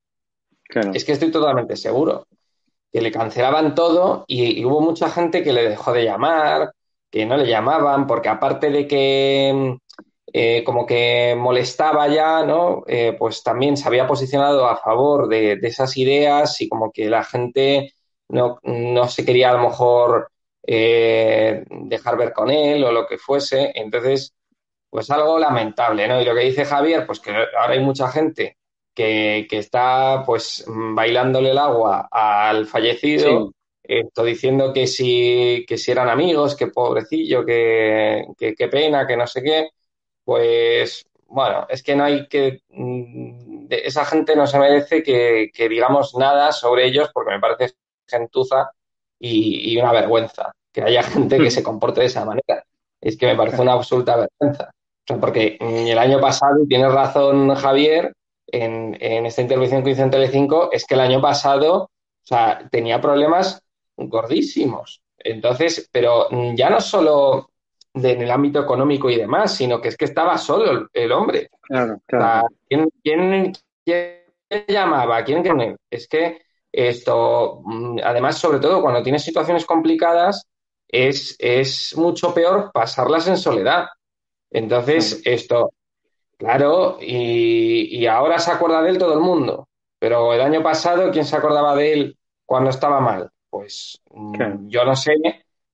Es 0.94 1.04
que 1.04 1.12
estoy 1.12 1.30
totalmente 1.30 1.76
seguro 1.76 2.26
que 2.92 3.02
le 3.02 3.12
cancelaban 3.12 3.74
todo 3.74 4.24
y, 4.26 4.58
y, 4.58 4.64
hubo 4.64 4.80
mucha 4.80 5.10
gente 5.10 5.42
que 5.42 5.52
le 5.52 5.68
dejó 5.68 5.92
de 5.92 6.04
llamar, 6.04 6.72
que 7.10 7.26
no 7.26 7.36
le 7.36 7.46
llamaban, 7.46 8.06
porque 8.06 8.28
aparte 8.28 8.70
de 8.70 8.86
que 8.86 9.78
eh, 10.32 10.62
como 10.64 10.86
que 10.86 11.34
molestaba 11.36 12.06
ya, 12.08 12.44
¿no? 12.44 12.84
Eh, 12.86 13.16
pues 13.18 13.42
también 13.42 13.76
se 13.76 13.88
había 13.88 14.06
posicionado 14.06 14.68
a 14.68 14.76
favor 14.76 15.28
de, 15.28 15.56
de, 15.56 15.68
esas 15.68 15.96
ideas 15.96 16.60
y 16.60 16.68
como 16.68 16.92
que 16.92 17.10
la 17.10 17.24
gente 17.24 17.94
no, 18.28 18.60
no 18.62 19.08
se 19.08 19.24
quería 19.24 19.50
a 19.50 19.54
lo 19.54 19.68
mejor 19.68 20.30
eh, 20.64 21.64
dejar 21.68 22.16
ver 22.16 22.32
con 22.32 22.50
él 22.50 22.84
o 22.84 22.92
lo 22.92 23.08
que 23.08 23.18
fuese. 23.18 23.72
Entonces, 23.74 24.32
pues 24.88 25.10
algo 25.10 25.38
lamentable, 25.38 26.06
¿no? 26.06 26.20
Y 26.20 26.24
lo 26.24 26.34
que 26.34 26.44
dice 26.44 26.64
Javier, 26.64 27.06
pues 27.06 27.18
que 27.18 27.32
ahora 27.32 27.72
hay 27.72 27.80
mucha 27.80 28.08
gente 28.08 28.56
que, 28.94 29.48
que 29.50 29.58
está 29.58 30.22
pues 30.24 30.64
bailándole 30.68 31.50
el 31.50 31.58
agua 31.58 32.08
al 32.10 32.66
fallecido. 32.66 33.48
Sí. 33.48 33.54
Esto 33.82 34.22
diciendo 34.22 34.72
que 34.72 34.86
si, 34.86 35.64
que 35.66 35.76
si 35.76 35.90
eran 35.90 36.08
amigos, 36.08 36.54
que 36.54 36.68
pobrecillo, 36.68 37.44
que, 37.44 38.26
que, 38.38 38.54
que 38.54 38.68
pena, 38.68 39.04
que 39.08 39.16
no 39.16 39.26
sé 39.26 39.42
qué 39.42 39.70
pues 40.24 41.06
bueno, 41.26 41.66
es 41.68 41.82
que 41.82 41.94
no 41.96 42.04
hay 42.04 42.26
que. 42.28 42.62
mm, 42.70 43.66
Esa 43.70 44.04
gente 44.04 44.34
no 44.36 44.46
se 44.46 44.58
merece 44.58 45.02
que, 45.02 45.50
que 45.54 45.68
digamos 45.68 46.14
nada 46.16 46.52
sobre 46.52 46.86
ellos 46.86 47.10
porque 47.14 47.32
me 47.32 47.40
parece 47.40 47.74
gentuza 48.06 48.70
y, 49.18 49.72
y, 49.72 49.78
una 49.78 49.92
vergüenza 49.92 50.52
que 50.72 50.82
haya 50.82 51.02
gente 51.02 51.38
que 51.38 51.50
se 51.50 51.62
comporte 51.62 52.00
de 52.00 52.06
esa 52.06 52.24
manera. 52.24 52.64
Es 53.00 53.16
que 53.16 53.26
me 53.26 53.36
parece 53.36 53.62
una 53.62 53.74
absoluta 53.74 54.16
vergüenza. 54.16 54.70
O 54.74 55.02
sea, 55.06 55.18
porque 55.20 55.56
el 55.60 55.98
año 55.98 56.20
pasado, 56.20 56.62
y 56.62 56.68
tienes 56.68 56.92
razón 56.92 57.54
Javier, 57.54 58.12
en, 58.48 58.96
en 59.00 59.26
esta 59.26 59.42
intervención 59.42 59.84
que 59.84 59.90
hizo 59.90 60.02
en 60.02 60.10
Telecinco, 60.10 60.70
es 60.72 60.84
que 60.86 60.94
el 60.94 61.00
año 61.00 61.20
pasado, 61.20 61.84
o 61.84 61.90
sea, 62.22 62.68
tenía 62.70 63.00
problemas 63.00 63.62
gordísimos. 63.96 65.02
Entonces, 65.18 65.88
pero 65.92 66.28
ya 66.54 66.70
no 66.70 66.80
solo 66.80 67.49
de, 67.94 68.12
en 68.12 68.22
el 68.22 68.30
ámbito 68.30 68.60
económico 68.60 69.10
y 69.10 69.16
demás, 69.16 69.54
sino 69.54 69.80
que 69.80 69.88
es 69.88 69.96
que 69.96 70.04
estaba 70.04 70.38
solo 70.38 70.70
el, 70.70 70.86
el 70.92 71.12
hombre. 71.12 71.50
Claro, 71.62 72.00
claro. 72.06 72.24
O 72.24 72.28
sea, 72.28 72.58
¿quién, 72.68 72.88
quién, 73.02 73.52
quién, 73.84 74.64
llamaba? 74.68 75.22
¿Quién, 75.24 75.42
quién? 75.42 75.76
Es 75.90 76.08
que 76.08 76.42
esto, 76.72 77.60
mm, 77.64 77.98
además, 78.04 78.38
sobre 78.38 78.60
todo 78.60 78.82
cuando 78.82 79.02
tienes 79.02 79.22
situaciones 79.22 79.66
complicadas, 79.66 80.46
es, 80.88 81.36
es 81.38 81.96
mucho 81.96 82.34
peor 82.34 82.70
pasarlas 82.72 83.28
en 83.28 83.36
soledad. 83.36 83.86
Entonces, 84.50 85.22
esto, 85.24 85.72
claro, 86.36 86.98
y, 87.00 87.96
y, 87.96 88.06
ahora 88.06 88.38
se 88.40 88.50
acuerda 88.50 88.82
de 88.82 88.90
él 88.90 88.98
todo 88.98 89.14
el 89.14 89.20
mundo. 89.20 89.68
Pero 89.98 90.32
el 90.32 90.40
año 90.40 90.62
pasado, 90.62 91.10
¿quién 91.12 91.24
se 91.24 91.36
acordaba 91.36 91.76
de 91.76 91.92
él 91.92 92.18
cuando 92.44 92.70
estaba 92.70 93.00
mal? 93.00 93.30
Pues 93.48 94.00
mm, 94.10 94.32
claro. 94.32 94.58
yo 94.66 94.84
no 94.84 94.96
sé, 94.96 95.12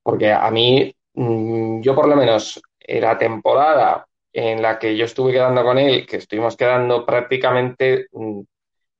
porque 0.02 0.30
a 0.32 0.50
mí 0.50 0.94
Mm, 1.16 1.65
yo 1.82 1.94
por 1.94 2.08
lo 2.08 2.16
menos 2.16 2.60
la 2.86 3.18
temporada 3.18 4.06
en 4.32 4.60
la 4.60 4.78
que 4.78 4.96
yo 4.96 5.06
estuve 5.06 5.32
quedando 5.32 5.64
con 5.64 5.78
él, 5.78 6.06
que 6.06 6.16
estuvimos 6.18 6.56
quedando 6.56 7.06
prácticamente 7.06 8.06
mm, 8.12 8.40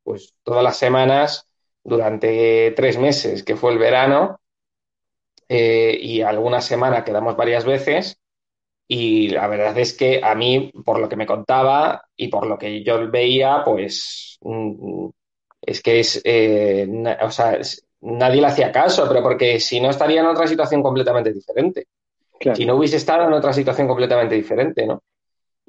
pues 0.03 0.35
todas 0.43 0.63
las 0.65 0.79
semanas 0.79 1.47
durante 1.85 2.73
tres 2.73 2.99
meses, 2.99 3.43
que 3.45 3.57
fue 3.57 3.73
el 3.73 3.79
verano, 3.79 4.41
eh, 5.49 5.97
y 6.01 6.23
alguna 6.23 6.61
semana 6.61 7.05
quedamos 7.05 7.37
varias 7.37 7.65
veces, 7.65 8.19
y 8.89 9.29
la 9.31 9.47
verdad 9.49 9.77
es 9.79 9.95
que 9.95 10.21
a 10.23 10.35
mí, 10.35 10.73
por 10.85 11.01
lo 11.01 11.09
que 11.09 11.17
me 11.17 11.27
contaba 11.27 12.05
y 12.17 12.29
por 12.29 12.47
lo 12.47 12.57
que 12.59 12.83
yo 12.83 13.11
veía, 13.11 13.63
pues 13.65 14.39
mm, 14.41 15.09
es 15.63 15.83
que 15.83 16.01
es, 16.01 16.21
eh, 16.25 16.89
o 17.21 17.31
sea, 17.31 17.59
nadie 18.01 18.41
le 18.41 18.47
hacía 18.47 18.73
caso, 18.73 19.07
pero 19.09 19.23
porque 19.23 19.61
si 19.61 19.81
no 19.81 19.91
estaría 19.91 20.21
en 20.21 20.27
otra 20.27 20.47
situación 20.47 20.83
completamente 20.83 21.33
diferente. 21.33 21.87
Claro. 22.39 22.57
Si 22.57 22.67
no 22.67 22.77
hubiese 22.77 22.97
estado 22.97 23.27
en 23.27 23.33
otra 23.33 23.53
situación 23.53 23.89
completamente 23.89 24.35
diferente, 24.35 24.87
¿no? 24.87 25.03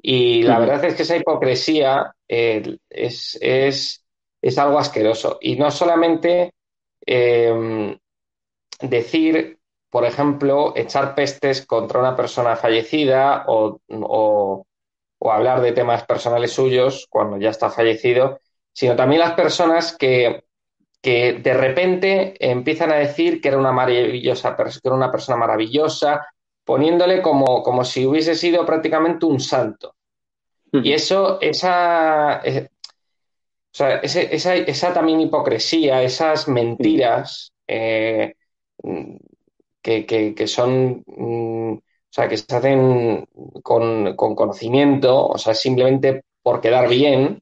Y 0.00 0.42
la 0.42 0.60
verdad 0.60 0.84
es 0.84 0.94
que 0.94 1.02
esa 1.02 1.16
hipocresía 1.16 2.14
eh, 2.28 2.78
es, 2.88 3.36
es, 3.40 4.04
es, 4.40 4.58
algo 4.58 4.78
asqueroso. 4.78 5.38
Y 5.40 5.56
no 5.56 5.70
solamente 5.72 6.54
eh, 7.04 7.98
decir, 8.80 9.58
por 9.90 10.04
ejemplo, 10.04 10.72
echar 10.76 11.14
pestes 11.14 11.66
contra 11.66 11.98
una 11.98 12.14
persona 12.14 12.54
fallecida 12.54 13.44
o, 13.48 13.80
o, 13.88 14.66
o, 15.18 15.32
hablar 15.32 15.60
de 15.62 15.72
temas 15.72 16.04
personales 16.04 16.52
suyos 16.52 17.06
cuando 17.10 17.36
ya 17.38 17.50
está 17.50 17.70
fallecido, 17.70 18.40
sino 18.72 18.94
también 18.94 19.20
las 19.20 19.32
personas 19.32 19.96
que, 19.96 20.44
que 21.02 21.34
de 21.34 21.54
repente 21.54 22.34
empiezan 22.38 22.92
a 22.92 22.96
decir 22.96 23.40
que 23.40 23.48
era 23.48 23.58
una 23.58 23.72
maravillosa, 23.72 24.54
que 24.56 24.62
era 24.84 24.94
una 24.94 25.10
persona 25.10 25.36
maravillosa, 25.36 26.26
poniéndole 26.68 27.22
como, 27.22 27.62
como 27.62 27.82
si 27.82 28.04
hubiese 28.04 28.34
sido 28.34 28.66
prácticamente 28.66 29.24
un 29.24 29.40
santo. 29.40 29.94
Mm. 30.70 30.84
Y 30.84 30.92
eso, 30.92 31.40
esa, 31.40 32.42
o 32.44 33.72
sea, 33.72 33.96
ese, 34.00 34.34
esa, 34.34 34.54
esa, 34.54 34.92
también 34.92 35.22
hipocresía, 35.22 36.02
esas 36.02 36.46
mentiras 36.46 37.54
eh, 37.66 38.34
que, 39.80 40.04
que, 40.04 40.34
que, 40.34 40.46
son, 40.46 41.02
mm, 41.06 41.72
o 41.72 41.82
sea, 42.10 42.28
que 42.28 42.36
se 42.36 42.54
hacen 42.54 43.24
con, 43.62 44.14
con, 44.14 44.34
conocimiento, 44.34 45.26
o 45.26 45.38
sea, 45.38 45.54
simplemente 45.54 46.24
por 46.42 46.60
quedar 46.60 46.86
bien, 46.86 47.40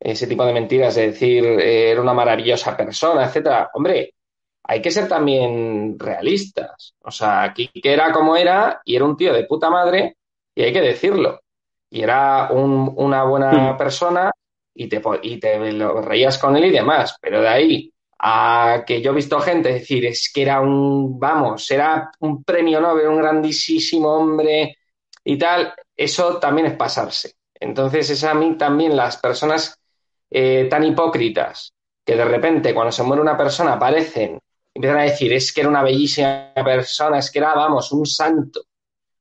ese 0.00 0.26
tipo 0.26 0.46
de 0.46 0.54
mentiras, 0.54 0.94
de 0.94 1.08
decir, 1.08 1.44
eh, 1.44 1.90
era 1.90 2.00
una 2.00 2.14
maravillosa 2.14 2.74
persona, 2.74 3.26
etcétera. 3.26 3.70
Hombre, 3.74 4.13
hay 4.64 4.80
que 4.80 4.90
ser 4.90 5.08
también 5.08 5.98
realistas. 5.98 6.94
O 7.00 7.10
sea, 7.10 7.52
Quique 7.54 7.92
era 7.92 8.12
como 8.12 8.36
era 8.36 8.80
y 8.84 8.96
era 8.96 9.04
un 9.04 9.16
tío 9.16 9.32
de 9.32 9.44
puta 9.44 9.70
madre 9.70 10.16
y 10.54 10.62
hay 10.62 10.72
que 10.72 10.80
decirlo. 10.80 11.40
Y 11.90 12.02
era 12.02 12.50
un, 12.50 12.92
una 12.96 13.24
buena 13.24 13.76
persona 13.76 14.32
y 14.74 14.88
te, 14.88 15.00
y 15.22 15.38
te 15.38 15.72
lo 15.72 16.00
reías 16.00 16.38
con 16.38 16.56
él 16.56 16.64
y 16.64 16.70
demás. 16.70 17.16
Pero 17.20 17.42
de 17.42 17.48
ahí 17.48 17.92
a 18.18 18.84
que 18.86 19.02
yo 19.02 19.10
he 19.10 19.14
visto 19.14 19.38
gente 19.40 19.72
decir 19.72 20.06
es 20.06 20.30
que 20.32 20.42
era 20.42 20.60
un, 20.60 21.18
vamos, 21.18 21.70
era 21.70 22.10
un 22.20 22.42
premio 22.42 22.80
Nobel, 22.80 23.08
un 23.08 23.18
grandísimo 23.18 24.08
hombre 24.16 24.78
y 25.22 25.36
tal, 25.36 25.74
eso 25.94 26.38
también 26.38 26.68
es 26.68 26.74
pasarse. 26.74 27.34
Entonces 27.52 28.10
es 28.10 28.24
a 28.24 28.34
mí 28.34 28.56
también 28.56 28.96
las 28.96 29.18
personas 29.18 29.78
eh, 30.30 30.66
tan 30.70 30.84
hipócritas 30.84 31.74
que 32.04 32.16
de 32.16 32.24
repente 32.24 32.74
cuando 32.74 32.92
se 32.92 33.02
muere 33.02 33.22
una 33.22 33.36
persona 33.36 33.74
aparecen 33.74 34.38
empiezan 34.74 34.98
a 34.98 35.04
decir, 35.04 35.32
es 35.32 35.52
que 35.52 35.60
era 35.60 35.70
una 35.70 35.82
bellísima 35.82 36.52
persona, 36.54 37.18
es 37.18 37.30
que 37.30 37.38
era, 37.38 37.54
vamos, 37.54 37.92
un 37.92 38.04
santo. 38.04 38.62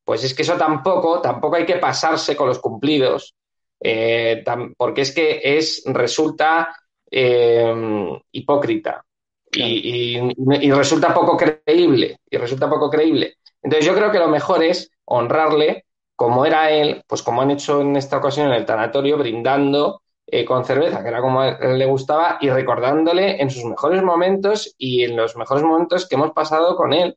Pues 0.04 0.24
es 0.24 0.34
que 0.34 0.41
eso 0.41 0.58
tampoco, 0.58 1.22
tampoco 1.22 1.56
hay 1.56 1.66
que 1.66 1.78
pasarse 1.78 2.36
con 2.36 2.47
los 2.47 2.60
cumplidos, 2.60 3.36
eh, 3.80 4.43
porque 4.76 5.01
es 5.01 5.14
que 5.14 5.39
es, 5.43 5.84
resulta 5.86 6.76
eh, 7.10 8.20
hipócrita 8.32 9.06
y, 9.51 10.18
y, 10.18 10.68
y, 10.68 10.72
resulta 10.72 11.14
poco 11.14 11.38
creíble, 11.38 12.20
y 12.30 12.38
resulta 12.38 12.70
poco 12.70 12.89
creíble. 12.89 13.38
Entonces 13.62 13.86
yo 13.86 13.95
creo 13.95 14.12
que 14.12 14.20
lo 14.20 14.28
mejor 14.28 14.64
es 14.64 14.91
honrarle 15.06 15.86
como 16.16 16.45
era 16.45 16.72
él, 16.72 17.04
pues 17.08 17.22
como 17.22 17.41
han 17.41 17.51
hecho 17.51 17.82
en 17.82 17.95
esta 17.95 18.18
ocasión 18.18 18.47
en 18.47 18.54
el 18.54 18.66
tanatorio, 18.66 19.18
brindando 19.18 20.03
eh, 20.36 20.45
con 20.45 20.65
cerveza, 20.65 21.03
que 21.03 21.09
era 21.09 21.21
como 21.21 21.43
le 21.43 21.86
gustaba, 21.86 22.39
y 22.41 22.49
recordándole 22.49 23.39
en 23.39 23.51
sus 23.51 23.65
mejores 23.65 24.01
momentos 24.01 24.73
y 24.79 25.03
en 25.03 25.15
los 25.15 25.38
mejores 25.38 25.63
momentos 25.63 26.07
que 26.09 26.15
hemos 26.15 26.31
pasado 26.31 26.75
con 26.75 26.91
él. 26.91 27.15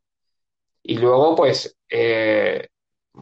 Y 0.83 0.99
luego, 0.99 1.35
pues, 1.35 1.79
eh, 1.89 2.69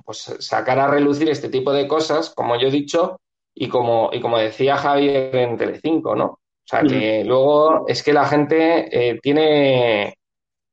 pues 0.04 0.18
sacar 0.40 0.80
a 0.80 0.88
relucir 0.88 1.30
este 1.30 1.48
tipo 1.48 1.72
de 1.72 1.86
cosas, 1.86 2.30
como 2.30 2.56
yo 2.56 2.66
he 2.66 2.72
dicho, 2.72 3.20
y 3.54 3.68
como, 3.68 4.10
y 4.12 4.20
como 4.20 4.36
decía 4.36 4.78
Javier 4.78 5.36
en 5.36 5.56
Telecinco, 5.56 6.16
¿no? 6.16 6.24
O 6.24 6.66
sea, 6.66 6.82
que 6.82 7.22
luego 7.22 7.86
es 7.86 8.02
que 8.02 8.12
la 8.12 8.26
gente 8.26 8.88
eh, 8.90 9.20
tiene, 9.22 10.18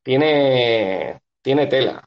tiene, 0.01 1.21
tiene 1.43 1.67
tela. 1.67 2.03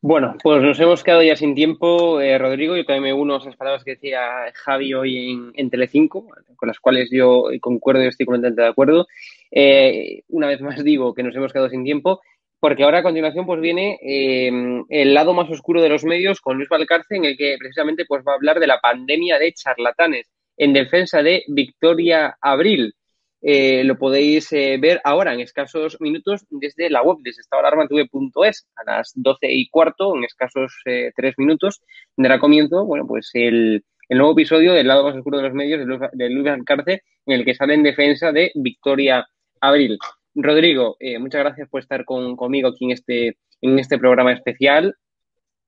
Bueno, 0.00 0.36
pues 0.42 0.62
nos 0.62 0.78
hemos 0.80 1.02
quedado 1.02 1.22
ya 1.22 1.36
sin 1.36 1.54
tiempo, 1.54 2.20
eh, 2.20 2.38
Rodrigo. 2.38 2.76
Yo 2.76 2.84
también 2.84 3.02
me 3.02 3.12
uno 3.12 3.34
a 3.34 3.38
esas 3.38 3.56
palabras 3.56 3.84
que 3.84 3.92
decía 3.92 4.20
Javi 4.54 4.94
hoy 4.94 5.52
en, 5.54 5.70
Telecinco, 5.70 6.26
con 6.56 6.66
las 6.66 6.78
cuales 6.80 7.08
yo 7.10 7.44
concuerdo 7.60 8.02
y 8.02 8.06
estoy 8.06 8.26
completamente 8.26 8.62
de 8.62 8.68
acuerdo. 8.68 9.06
Eh, 9.50 10.22
una 10.28 10.46
vez 10.46 10.60
más 10.60 10.82
digo 10.84 11.14
que 11.14 11.22
nos 11.22 11.34
hemos 11.34 11.52
quedado 11.52 11.68
sin 11.68 11.84
tiempo, 11.84 12.20
porque 12.60 12.84
ahora 12.84 12.98
a 12.98 13.02
continuación 13.02 13.46
pues 13.46 13.60
viene 13.60 13.98
eh, 14.02 14.50
el 14.88 15.14
lado 15.14 15.32
más 15.32 15.50
oscuro 15.50 15.80
de 15.82 15.88
los 15.88 16.04
medios 16.04 16.40
con 16.40 16.56
Luis 16.56 16.68
Valcarce, 16.68 17.16
en 17.16 17.24
el 17.24 17.36
que 17.36 17.56
precisamente 17.58 18.04
pues 18.06 18.22
va 18.26 18.32
a 18.32 18.36
hablar 18.36 18.60
de 18.60 18.66
la 18.66 18.80
pandemia 18.80 19.38
de 19.38 19.52
charlatanes 19.52 20.28
en 20.56 20.72
defensa 20.72 21.22
de 21.22 21.44
Victoria 21.48 22.36
Abril. 22.40 22.94
Eh, 23.40 23.84
lo 23.84 23.96
podéis 23.96 24.52
eh, 24.52 24.78
ver 24.80 25.00
ahora 25.04 25.32
en 25.32 25.40
escasos 25.40 26.00
minutos 26.00 26.44
desde 26.50 26.90
la 26.90 27.02
web, 27.02 27.18
desde 27.20 27.42
estadoalarmatv.es 27.42 28.68
a 28.76 28.84
las 28.84 29.12
12 29.14 29.52
y 29.52 29.68
cuarto, 29.68 30.16
en 30.16 30.24
escasos 30.24 30.74
eh, 30.86 31.12
tres 31.14 31.34
minutos, 31.38 31.80
dará 32.16 32.40
comienzo, 32.40 32.84
bueno, 32.84 33.06
pues 33.06 33.30
el, 33.34 33.84
el, 34.08 34.18
nuevo 34.18 34.32
episodio 34.32 34.72
del 34.72 34.88
lado 34.88 35.04
más 35.04 35.16
oscuro 35.16 35.38
de 35.38 35.44
los 35.44 35.54
medios 35.54 35.86
de 36.12 36.30
Luis, 36.30 36.48
Alcarce, 36.48 37.02
en 37.26 37.34
el 37.34 37.44
que 37.44 37.54
sale 37.54 37.74
en 37.74 37.84
defensa 37.84 38.32
de 38.32 38.50
Victoria 38.54 39.26
Abril. 39.60 39.98
Rodrigo, 40.34 40.96
muchas 41.18 41.40
gracias 41.42 41.68
por 41.68 41.80
estar 41.80 42.04
con, 42.04 42.36
conmigo 42.36 42.68
aquí 42.68 42.84
en 42.84 42.90
este, 42.92 43.38
en 43.60 43.78
este 43.78 43.98
programa 43.98 44.32
especial 44.32 44.94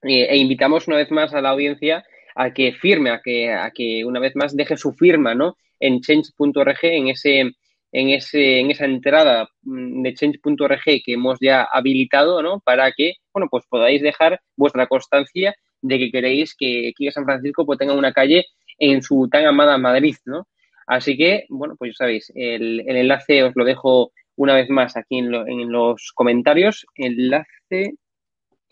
e 0.02 0.36
invitamos 0.36 0.86
una 0.86 0.96
vez 0.96 1.10
más 1.10 1.34
a 1.34 1.40
la 1.40 1.50
audiencia 1.50 2.04
a 2.34 2.52
que 2.52 2.72
firme, 2.72 3.10
a 3.10 3.20
que, 3.20 3.52
a 3.52 3.70
que 3.70 4.04
una 4.04 4.20
vez 4.20 4.36
más 4.36 4.56
deje 4.56 4.76
su 4.76 4.92
firma 4.92 5.34
¿no? 5.34 5.56
en 5.78 6.00
change.org, 6.00 6.78
en, 6.82 7.08
ese, 7.08 7.52
en, 7.92 8.10
ese, 8.10 8.60
en 8.60 8.70
esa 8.70 8.84
entrada 8.84 9.48
mm, 9.62 10.02
de 10.02 10.14
change.org 10.14 10.84
que 10.84 11.12
hemos 11.12 11.38
ya 11.40 11.64
habilitado 11.64 12.42
¿no? 12.42 12.60
para 12.60 12.92
que 12.92 13.14
bueno, 13.32 13.48
pues 13.50 13.64
podáis 13.68 14.02
dejar 14.02 14.40
vuestra 14.56 14.86
constancia 14.86 15.54
de 15.82 15.98
que 15.98 16.10
queréis 16.10 16.54
que 16.54 16.90
aquí 16.90 17.10
San 17.10 17.24
Francisco 17.24 17.64
pues, 17.64 17.78
tenga 17.78 17.94
una 17.94 18.12
calle 18.12 18.46
en 18.78 19.02
su 19.02 19.28
tan 19.30 19.46
amada 19.46 19.78
Madrid. 19.78 20.16
¿no? 20.24 20.46
Así 20.86 21.16
que, 21.16 21.46
bueno, 21.48 21.76
pues 21.78 21.92
ya 21.92 22.04
sabéis, 22.04 22.32
el, 22.34 22.80
el 22.86 22.96
enlace 22.96 23.44
os 23.44 23.52
lo 23.54 23.64
dejo 23.64 24.12
una 24.36 24.54
vez 24.54 24.68
más 24.70 24.96
aquí 24.96 25.18
en, 25.18 25.34
en 25.34 25.70
los 25.70 26.12
comentarios. 26.14 26.86
Enlace, 26.96 27.94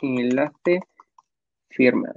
enlace, 0.00 0.80
firma. 1.70 2.08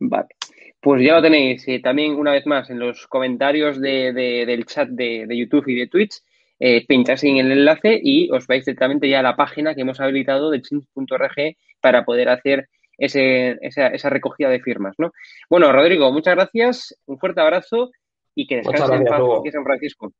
Vale. 0.00 0.37
Pues 0.80 1.04
ya 1.04 1.14
lo 1.14 1.22
tenéis 1.22 1.66
eh, 1.66 1.80
también 1.80 2.14
una 2.14 2.32
vez 2.32 2.46
más 2.46 2.70
en 2.70 2.78
los 2.78 3.06
comentarios 3.08 3.80
de, 3.80 4.12
del 4.12 4.64
chat 4.64 4.88
de, 4.88 5.26
YouTube 5.30 5.68
y 5.68 5.74
de 5.74 5.86
Twitch. 5.88 6.20
Eh, 6.60 6.84
pincháis 6.86 7.22
en 7.24 7.36
el 7.36 7.52
enlace 7.52 8.00
y 8.02 8.30
os 8.32 8.46
vais 8.46 8.64
directamente 8.64 9.08
ya 9.08 9.20
a 9.20 9.22
la 9.22 9.36
página 9.36 9.74
que 9.74 9.82
hemos 9.82 10.00
habilitado 10.00 10.50
de 10.50 10.60
change.org 10.60 11.56
para 11.80 12.04
poder 12.04 12.28
hacer 12.28 12.68
ese, 12.96 13.56
esa, 13.60 13.88
esa, 13.88 14.10
recogida 14.10 14.48
de 14.48 14.60
firmas. 14.60 14.94
¿no? 14.98 15.12
Bueno, 15.48 15.72
Rodrigo, 15.72 16.10
muchas 16.12 16.34
gracias, 16.34 16.98
un 17.06 17.18
fuerte 17.18 17.40
abrazo 17.40 17.90
y 18.34 18.46
que 18.46 18.56
descansen 18.56 18.94
en 18.94 19.04
paz 19.04 19.20
aquí 19.40 19.50
San 19.50 19.64
Francisco. 19.64 20.12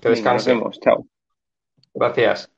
Que 0.00 0.08
descansen. 0.10 0.54
Nos 0.54 0.62
vemos, 0.62 0.80
chao. 0.80 1.06
Gracias. 1.94 2.57